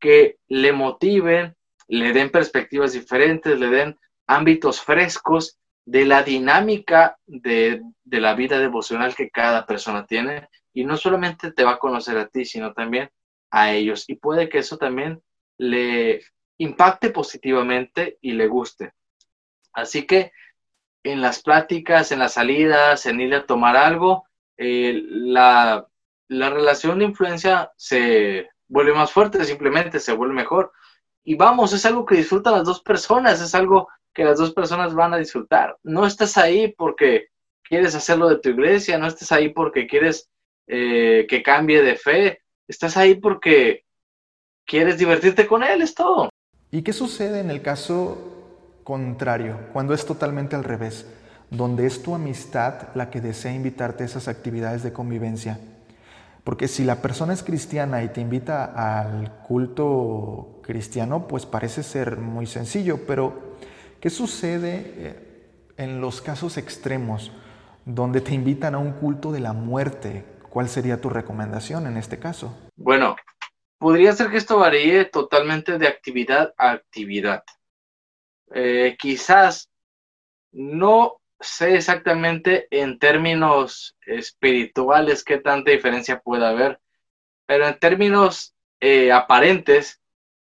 que 0.01 0.39
le 0.49 0.73
motiven, 0.73 1.55
le 1.89 2.13
den 2.13 2.31
perspectivas 2.31 2.93
diferentes, 2.93 3.59
le 3.59 3.69
den 3.69 3.99
ámbitos 4.27 4.81
frescos 4.81 5.59
de 5.85 6.05
la 6.05 6.23
dinámica 6.23 7.19
de, 7.27 7.83
de, 8.05 8.21
la 8.21 8.35
vida 8.35 8.59
devocional 8.59 9.15
que 9.15 9.31
cada 9.31 9.67
persona 9.67 10.07
tiene 10.07 10.49
y 10.73 10.85
no 10.85 10.97
solamente 10.97 11.53
te 11.53 11.65
va 11.65 11.73
a 11.73 11.79
conocer 11.79 12.19
a 12.19 12.29
ti, 12.29 12.45
sino 12.45 12.73
también 12.73 13.11
a 13.51 13.73
ellos. 13.73 14.05
Y 14.09 14.15
puede 14.15 14.49
que 14.49 14.59
eso 14.59 14.77
también 14.77 15.21
le 15.59 16.23
impacte 16.59 17.11
positivamente 17.11 18.19
y 18.21 18.33
le 18.33 18.47
guste. 18.47 18.93
Así 19.73 20.07
que 20.07 20.33
en 21.05 21.21
las 21.21 21.43
pláticas, 21.43 22.13
en 22.13 22.21
las 22.21 22.35
salidas, 22.35 23.07
en 23.07 23.21
ir 23.21 23.35
a 23.35 23.47
tomar 23.47 23.77
algo, 23.77 24.25
eh, 24.63 25.03
la, 25.09 25.87
la 26.29 26.51
relación 26.51 27.01
de 27.01 27.07
influencia 27.07 27.73
se 27.77 28.49
vuelve 28.69 28.95
más 28.95 29.11
fuerte, 29.11 29.45
simplemente 29.45 29.99
se 29.99 30.13
vuelve 30.13 30.35
mejor. 30.35 30.73
Y 31.25 31.35
vamos, 31.35 31.73
es 31.73 31.85
algo 31.85 32.07
que 32.07 32.17
disfrutan 32.17 32.55
las 32.55 32.65
dos 32.65 32.81
personas, 32.81 33.41
es 33.41 33.55
algo 33.55 33.89
que 34.15 34.25
las 34.25 34.39
dos 34.39 34.53
personas 34.53 34.95
van 34.95 35.15
a 35.15 35.19
disfrutar. 35.19 35.77
No 35.83 36.07
estás 36.07 36.39
ahí 36.39 36.73
porque 36.77 37.29
quieres 37.63 37.95
hacerlo 37.95 38.29
de 38.29 38.39
tu 38.39 38.51
iglesia, 38.51 38.99
no 38.99 39.07
estás 39.07 39.33
ahí 39.33 39.49
porque 39.49 39.87
quieres 39.87 40.31
eh, 40.69 41.27
que 41.29 41.43
cambie 41.43 41.83
de 41.83 41.97
fe, 41.97 42.43
estás 42.69 42.97
ahí 42.97 43.17
porque 43.17 43.85
quieres 44.65 44.99
divertirte 44.99 45.47
con 45.47 45.65
él, 45.65 45.83
es 45.83 45.95
todo. 45.95 46.29
¿Y 46.71 46.83
qué 46.83 46.93
sucede 46.93 47.41
en 47.41 47.51
el 47.51 47.63
caso 47.63 48.33
contrario, 48.85 49.59
cuando 49.73 49.95
es 49.95 50.05
totalmente 50.05 50.57
al 50.57 50.65
revés, 50.65 51.07
donde 51.53 51.87
es 51.87 52.03
tu 52.03 52.15
amistad 52.15 52.89
la 52.95 53.11
que 53.11 53.21
desea 53.21 53.53
invitarte 53.53 54.03
a 54.03 54.07
esas 54.07 54.27
actividades 54.27 54.83
de 54.83 54.93
convivencia. 54.93 55.61
Porque 56.45 56.67
si 56.67 56.83
la 56.83 57.03
persona 57.03 57.35
es 57.35 57.43
cristiana 57.43 58.03
y 58.03 58.09
te 58.09 58.23
invita 58.23 58.65
al 58.65 59.43
culto 59.47 60.61
cristiano, 60.63 61.29
pues 61.29 61.45
parece 61.45 61.83
ser 61.83 62.17
muy 62.17 62.47
sencillo, 62.47 63.07
pero 63.07 63.57
¿qué 64.01 64.09
sucede 64.09 64.95
eh, 64.97 65.51
en 65.77 66.01
los 66.01 66.23
casos 66.23 66.57
extremos 66.57 67.31
donde 67.85 68.23
te 68.23 68.33
invitan 68.33 68.75
a 68.75 68.79
un 68.79 68.93
culto 68.93 69.31
de 69.31 69.41
la 69.41 69.53
muerte? 69.53 70.25
¿Cuál 70.49 70.69
sería 70.69 71.01
tu 71.01 71.11
recomendación 71.11 71.87
en 71.87 71.99
este 71.99 72.19
caso? 72.19 72.57
Bueno, 72.77 73.15
podría 73.79 74.15
ser 74.15 74.31
que 74.31 74.39
esto 74.39 74.59
varíe 74.59 75.05
totalmente 75.05 75.79
de 75.79 75.87
actividad 75.87 76.55
a 76.57 76.73
actividad. 76.73 77.45
Eh, 78.55 78.97
quizás 78.99 79.71
no 80.51 81.22
sé 81.43 81.77
exactamente 81.77 82.69
en 82.71 82.99
términos 82.99 83.97
espirituales 84.07 85.25
qué 85.25 85.39
tanta 85.39 85.71
diferencia 85.71 86.21
puede 86.21 86.47
haber, 86.47 86.81
pero 87.47 87.67
en 87.67 87.79
términos 87.79 88.55
eh, 88.81 89.13
aparentes 89.13 90.01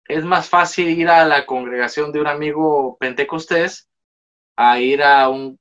es 0.09 0.25
más 0.25 0.49
fácil 0.49 0.89
ir 0.89 1.09
a 1.09 1.25
la 1.25 1.47
congregación 1.47 2.13
de 2.13 2.21
un 2.21 2.27
amigo 2.27 2.97
pentecostés 2.99 3.89
a 4.57 4.81
ir 4.81 5.03
a 5.03 5.29
un 5.29 5.59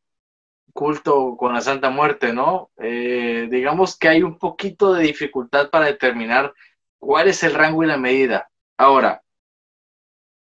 culto 0.73 1.37
con 1.37 1.53
la 1.53 1.61
Santa 1.61 1.89
Muerte, 1.89 2.33
¿no? 2.33 2.71
Eh, 2.77 3.47
digamos 3.49 3.97
que 3.97 4.09
hay 4.09 4.23
un 4.23 4.37
poquito 4.37 4.93
de 4.93 5.03
dificultad 5.03 5.69
para 5.69 5.85
determinar 5.85 6.53
cuál 6.99 7.29
es 7.29 7.43
el 7.43 7.53
rango 7.53 7.83
y 7.83 7.87
la 7.87 7.97
medida. 7.97 8.49
Ahora, 8.77 9.23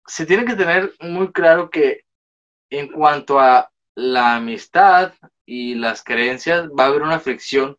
se 0.05 0.25
tiene 0.25 0.45
que 0.45 0.55
tener 0.55 0.93
muy 0.99 1.31
claro 1.31 1.69
que 1.69 2.05
en 2.69 2.91
cuanto 2.91 3.39
a 3.39 3.71
la 3.99 4.35
amistad 4.35 5.13
y 5.45 5.75
las 5.75 6.03
creencias, 6.03 6.69
va 6.69 6.85
a 6.85 6.87
haber 6.87 7.01
una 7.01 7.19
fricción, 7.19 7.77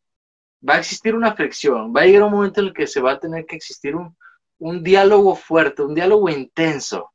va 0.67 0.75
a 0.75 0.79
existir 0.79 1.15
una 1.15 1.35
fricción, 1.35 1.93
va 1.97 2.03
a 2.03 2.05
llegar 2.05 2.25
un 2.25 2.33
momento 2.33 2.61
en 2.61 2.69
el 2.69 2.75
que 2.75 2.87
se 2.87 3.01
va 3.01 3.13
a 3.13 3.21
tener 3.21 3.47
que 3.47 3.57
existir 3.57 3.97
un, 3.97 4.17
un 4.59 4.83
diálogo 4.83 5.35
fuerte, 5.35 5.83
un 5.83 5.95
diálogo 5.95 6.29
intenso. 6.29 7.13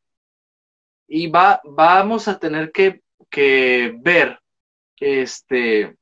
Y 1.08 1.28
va, 1.28 1.62
vamos 1.64 2.28
a 2.28 2.40
tener 2.40 2.72
que, 2.72 3.04
que 3.30 3.96
ver 4.00 4.40
este, 5.00 5.96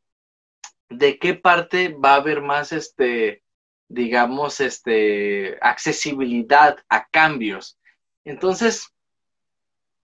de 0.89 1.19
qué 1.19 1.33
parte 1.33 1.89
va 1.89 2.13
a 2.13 2.17
haber 2.17 2.41
más, 2.41 2.71
este, 2.71 3.43
digamos, 3.89 4.61
este, 4.61 5.57
accesibilidad 5.61 6.77
a 6.87 7.05
cambios. 7.07 7.77
Entonces, 8.23 8.87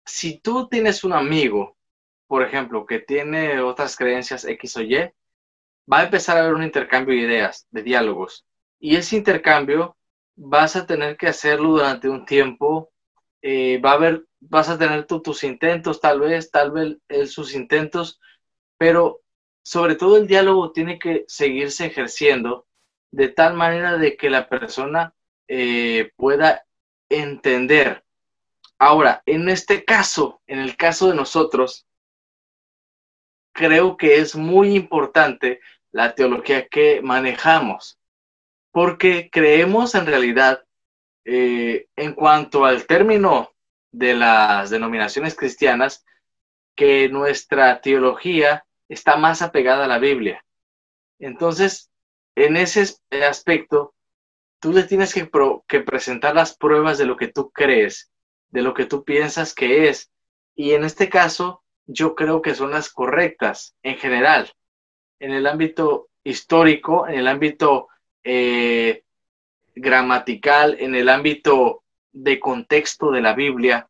si 0.04 0.40
tú 0.40 0.68
tienes 0.68 1.04
un 1.04 1.14
amigo, 1.14 1.77
por 2.28 2.44
ejemplo, 2.44 2.86
que 2.86 3.00
tiene 3.00 3.62
otras 3.62 3.96
creencias 3.96 4.46
X 4.46 4.78
o 4.78 4.82
Y, 4.82 4.96
va 5.92 6.00
a 6.00 6.04
empezar 6.04 6.38
a 6.38 6.42
haber 6.42 6.54
un 6.54 6.64
intercambio 6.64 7.16
de 7.16 7.22
ideas, 7.22 7.68
de 7.72 7.84
diálogos. 7.84 8.46
Y 8.80 8.96
ese 8.96 9.18
intercambio 9.18 9.98
vas 10.36 10.76
a 10.76 10.86
tener 10.86 11.18
que 11.18 11.28
hacerlo 11.28 11.70
durante 11.72 12.10
un 12.10 12.26
tiempo. 12.26 12.92
Eh, 13.42 13.80
va 13.80 13.92
a 13.92 13.96
haber, 13.96 14.26
vas 14.40 14.70
a 14.70 14.78
tener 14.78 15.06
tus 15.06 15.44
intentos, 15.44 16.02
tal 16.02 16.20
vez, 16.20 16.52
tal 16.52 16.72
vez 16.72 17.32
sus 17.32 17.56
intentos, 17.56 18.20
pero 18.78 19.22
sobre 19.64 19.96
todo 19.96 20.18
el 20.18 20.28
diálogo 20.28 20.72
tiene 20.72 21.00
que 21.00 21.26
seguirse 21.28 21.86
ejerciendo 21.86 22.68
de 23.12 23.30
tal 23.30 23.54
manera 23.56 23.98
de 23.98 24.18
que 24.18 24.30
la 24.30 24.50
persona 24.50 25.14
eh, 25.48 26.12
pueda 26.18 26.66
entender 27.10 28.04
Ahora, 28.80 29.24
en 29.26 29.50
este 29.50 29.84
caso, 29.84 30.42
en 30.46 30.60
el 30.60 30.78
caso 30.78 31.10
de 31.10 31.16
nosotros, 31.16 31.87
creo 33.58 33.98
que 33.98 34.20
es 34.20 34.36
muy 34.36 34.76
importante 34.76 35.60
la 35.92 36.14
teología 36.14 36.68
que 36.68 37.02
manejamos, 37.02 37.98
porque 38.72 39.30
creemos 39.32 39.96
en 39.96 40.06
realidad, 40.06 40.64
eh, 41.26 41.88
en 41.96 42.14
cuanto 42.14 42.66
al 42.66 42.86
término 42.86 43.50
de 43.92 44.14
las 44.14 44.70
denominaciones 44.70 45.36
cristianas, 45.36 46.06
que 46.76 47.10
nuestra 47.10 47.82
teología 47.82 48.64
está 48.88 49.18
más 49.18 49.42
apegada 49.42 49.86
a 49.86 49.88
la 49.88 49.98
Biblia. 49.98 50.46
Entonces, 51.18 51.90
en 52.36 52.58
ese 52.58 52.96
aspecto, 53.28 53.96
tú 54.60 54.72
le 54.72 54.84
tienes 54.84 55.16
que, 55.16 55.28
que 55.68 55.80
presentar 55.80 56.36
las 56.36 56.56
pruebas 56.56 57.00
de 57.00 57.08
lo 57.08 57.18
que 57.18 57.30
tú 57.30 57.50
crees 57.50 58.12
de 58.50 58.62
lo 58.62 58.74
que 58.74 58.86
tú 58.86 59.04
piensas 59.04 59.54
que 59.54 59.90
es. 59.90 60.12
Y 60.56 60.72
en 60.72 60.84
este 60.84 61.10
caso, 61.10 61.64
yo 61.88 62.16
creo 62.16 62.42
que 62.42 62.54
son 62.54 62.72
las 62.72 62.90
correctas 62.90 63.76
en 63.82 63.98
general. 63.98 64.52
En 65.20 65.32
el 65.32 65.48
ámbito 65.48 66.10
histórico, 66.24 67.08
en 67.08 67.16
el 67.16 67.28
ámbito 67.28 67.88
eh, 68.24 69.04
gramatical, 69.74 70.76
en 70.80 70.94
el 70.94 71.10
ámbito 71.10 71.84
de 72.12 72.40
contexto 72.40 73.12
de 73.12 73.22
la 73.22 73.34
Biblia, 73.34 73.90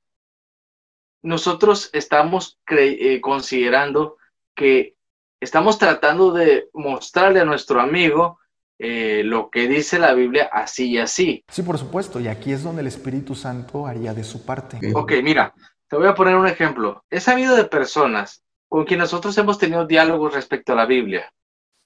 nosotros 1.23 1.89
estamos 1.93 2.59
eh, 2.69 3.19
considerando 3.19 4.17
que 4.55 4.95
estamos 5.41 5.77
tratando 5.77 6.31
de 6.31 6.69
mostrarle 6.73 7.41
a 7.41 7.45
nuestro 7.45 7.81
amigo 7.81 8.39
eh, 8.79 9.23
lo 9.23 9.49
que 9.49 9.67
dice 9.67 9.97
la 9.97 10.13
Biblia 10.13 10.49
así 10.51 10.91
y 10.91 10.97
así. 10.99 11.43
Sí, 11.49 11.63
por 11.63 11.79
supuesto, 11.79 12.19
y 12.19 12.27
aquí 12.27 12.51
es 12.51 12.63
donde 12.63 12.81
el 12.81 12.87
Espíritu 12.87 13.33
Santo 13.33 13.87
haría 13.87 14.13
de 14.13 14.23
su 14.23 14.45
parte. 14.45 14.79
Ok, 14.93 15.13
mira, 15.23 15.53
te 15.87 15.95
voy 15.95 16.07
a 16.07 16.15
poner 16.15 16.35
un 16.35 16.47
ejemplo. 16.47 17.03
He 17.09 17.19
sabido 17.19 17.55
de 17.55 17.65
personas 17.65 18.43
con 18.67 18.85
quienes 18.85 19.05
nosotros 19.05 19.37
hemos 19.37 19.57
tenido 19.57 19.85
diálogos 19.85 20.33
respecto 20.33 20.73
a 20.73 20.75
la 20.75 20.85
Biblia 20.85 21.33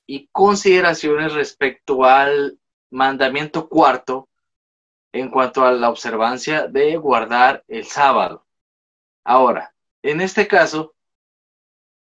y 0.07 0.27
consideraciones 0.31 1.33
respecto 1.33 2.03
al 2.03 2.59
mandamiento 2.89 3.69
cuarto 3.69 4.27
en 5.13 5.29
cuanto 5.29 5.65
a 5.65 5.71
la 5.71 5.89
observancia 5.89 6.67
de 6.67 6.97
guardar 6.97 7.63
el 7.67 7.85
sábado. 7.85 8.45
Ahora, 9.23 9.73
en 10.01 10.21
este 10.21 10.47
caso, 10.47 10.93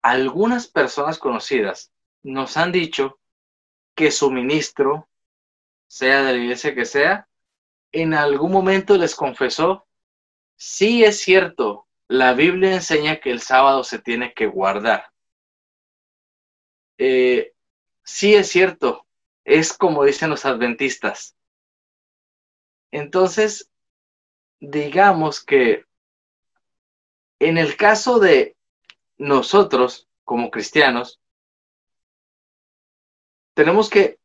algunas 0.00 0.66
personas 0.66 1.18
conocidas 1.18 1.92
nos 2.22 2.56
han 2.56 2.72
dicho 2.72 3.18
que 3.94 4.10
su 4.10 4.30
ministro, 4.30 5.08
sea 5.86 6.22
de 6.22 6.32
la 6.32 6.38
iglesia 6.38 6.74
que 6.74 6.86
sea, 6.86 7.28
en 7.92 8.14
algún 8.14 8.50
momento 8.50 8.96
les 8.96 9.14
confesó, 9.14 9.86
sí 10.62 11.02
es 11.02 11.18
cierto, 11.18 11.88
la 12.06 12.34
Biblia 12.34 12.72
enseña 12.72 13.18
que 13.18 13.32
el 13.32 13.40
sábado 13.40 13.82
se 13.82 13.98
tiene 13.98 14.32
que 14.32 14.46
guardar. 14.46 15.06
Eh, 16.98 17.52
sí 18.04 18.34
es 18.36 18.48
cierto, 18.48 19.04
es 19.42 19.72
como 19.72 20.04
dicen 20.04 20.30
los 20.30 20.44
adventistas. 20.44 21.34
Entonces, 22.92 23.72
digamos 24.60 25.44
que 25.44 25.84
en 27.40 27.58
el 27.58 27.76
caso 27.76 28.20
de 28.20 28.56
nosotros 29.18 30.08
como 30.22 30.52
cristianos, 30.52 31.20
tenemos 33.54 33.90
que 33.90 34.20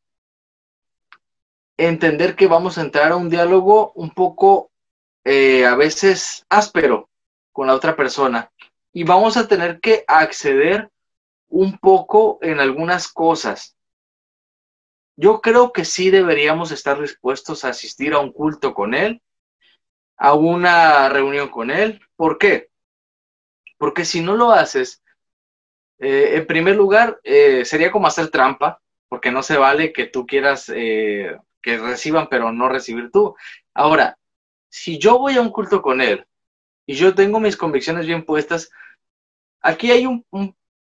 entender 1.78 2.36
que 2.36 2.46
vamos 2.46 2.78
a 2.78 2.82
entrar 2.82 3.12
a 3.12 3.16
un 3.16 3.28
diálogo 3.28 3.92
un 3.94 4.12
poco 4.12 4.70
eh, 5.30 5.66
a 5.66 5.76
veces 5.76 6.46
áspero 6.48 7.10
con 7.52 7.68
la 7.68 7.74
otra 7.74 7.98
persona 7.98 8.50
y 8.94 9.04
vamos 9.04 9.36
a 9.36 9.46
tener 9.46 9.82
que 9.82 10.06
acceder 10.08 10.90
un 11.50 11.78
poco 11.80 12.40
en 12.42 12.62
algunas 12.62 13.10
cosas. 13.10 13.76
Yo 15.18 15.42
creo 15.42 15.74
que 15.74 15.84
sí 15.84 16.12
deberíamos 16.12 16.72
estar 16.72 17.02
dispuestos 17.02 17.66
a 17.66 17.70
asistir 17.70 18.14
a 18.14 18.20
un 18.20 18.32
culto 18.32 18.74
con 18.74 18.94
él, 18.94 19.22
a 20.16 20.34
una 20.34 21.10
reunión 21.10 21.50
con 21.50 21.72
él. 21.72 22.00
¿Por 22.16 22.38
qué? 22.38 22.70
Porque 23.78 24.06
si 24.06 24.22
no 24.22 24.38
lo 24.38 24.54
haces, 24.54 25.04
eh, 26.00 26.38
en 26.38 26.48
primer 26.48 26.78
lugar, 26.78 27.20
eh, 27.26 27.66
sería 27.66 27.92
como 27.92 28.08
hacer 28.08 28.30
trampa, 28.30 28.82
porque 29.10 29.32
no 29.32 29.44
se 29.44 29.58
vale 29.58 29.92
que 29.92 30.06
tú 30.06 30.26
quieras 30.26 30.68
que 30.68 31.38
reciban, 31.64 32.30
pero 32.30 32.54
no 32.54 32.70
recibir 32.70 33.12
tú. 33.12 33.36
Ahora, 33.74 34.18
si 34.70 34.98
yo 35.00 35.18
voy 35.18 35.36
a 35.38 35.42
un 35.42 35.50
culto 35.50 35.82
con 35.82 36.02
él 36.02 36.26
y 36.86 36.96
yo 36.96 37.16
tengo 37.16 37.40
mis 37.40 37.58
convicciones 37.58 38.06
bien 38.06 38.26
puestas, 38.26 38.70
aquí 39.62 39.92
hay 39.92 40.06
un, 40.06 40.26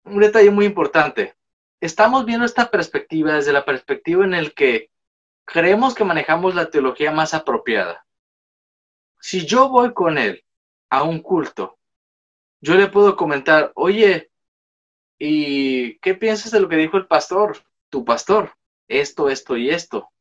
detalle 0.03 0.51
muy 0.51 0.65
importante. 0.65 1.36
Estamos 1.80 2.25
viendo 2.25 2.45
esta 2.45 2.69
perspectiva 2.69 3.34
desde 3.34 3.53
la 3.53 3.65
perspectiva 3.65 4.23
en 4.25 4.34
el 4.34 4.53
que 4.53 4.89
creemos 5.45 5.95
que 5.95 6.03
manejamos 6.03 6.55
la 6.55 6.69
teología 6.69 7.11
más 7.11 7.34
apropiada. 7.34 8.05
Si 9.19 9.45
yo 9.45 9.69
voy 9.69 9.93
con 9.93 10.17
él 10.17 10.43
a 10.89 11.03
un 11.03 11.21
culto, 11.21 11.78
yo 12.61 12.75
le 12.75 12.88
puedo 12.88 13.15
comentar, 13.15 13.71
oye, 13.75 14.32
¿y 15.19 15.97
qué 15.99 16.15
piensas 16.15 16.51
de 16.51 16.59
lo 16.59 16.69
que 16.69 16.78
dijo 16.78 16.97
el 16.97 17.07
pastor, 17.07 17.63
tu 17.89 18.05
pastor? 18.05 18.53
Esto, 18.88 19.30
esto 19.30 19.57
y 19.57 19.69
esto 19.69 20.11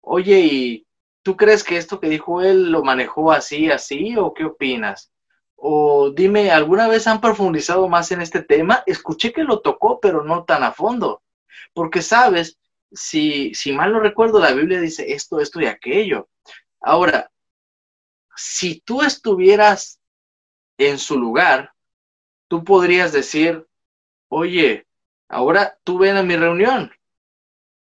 oye, 0.00 0.40
¿y 0.40 0.86
tú 1.22 1.36
crees 1.36 1.64
que 1.64 1.76
esto 1.76 2.00
que 2.00 2.08
dijo 2.08 2.42
él 2.42 2.70
lo 2.70 2.82
manejó 2.82 3.32
así, 3.32 3.70
así, 3.70 4.16
o 4.16 4.34
qué 4.34 4.44
opinas? 4.44 5.12
O 5.56 6.10
dime, 6.10 6.50
¿alguna 6.50 6.88
vez 6.88 7.06
han 7.06 7.20
profundizado 7.20 7.88
más 7.88 8.10
en 8.12 8.22
este 8.22 8.42
tema? 8.42 8.82
Escuché 8.86 9.32
que 9.32 9.44
lo 9.44 9.60
tocó, 9.60 10.00
pero 10.00 10.24
no 10.24 10.44
tan 10.44 10.62
a 10.62 10.72
fondo. 10.72 11.22
Porque, 11.74 12.02
sabes, 12.02 12.58
si, 12.92 13.54
si 13.54 13.72
mal 13.72 13.92
no 13.92 14.00
recuerdo, 14.00 14.40
la 14.40 14.52
Biblia 14.52 14.80
dice 14.80 15.12
esto, 15.12 15.40
esto 15.40 15.60
y 15.60 15.66
aquello. 15.66 16.28
Ahora, 16.80 17.30
si 18.34 18.80
tú 18.80 19.02
estuvieras 19.02 20.00
en 20.78 20.98
su 20.98 21.18
lugar, 21.18 21.74
tú 22.48 22.64
podrías 22.64 23.12
decir, 23.12 23.66
oye, 24.28 24.86
ahora 25.28 25.78
tú 25.84 25.98
ven 25.98 26.16
a 26.16 26.22
mi 26.22 26.36
reunión, 26.36 26.90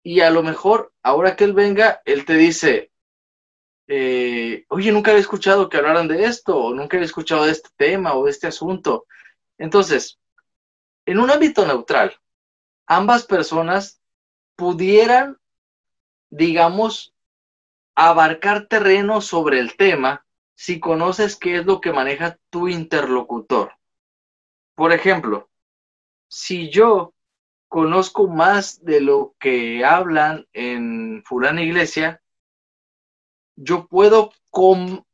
y 0.03 0.21
a 0.21 0.31
lo 0.31 0.43
mejor 0.43 0.93
ahora 1.03 1.37
que 1.37 1.45
él 1.45 1.53
venga, 1.53 2.01
él 2.05 2.25
te 2.25 2.35
dice, 2.35 2.91
eh, 3.89 4.65
oye, 4.69 4.93
nunca 4.93 5.11
había 5.11 5.21
escuchado 5.21 5.69
que 5.69 5.77
hablaran 5.77 6.09
de 6.09 6.25
esto, 6.25 6.57
o 6.57 6.75
nunca 6.75 6.97
había 6.97 7.07
escuchado 7.07 7.45
de 7.45 7.53
este 7.53 7.71
tema 7.77 8.15
o 8.15 8.25
de 8.25 8.31
este 8.31 8.47
asunto. 8.47 9.07
Entonces, 9.59 10.19
en 11.07 11.21
un 11.21 11.31
ámbito 11.31 11.65
neutral, 11.67 12.15
ambas 12.87 13.25
personas 13.25 14.01
pudieran, 14.57 15.39
digamos, 16.31 17.15
abarcar 17.95 18.67
terreno 18.67 19.21
sobre 19.21 19.59
el 19.61 19.77
tema 19.77 20.27
si 20.55 20.81
conoces 20.81 21.37
qué 21.37 21.57
es 21.59 21.67
lo 21.67 21.81
que 21.81 21.93
maneja 21.93 22.39
tu 22.51 22.69
interlocutor. 22.69 23.73
Por 24.75 24.93
ejemplo, 24.93 25.49
si 26.29 26.71
yo 26.71 27.15
conozco 27.69 28.27
más 28.27 28.85
de 28.85 29.01
lo 29.01 29.35
que 29.39 29.85
hablan 29.85 30.47
en 30.53 31.23
fulana 31.25 31.63
iglesia, 31.63 32.23
yo 33.57 33.87
puedo 33.87 34.33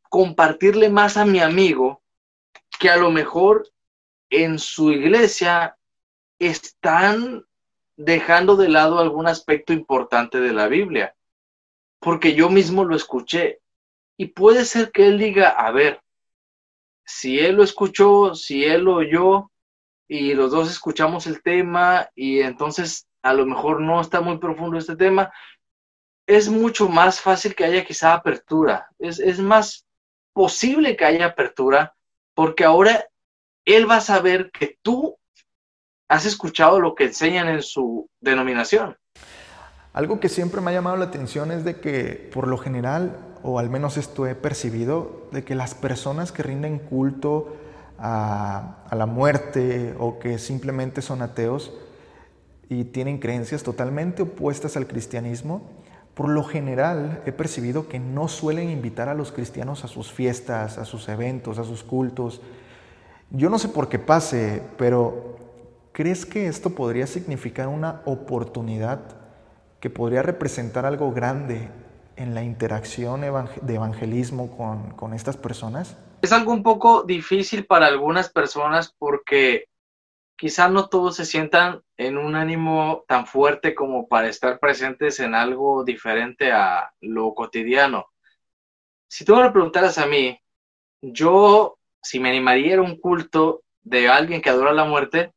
compartirle 0.08 0.90
más 0.90 1.16
a 1.16 1.24
mi 1.24 1.40
amigo 1.40 2.02
que 2.78 2.90
a 2.90 2.96
lo 2.96 3.10
mejor 3.10 3.68
en 4.30 4.58
su 4.58 4.92
iglesia 4.92 5.76
están 6.38 7.44
dejando 7.96 8.56
de 8.56 8.68
lado 8.68 8.98
algún 8.98 9.26
aspecto 9.26 9.72
importante 9.72 10.40
de 10.40 10.52
la 10.52 10.66
Biblia, 10.66 11.14
porque 12.00 12.34
yo 12.34 12.50
mismo 12.50 12.84
lo 12.84 12.96
escuché. 12.96 13.60
Y 14.16 14.26
puede 14.26 14.64
ser 14.64 14.90
que 14.90 15.06
él 15.06 15.18
diga, 15.18 15.50
a 15.50 15.70
ver, 15.70 16.02
si 17.04 17.38
él 17.38 17.56
lo 17.56 17.64
escuchó, 17.64 18.34
si 18.34 18.64
él 18.64 18.82
lo 18.82 18.96
oyó, 18.96 19.52
y 20.12 20.34
los 20.34 20.50
dos 20.50 20.70
escuchamos 20.70 21.26
el 21.26 21.42
tema 21.42 22.10
y 22.14 22.40
entonces 22.40 23.08
a 23.22 23.32
lo 23.32 23.46
mejor 23.46 23.80
no 23.80 23.98
está 23.98 24.20
muy 24.20 24.36
profundo 24.36 24.76
este 24.76 24.94
tema, 24.94 25.32
es 26.26 26.48
mucho 26.48 26.88
más 26.88 27.20
fácil 27.20 27.54
que 27.54 27.64
haya 27.64 27.84
quizá 27.84 28.14
apertura, 28.14 28.88
es, 28.98 29.18
es 29.18 29.38
más 29.38 29.86
posible 30.32 30.96
que 30.96 31.04
haya 31.04 31.26
apertura 31.26 31.94
porque 32.34 32.64
ahora 32.64 33.04
él 33.64 33.88
va 33.88 33.96
a 33.96 34.00
saber 34.00 34.50
que 34.50 34.78
tú 34.82 35.16
has 36.08 36.26
escuchado 36.26 36.80
lo 36.80 36.94
que 36.94 37.04
enseñan 37.04 37.48
en 37.48 37.62
su 37.62 38.08
denominación. 38.20 38.96
Algo 39.92 40.20
que 40.20 40.28
siempre 40.28 40.60
me 40.60 40.70
ha 40.70 40.74
llamado 40.74 40.96
la 40.96 41.06
atención 41.06 41.52
es 41.52 41.64
de 41.64 41.80
que 41.80 42.30
por 42.32 42.48
lo 42.48 42.56
general, 42.56 43.16
o 43.42 43.58
al 43.58 43.68
menos 43.68 43.98
esto 43.98 44.26
he 44.26 44.34
percibido, 44.34 45.28
de 45.32 45.44
que 45.44 45.54
las 45.54 45.74
personas 45.74 46.32
que 46.32 46.42
rinden 46.42 46.78
culto 46.78 47.56
a, 47.98 48.84
la 48.90 49.06
muerte 49.06 49.94
o 49.98 50.18
que 50.18 50.38
simplemente 50.38 51.02
son 51.02 51.22
ateos 51.22 51.72
y 52.68 52.84
tienen 52.84 53.18
creencias 53.18 53.62
totalmente 53.62 54.22
opuestas 54.22 54.76
al 54.76 54.86
cristianismo, 54.86 55.70
por 56.14 56.28
lo 56.28 56.44
general 56.44 57.22
he 57.24 57.32
percibido 57.32 57.88
que 57.88 57.98
no 57.98 58.28
suelen 58.28 58.70
invitar 58.70 59.08
a 59.08 59.14
los 59.14 59.32
cristianos 59.32 59.84
a 59.84 59.88
sus 59.88 60.12
fiestas, 60.12 60.78
a 60.78 60.84
sus 60.84 61.08
eventos, 61.08 61.58
a 61.58 61.64
sus 61.64 61.82
cultos. 61.82 62.42
Yo 63.30 63.48
no 63.48 63.58
sé 63.58 63.68
por 63.68 63.88
qué 63.88 63.98
pase, 63.98 64.62
pero 64.76 65.36
¿crees 65.92 66.26
que 66.26 66.48
esto 66.48 66.70
podría 66.70 67.06
significar 67.06 67.68
una 67.68 68.02
oportunidad 68.04 69.00
que 69.80 69.88
podría 69.88 70.22
representar 70.22 70.84
algo 70.84 71.12
grande 71.12 71.70
en 72.16 72.34
la 72.34 72.42
interacción 72.42 73.22
de 73.22 73.74
evangelismo 73.74 74.54
con, 74.56 74.90
con 74.90 75.14
estas 75.14 75.38
personas? 75.38 75.96
Es 76.20 76.30
algo 76.32 76.52
un 76.52 76.62
poco 76.62 77.02
difícil 77.04 77.64
para 77.64 77.86
algunas 77.86 78.28
personas 78.28 78.94
porque 78.98 79.64
quizá 80.36 80.68
no 80.68 80.88
todos 80.88 81.16
se 81.16 81.24
sientan 81.24 81.82
en 81.96 82.18
un 82.18 82.34
ánimo 82.34 83.04
tan 83.06 83.26
fuerte 83.26 83.74
como 83.74 84.08
para 84.08 84.28
estar 84.28 84.58
presentes 84.58 85.20
en 85.20 85.34
algo 85.34 85.84
diferente 85.84 86.52
a 86.52 86.92
lo 87.00 87.34
cotidiano. 87.34 88.06
Si 89.08 89.24
tú 89.24 89.36
me 89.36 89.42
lo 89.42 89.52
preguntaras 89.52 89.98
a 89.98 90.06
mí, 90.06 90.40
yo, 91.00 91.78
si 92.02 92.18
me 92.18 92.30
animaría 92.30 92.78
a 92.78 92.82
un 92.82 92.98
culto 92.98 93.62
de 93.82 94.08
alguien 94.08 94.40
que 94.40 94.50
adora 94.50 94.72
la 94.72 94.84
muerte, 94.84 95.32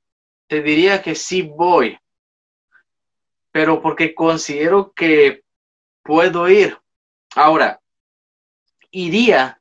te 0.47 0.61
diría 0.61 1.01
que 1.01 1.15
sí 1.15 1.41
voy, 1.41 1.97
pero 3.51 3.81
porque 3.81 4.13
considero 4.13 4.91
que 4.93 5.43
puedo 6.03 6.47
ir. 6.49 6.79
Ahora, 7.35 7.81
iría 8.91 9.59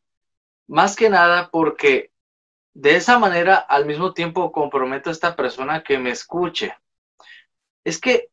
más 0.67 0.95
que 0.95 1.11
nada 1.11 1.51
porque 1.51 2.11
de 2.75 2.97
esa 2.97 3.19
manera 3.19 3.57
al 3.57 3.87
mismo 3.87 4.13
tiempo 4.13 4.51
comprometo 4.53 5.09
a 5.09 5.13
esta 5.13 5.37
persona 5.37 5.83
que 5.83 5.99
me 5.99 6.11
escuche. 6.11 6.77
Es 7.85 8.01
que 8.01 8.31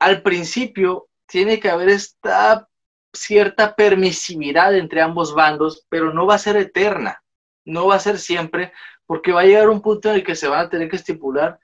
al 0.00 0.22
principio 0.22 1.08
tiene 1.26 1.60
que 1.60 1.70
haber 1.70 1.88
esta 1.88 2.68
cierta 3.12 3.74
permisividad 3.74 4.74
entre 4.76 5.00
ambos 5.00 5.34
bandos, 5.34 5.86
pero 5.88 6.12
no 6.12 6.26
va 6.26 6.34
a 6.34 6.38
ser 6.38 6.56
eterna, 6.56 7.22
no 7.64 7.86
va 7.86 7.96
a 7.96 8.00
ser 8.00 8.18
siempre, 8.18 8.72
porque 9.06 9.32
va 9.32 9.42
a 9.42 9.44
llegar 9.44 9.68
un 9.68 9.82
punto 9.82 10.08
en 10.10 10.16
el 10.16 10.24
que 10.24 10.36
se 10.36 10.48
van 10.48 10.66
a 10.66 10.70
tener 10.70 10.88
que 10.88 10.96
estipular 10.96 11.58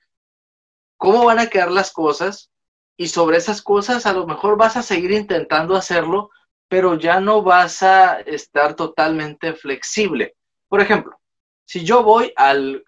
cómo 0.96 1.24
van 1.24 1.38
a 1.38 1.48
quedar 1.48 1.70
las 1.70 1.92
cosas 1.92 2.50
y 2.96 3.08
sobre 3.08 3.36
esas 3.36 3.62
cosas 3.62 4.06
a 4.06 4.12
lo 4.12 4.26
mejor 4.26 4.56
vas 4.56 4.76
a 4.76 4.82
seguir 4.82 5.12
intentando 5.12 5.76
hacerlo, 5.76 6.30
pero 6.68 6.98
ya 6.98 7.20
no 7.20 7.42
vas 7.42 7.82
a 7.82 8.20
estar 8.20 8.74
totalmente 8.74 9.52
flexible. 9.52 10.34
Por 10.68 10.80
ejemplo, 10.80 11.18
si 11.66 11.84
yo 11.84 12.02
voy 12.04 12.32
al, 12.36 12.84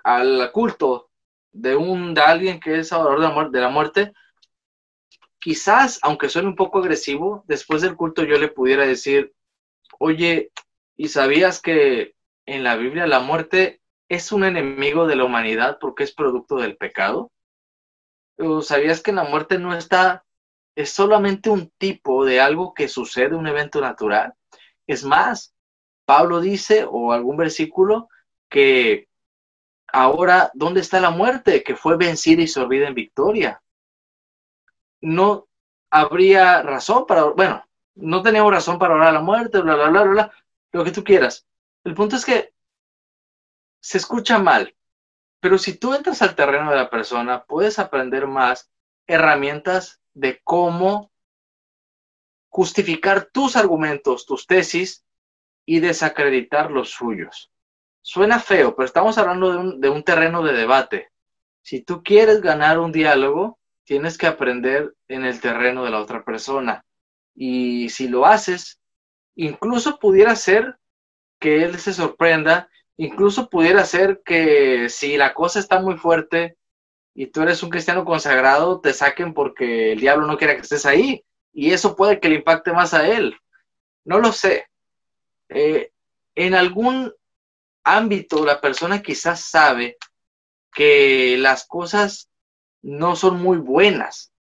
culto 0.52 1.10
de, 1.52 1.76
un, 1.76 2.14
de 2.14 2.20
alguien 2.20 2.60
que 2.60 2.78
es 2.78 2.88
salvador 2.88 3.20
de 3.20 3.26
la, 3.26 3.34
muerte, 3.34 3.56
de 3.56 3.62
la 3.62 3.68
muerte, 3.68 4.12
quizás, 5.40 5.98
aunque 6.02 6.28
suene 6.28 6.48
un 6.48 6.56
poco 6.56 6.78
agresivo, 6.78 7.44
después 7.48 7.82
del 7.82 7.96
culto 7.96 8.22
yo 8.22 8.38
le 8.38 8.48
pudiera 8.48 8.86
decir, 8.86 9.34
oye, 9.98 10.52
¿y 10.96 11.08
sabías 11.08 11.60
que 11.60 12.14
en 12.46 12.62
la 12.62 12.76
Biblia 12.76 13.06
la 13.08 13.18
muerte 13.18 13.82
es 14.08 14.30
un 14.30 14.44
enemigo 14.44 15.06
de 15.06 15.16
la 15.16 15.24
humanidad 15.24 15.78
porque 15.80 16.04
es 16.04 16.14
producto 16.14 16.56
del 16.56 16.76
pecado? 16.76 17.32
¿O 18.38 18.62
sabías 18.62 19.02
que 19.02 19.12
la 19.12 19.24
muerte 19.24 19.58
no 19.58 19.74
está, 19.74 20.24
es 20.76 20.90
solamente 20.90 21.50
un 21.50 21.72
tipo 21.78 22.24
de 22.24 22.40
algo 22.40 22.74
que 22.74 22.86
sucede, 22.86 23.34
un 23.34 23.48
evento 23.48 23.80
natural? 23.80 24.34
Es 24.86 25.04
más, 25.04 25.52
Pablo 26.04 26.40
dice, 26.40 26.86
o 26.88 27.12
algún 27.12 27.36
versículo, 27.36 28.08
que 28.48 29.08
ahora, 29.86 30.50
¿dónde 30.54 30.80
está 30.80 31.00
la 31.00 31.10
muerte? 31.10 31.62
Que 31.62 31.76
fue 31.76 31.96
vencida 31.96 32.42
y 32.42 32.48
sorbida 32.48 32.88
en 32.88 32.94
victoria. 32.94 33.62
No 35.00 35.48
habría 35.90 36.62
razón 36.62 37.06
para, 37.06 37.24
bueno, 37.24 37.64
no 37.94 38.22
teníamos 38.22 38.52
razón 38.52 38.78
para 38.78 38.94
orar 38.94 39.08
a 39.08 39.12
la 39.12 39.20
muerte, 39.20 39.60
bla, 39.60 39.74
bla, 39.74 39.88
bla, 39.88 40.02
bla, 40.02 40.12
bla, 40.12 40.32
lo 40.72 40.84
que 40.84 40.92
tú 40.92 41.04
quieras. 41.04 41.46
El 41.84 41.94
punto 41.94 42.16
es 42.16 42.24
que 42.24 42.52
se 43.80 43.98
escucha 43.98 44.38
mal, 44.38 44.74
pero 45.40 45.58
si 45.58 45.76
tú 45.78 45.94
entras 45.94 46.22
al 46.22 46.34
terreno 46.34 46.70
de 46.70 46.76
la 46.76 46.90
persona, 46.90 47.44
puedes 47.44 47.78
aprender 47.78 48.26
más 48.26 48.70
herramientas 49.06 50.00
de 50.14 50.40
cómo 50.42 51.10
justificar 52.48 53.26
tus 53.32 53.56
argumentos, 53.56 54.26
tus 54.26 54.46
tesis 54.46 55.04
y 55.64 55.80
desacreditar 55.80 56.70
los 56.70 56.90
suyos. 56.90 57.52
Suena 58.02 58.40
feo, 58.40 58.74
pero 58.74 58.86
estamos 58.86 59.18
hablando 59.18 59.76
de 59.78 59.88
un, 59.88 60.02
terreno 60.02 60.42
de 60.42 60.52
debate. 60.52 61.10
Si 61.62 61.82
tú 61.82 62.02
quieres 62.02 62.40
ganar 62.40 62.78
un 62.78 62.92
diálogo, 62.92 63.58
tienes 63.84 64.16
que 64.16 64.26
aprender 64.26 64.94
en 65.08 65.24
el 65.24 65.40
terreno 65.40 65.84
de 65.84 65.90
la 65.90 66.00
otra 66.00 66.24
persona. 66.24 66.84
Y 67.34 67.88
si 67.90 68.08
lo 68.08 68.26
haces, 68.26 68.80
incluso 69.34 69.98
pudiera 69.98 70.34
ser 70.36 70.78
que 71.38 71.64
él 71.64 71.78
se 71.78 71.92
sorprenda, 71.92 72.68
incluso 72.96 73.48
pudiera 73.48 73.84
ser 73.84 74.22
que 74.24 74.88
si 74.88 75.16
la 75.16 75.34
cosa 75.34 75.58
está 75.58 75.80
muy 75.80 75.96
fuerte 75.96 76.56
y 77.14 77.26
tú 77.26 77.42
eres 77.42 77.62
un 77.62 77.70
cristiano 77.70 78.04
consagrado, 78.04 78.80
te 78.80 78.92
saquen 78.94 79.34
porque 79.34 79.92
el 79.92 80.00
diablo 80.00 80.26
no 80.26 80.38
quiere 80.38 80.54
que 80.56 80.62
estés 80.62 80.86
ahí. 80.86 81.24
Y 81.52 81.72
eso 81.72 81.96
puede 81.96 82.20
que 82.20 82.28
le 82.28 82.36
impacte 82.36 82.72
más 82.72 82.94
a 82.94 83.08
él. 83.08 83.36
No 84.04 84.18
lo 84.18 84.32
sé. 84.32 84.66
Eh, 85.48 85.90
en 86.34 86.54
algún 86.54 87.12
ámbito, 87.96 88.44
la 88.44 88.60
persona 88.60 89.02
quizás 89.02 89.40
sabe 89.40 89.96
que 90.72 91.36
las 91.38 91.66
cosas 91.66 92.30
no 92.82 93.16
son 93.16 93.40
muy 93.40 93.58
buenas, 93.58 94.32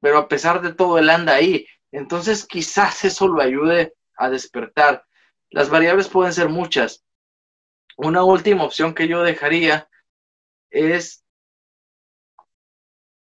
pero 0.00 0.18
a 0.18 0.28
pesar 0.28 0.60
de 0.60 0.74
todo, 0.74 0.98
él 0.98 1.10
anda 1.10 1.34
ahí. 1.34 1.66
Entonces 1.92 2.46
quizás 2.46 3.04
eso 3.04 3.28
lo 3.28 3.40
ayude 3.40 3.94
a 4.16 4.30
despertar. 4.30 5.04
Las 5.50 5.70
variables 5.70 6.08
pueden 6.08 6.32
ser 6.32 6.48
muchas. 6.48 7.04
Una 7.96 8.22
última 8.22 8.64
opción 8.64 8.94
que 8.94 9.08
yo 9.08 9.22
dejaría 9.22 9.88
es 10.70 11.24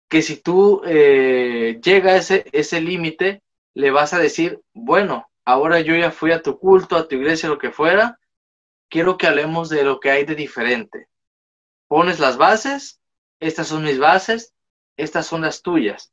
que 0.09 0.23
si 0.23 0.37
tú 0.37 0.83
eh, 0.85 1.79
llega 1.83 2.13
a 2.13 2.17
ese, 2.17 2.45
ese 2.53 2.81
límite, 2.81 3.43
le 3.75 3.91
vas 3.93 4.13
a 4.13 4.19
decir, 4.19 4.61
bueno, 4.75 5.31
ahora 5.45 5.81
yo 5.81 5.95
ya 5.95 6.11
fui 6.11 6.33
a 6.33 6.43
tu 6.43 6.59
culto, 6.59 6.97
a 6.97 7.07
tu 7.07 7.15
iglesia, 7.15 7.49
lo 7.49 7.59
que 7.59 7.71
fuera, 7.71 8.20
quiero 8.91 9.17
que 9.17 9.27
hablemos 9.27 9.71
de 9.71 9.85
lo 9.85 10.01
que 10.01 10.11
hay 10.11 10.25
de 10.25 10.35
diferente. 10.35 11.09
Pones 11.89 12.21
las 12.21 12.37
bases, 12.37 13.01
estas 13.41 13.69
son 13.69 13.85
mis 13.85 13.99
bases, 13.99 14.55
estas 14.97 15.27
son 15.27 15.43
las 15.43 15.63
tuyas 15.63 16.13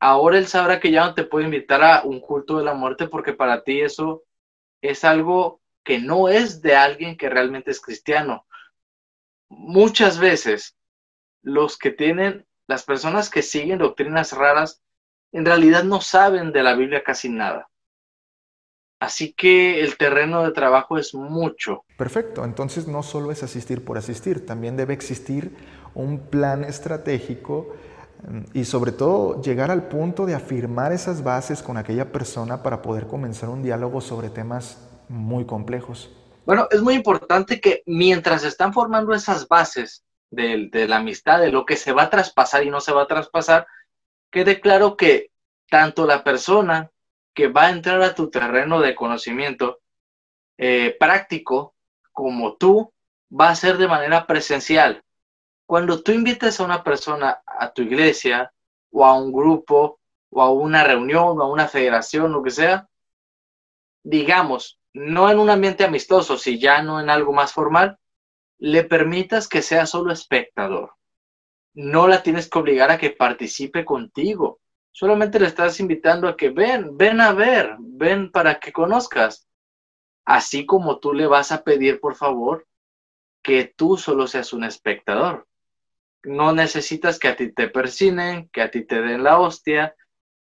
ahora 0.00 0.38
él 0.38 0.46
sabrá 0.46 0.80
que 0.80 0.90
ya 0.90 1.06
no 1.06 1.14
te 1.14 1.24
puede 1.24 1.46
invitar 1.46 1.82
a 1.82 2.02
un 2.02 2.20
culto 2.20 2.58
de 2.58 2.64
la 2.64 2.74
muerte 2.74 3.08
porque 3.08 3.32
para 3.32 3.62
ti 3.64 3.80
eso 3.80 4.24
es 4.80 5.04
algo 5.04 5.60
que 5.84 5.98
no 5.98 6.28
es 6.28 6.62
de 6.62 6.76
alguien 6.76 7.16
que 7.16 7.28
realmente 7.28 7.70
es 7.70 7.80
cristiano. 7.80 8.46
Muchas 9.48 10.18
veces 10.18 10.76
los 11.42 11.78
que 11.78 11.90
tienen, 11.90 12.46
las 12.66 12.84
personas 12.84 13.30
que 13.30 13.42
siguen 13.42 13.78
doctrinas 13.78 14.32
raras, 14.32 14.82
en 15.32 15.44
realidad 15.44 15.84
no 15.84 16.00
saben 16.00 16.52
de 16.52 16.62
la 16.62 16.74
Biblia 16.74 17.02
casi 17.02 17.28
nada. 17.28 17.68
Así 19.00 19.32
que 19.32 19.80
el 19.80 19.96
terreno 19.96 20.42
de 20.42 20.52
trabajo 20.52 20.98
es 20.98 21.14
mucho. 21.14 21.84
Perfecto, 21.96 22.44
entonces 22.44 22.88
no 22.88 23.02
solo 23.02 23.30
es 23.30 23.42
asistir 23.42 23.84
por 23.84 23.96
asistir, 23.96 24.44
también 24.44 24.76
debe 24.76 24.94
existir 24.94 25.56
un 25.94 26.18
plan 26.18 26.64
estratégico 26.64 27.74
y 28.52 28.64
sobre 28.64 28.92
todo 28.92 29.40
llegar 29.42 29.70
al 29.70 29.88
punto 29.88 30.26
de 30.26 30.34
afirmar 30.34 30.92
esas 30.92 31.22
bases 31.22 31.62
con 31.62 31.76
aquella 31.76 32.10
persona 32.10 32.62
para 32.62 32.82
poder 32.82 33.06
comenzar 33.06 33.48
un 33.48 33.62
diálogo 33.62 34.00
sobre 34.00 34.30
temas 34.30 34.78
muy 35.08 35.44
complejos. 35.44 36.10
Bueno, 36.44 36.66
es 36.70 36.82
muy 36.82 36.94
importante 36.94 37.60
que 37.60 37.82
mientras 37.86 38.42
están 38.44 38.72
formando 38.72 39.14
esas 39.14 39.46
bases 39.46 40.04
de, 40.30 40.70
la 40.88 40.96
amistad, 40.96 41.40
de 41.40 41.52
lo 41.52 41.64
que 41.64 41.76
se 41.76 41.92
va 41.92 42.04
a 42.04 42.10
traspasar 42.10 42.64
y 42.64 42.70
no 42.70 42.80
se 42.80 42.92
va 42.92 43.02
a 43.02 43.06
traspasar, 43.06 43.66
quede 44.30 44.60
claro 44.60 44.96
que 44.96 45.30
tanto 45.70 46.06
la 46.06 46.24
persona 46.24 46.90
que 47.38 47.46
va 47.46 47.66
a 47.66 47.70
entrar 47.70 48.02
a 48.02 48.16
tu 48.16 48.30
terreno 48.30 48.80
de 48.80 48.96
conocimiento 48.96 49.78
eh, 50.56 50.96
práctico 50.98 51.76
como 52.10 52.56
tú 52.56 52.92
va 53.30 53.50
a 53.50 53.54
ser 53.54 53.78
de 53.78 53.86
manera 53.86 54.26
presencial. 54.26 55.04
Cuando 55.64 56.02
tú 56.02 56.10
invitas 56.10 56.58
a 56.58 56.64
una 56.64 56.82
persona 56.82 57.40
a 57.46 57.72
tu 57.72 57.82
iglesia 57.82 58.52
o 58.90 59.06
a 59.06 59.14
un 59.14 59.30
grupo 59.30 60.00
o 60.30 60.42
a 60.42 60.50
una 60.50 60.82
reunión 60.82 61.38
o 61.38 61.42
a 61.44 61.48
una 61.48 61.68
federación, 61.68 62.32
lo 62.32 62.42
que 62.42 62.50
sea, 62.50 62.88
digamos, 64.02 64.80
no 64.92 65.30
en 65.30 65.38
un 65.38 65.48
ambiente 65.48 65.84
amistoso, 65.84 66.38
si 66.38 66.58
ya 66.58 66.82
no 66.82 67.00
en 67.00 67.08
algo 67.08 67.32
más 67.32 67.52
formal, 67.52 68.00
le 68.58 68.82
permitas 68.82 69.46
que 69.46 69.62
sea 69.62 69.86
solo 69.86 70.12
espectador. 70.12 70.96
No 71.72 72.08
la 72.08 72.20
tienes 72.20 72.50
que 72.50 72.58
obligar 72.58 72.90
a 72.90 72.98
que 72.98 73.10
participe 73.10 73.84
contigo. 73.84 74.58
Solamente 74.92 75.38
le 75.38 75.46
estás 75.46 75.80
invitando 75.80 76.28
a 76.28 76.36
que 76.36 76.50
ven, 76.50 76.96
ven 76.96 77.20
a 77.20 77.32
ver, 77.32 77.76
ven 77.78 78.30
para 78.30 78.58
que 78.58 78.72
conozcas. 78.72 79.48
Así 80.24 80.66
como 80.66 80.98
tú 80.98 81.12
le 81.12 81.26
vas 81.26 81.52
a 81.52 81.62
pedir, 81.62 82.00
por 82.00 82.14
favor, 82.14 82.66
que 83.42 83.72
tú 83.76 83.96
solo 83.96 84.26
seas 84.26 84.52
un 84.52 84.64
espectador 84.64 85.48
no 86.24 86.52
necesitas 86.52 87.18
que 87.18 87.28
a 87.28 87.36
ti 87.36 87.52
te 87.52 87.68
persinen, 87.68 88.48
que 88.52 88.62
a 88.62 88.70
ti 88.70 88.84
te 88.84 89.00
den 89.00 89.22
la 89.22 89.38
hostia, 89.38 89.94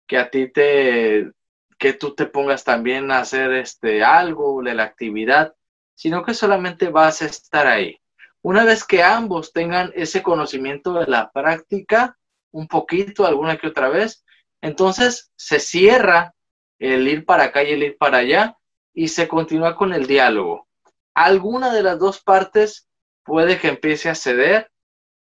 que 0.07 0.19
a 0.19 0.31
ti 0.31 0.49
te, 0.51 1.31
que 1.79 1.93
tú 1.93 2.15
te 2.15 2.27
pongas 2.27 2.65
también 2.65 3.11
a 3.11 3.21
hacer 3.21 3.53
este 3.53 4.03
algo 4.03 4.63
de 4.63 4.75
la 4.75 4.85
actividad, 4.85 5.55
sino 5.95 6.25
que 6.25 6.35
solamente 6.35 6.89
vas 6.89 7.23
a 7.23 7.27
estar 7.27 7.67
ahí. 7.67 8.01
Una 8.43 8.65
vez 8.65 8.85
que 8.85 9.03
ambos 9.03 9.53
tengan 9.53 9.93
ese 9.95 10.23
conocimiento 10.23 10.95
de 10.95 11.07
la 11.07 11.31
práctica, 11.31 12.17
un 12.53 12.69
poquito, 12.69 13.27
alguna 13.27 13.57
que 13.57 13.69
otra 13.69 13.89
vez, 13.89 14.25
entonces 14.67 15.31
se 15.37 15.61
cierra 15.61 16.35
el 16.81 17.07
ir 17.07 17.25
para 17.25 17.45
acá 17.45 17.63
y 17.63 17.71
el 17.71 17.85
ir 17.85 17.97
para 17.99 18.19
allá 18.19 18.57
y 18.93 19.07
se 19.07 19.29
continúa 19.29 19.77
con 19.77 19.95
el 19.95 20.09
diálogo. 20.09 20.67
Alguna 21.15 21.73
de 21.73 21.85
las 21.85 22.01
dos 22.01 22.21
partes 22.21 22.89
puede 23.23 23.61
que 23.61 23.69
empiece 23.69 24.09
a 24.09 24.17
ceder 24.17 24.73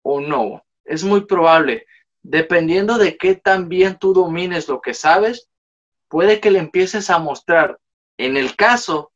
o 0.02 0.20
no. 0.20 0.66
Es 0.84 1.04
muy 1.04 1.26
probable. 1.26 1.86
Dependiendo 2.24 2.98
de 2.98 3.18
qué 3.18 3.36
tan 3.36 3.70
bien 3.70 4.00
tú 4.00 4.16
domines 4.16 4.68
lo 4.68 4.82
que 4.82 4.96
sabes, 4.96 5.48
puede 6.08 6.40
que 6.40 6.50
le 6.50 6.58
empieces 6.58 7.12
a 7.12 7.20
mostrar. 7.20 7.80
En 8.18 8.36
el 8.36 8.56
caso, 8.56 9.12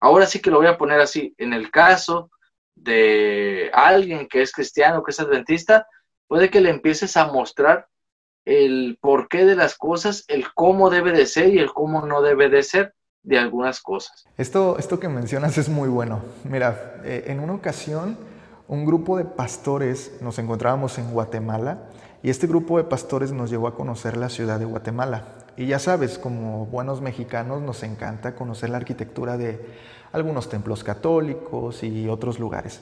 ahora 0.00 0.24
sí 0.24 0.40
que 0.40 0.50
lo 0.50 0.60
voy 0.60 0.68
a 0.68 0.78
poner 0.78 0.98
así, 0.98 1.34
en 1.36 1.52
el 1.52 1.70
caso 1.70 2.30
de 2.74 3.70
alguien 3.74 4.28
que 4.28 4.40
es 4.40 4.50
cristiano, 4.50 5.02
que 5.02 5.10
es 5.10 5.20
adventista, 5.20 5.86
puede 6.26 6.48
que 6.48 6.62
le 6.62 6.70
empieces 6.70 7.18
a 7.18 7.26
mostrar 7.26 7.86
el 8.44 8.98
porqué 9.00 9.44
de 9.44 9.56
las 9.56 9.76
cosas, 9.76 10.24
el 10.28 10.52
cómo 10.52 10.90
debe 10.90 11.12
de 11.12 11.26
ser 11.26 11.54
y 11.54 11.58
el 11.58 11.72
cómo 11.72 12.06
no 12.06 12.22
debe 12.22 12.48
de 12.48 12.62
ser 12.62 12.94
de 13.22 13.38
algunas 13.38 13.80
cosas. 13.80 14.24
Esto, 14.36 14.78
esto 14.78 14.98
que 14.98 15.08
mencionas 15.08 15.56
es 15.58 15.68
muy 15.68 15.88
bueno. 15.88 16.22
Mira, 16.44 17.00
eh, 17.04 17.24
en 17.28 17.40
una 17.40 17.54
ocasión 17.54 18.16
un 18.68 18.86
grupo 18.86 19.18
de 19.18 19.24
pastores, 19.24 20.12
nos 20.22 20.38
encontrábamos 20.38 20.98
en 20.98 21.12
Guatemala, 21.12 21.90
y 22.22 22.30
este 22.30 22.46
grupo 22.46 22.78
de 22.78 22.84
pastores 22.84 23.32
nos 23.32 23.50
llevó 23.50 23.66
a 23.66 23.74
conocer 23.74 24.16
la 24.16 24.28
ciudad 24.28 24.58
de 24.58 24.64
Guatemala. 24.64 25.24
Y 25.56 25.66
ya 25.66 25.78
sabes, 25.78 26.18
como 26.18 26.66
buenos 26.66 27.02
mexicanos 27.02 27.60
nos 27.60 27.82
encanta 27.82 28.34
conocer 28.34 28.70
la 28.70 28.78
arquitectura 28.78 29.36
de 29.36 29.60
algunos 30.12 30.48
templos 30.48 30.84
católicos 30.84 31.82
y 31.82 32.08
otros 32.08 32.38
lugares. 32.38 32.80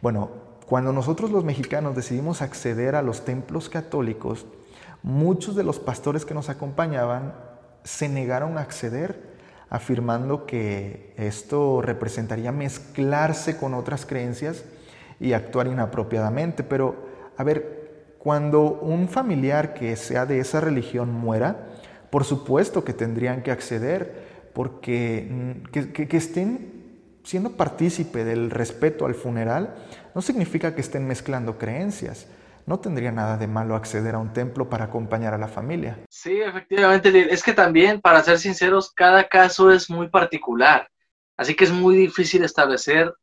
Bueno, 0.00 0.30
cuando 0.66 0.92
nosotros 0.92 1.30
los 1.30 1.44
mexicanos 1.44 1.96
decidimos 1.96 2.40
acceder 2.40 2.94
a 2.94 3.02
los 3.02 3.24
templos 3.24 3.68
católicos, 3.68 4.46
muchos 5.06 5.54
de 5.54 5.62
los 5.62 5.78
pastores 5.78 6.24
que 6.24 6.34
nos 6.34 6.48
acompañaban 6.48 7.32
se 7.84 8.08
negaron 8.08 8.58
a 8.58 8.62
acceder, 8.62 9.36
afirmando 9.70 10.46
que 10.46 11.14
esto 11.16 11.80
representaría 11.80 12.50
mezclarse 12.50 13.56
con 13.56 13.74
otras 13.74 14.04
creencias 14.04 14.64
y 15.20 15.32
actuar 15.32 15.68
inapropiadamente. 15.68 16.64
Pero, 16.64 16.96
a 17.36 17.44
ver, 17.44 18.16
cuando 18.18 18.80
un 18.80 19.08
familiar 19.08 19.74
que 19.74 19.94
sea 19.94 20.26
de 20.26 20.40
esa 20.40 20.60
religión 20.60 21.12
muera, 21.12 21.68
por 22.10 22.24
supuesto 22.24 22.82
que 22.82 22.92
tendrían 22.92 23.44
que 23.44 23.52
acceder, 23.52 24.50
porque 24.52 25.28
mm, 25.30 25.70
que, 25.70 26.08
que 26.08 26.16
estén 26.16 26.72
siendo 27.22 27.52
partícipe 27.52 28.24
del 28.24 28.50
respeto 28.50 29.06
al 29.06 29.14
funeral 29.14 29.76
no 30.16 30.20
significa 30.20 30.74
que 30.74 30.80
estén 30.80 31.06
mezclando 31.06 31.58
creencias. 31.58 32.26
No 32.66 32.80
tendría 32.80 33.12
nada 33.12 33.36
de 33.36 33.46
malo 33.46 33.76
acceder 33.76 34.16
a 34.16 34.18
un 34.18 34.32
templo 34.32 34.68
para 34.68 34.86
acompañar 34.86 35.32
a 35.32 35.38
la 35.38 35.48
familia. 35.48 35.98
Sí, 36.10 36.40
efectivamente. 36.40 37.32
Es 37.32 37.42
que 37.42 37.52
también, 37.52 38.00
para 38.00 38.22
ser 38.22 38.38
sinceros, 38.38 38.92
cada 38.92 39.28
caso 39.28 39.70
es 39.70 39.88
muy 39.88 40.08
particular. 40.08 40.90
Así 41.36 41.54
que 41.54 41.64
es 41.64 41.70
muy 41.70 41.96
difícil 41.96 42.42
establecer 42.42 43.14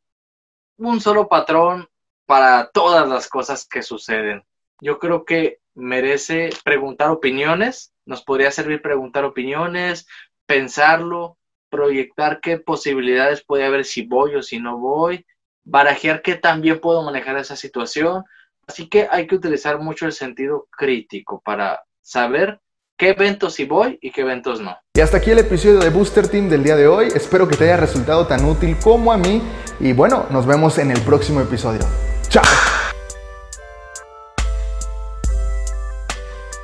un 0.78 1.00
solo 1.00 1.28
patrón 1.28 1.86
para 2.26 2.70
todas 2.72 3.06
las 3.08 3.28
cosas 3.28 3.66
que 3.66 3.82
suceden. 3.82 4.42
Yo 4.80 4.98
creo 4.98 5.24
que 5.24 5.60
merece 5.74 6.50
preguntar 6.64 7.10
opiniones, 7.10 7.92
nos 8.06 8.22
podría 8.22 8.50
servir 8.50 8.80
preguntar 8.80 9.24
opiniones, 9.24 10.06
pensarlo, 10.46 11.38
proyectar 11.68 12.40
qué 12.40 12.58
posibilidades 12.58 13.44
puede 13.44 13.64
haber 13.64 13.84
si 13.84 14.06
voy 14.06 14.36
o 14.36 14.42
si 14.42 14.58
no 14.58 14.78
voy, 14.78 15.26
barajear 15.64 16.22
qué 16.22 16.36
también 16.36 16.80
puedo 16.80 17.02
manejar 17.02 17.36
esa 17.36 17.56
situación. 17.56 18.24
Así 18.66 18.88
que 18.88 19.08
hay 19.10 19.26
que 19.26 19.34
utilizar 19.34 19.78
mucho 19.78 20.06
el 20.06 20.12
sentido 20.12 20.66
crítico 20.70 21.40
para 21.44 21.82
saber 22.02 22.60
qué 22.96 23.10
eventos 23.10 23.54
sí 23.54 23.64
voy 23.64 23.98
y 24.00 24.10
qué 24.10 24.22
eventos 24.22 24.60
no. 24.60 24.76
Y 24.94 25.00
hasta 25.00 25.18
aquí 25.18 25.30
el 25.30 25.38
episodio 25.38 25.80
de 25.80 25.90
Booster 25.90 26.28
Team 26.28 26.48
del 26.48 26.62
día 26.62 26.76
de 26.76 26.86
hoy. 26.86 27.08
Espero 27.14 27.48
que 27.48 27.56
te 27.56 27.64
haya 27.64 27.76
resultado 27.76 28.26
tan 28.26 28.44
útil 28.44 28.76
como 28.82 29.12
a 29.12 29.16
mí. 29.16 29.42
Y 29.80 29.92
bueno, 29.92 30.26
nos 30.30 30.46
vemos 30.46 30.78
en 30.78 30.90
el 30.90 31.00
próximo 31.00 31.40
episodio. 31.40 31.80
¡Chao! 32.28 32.73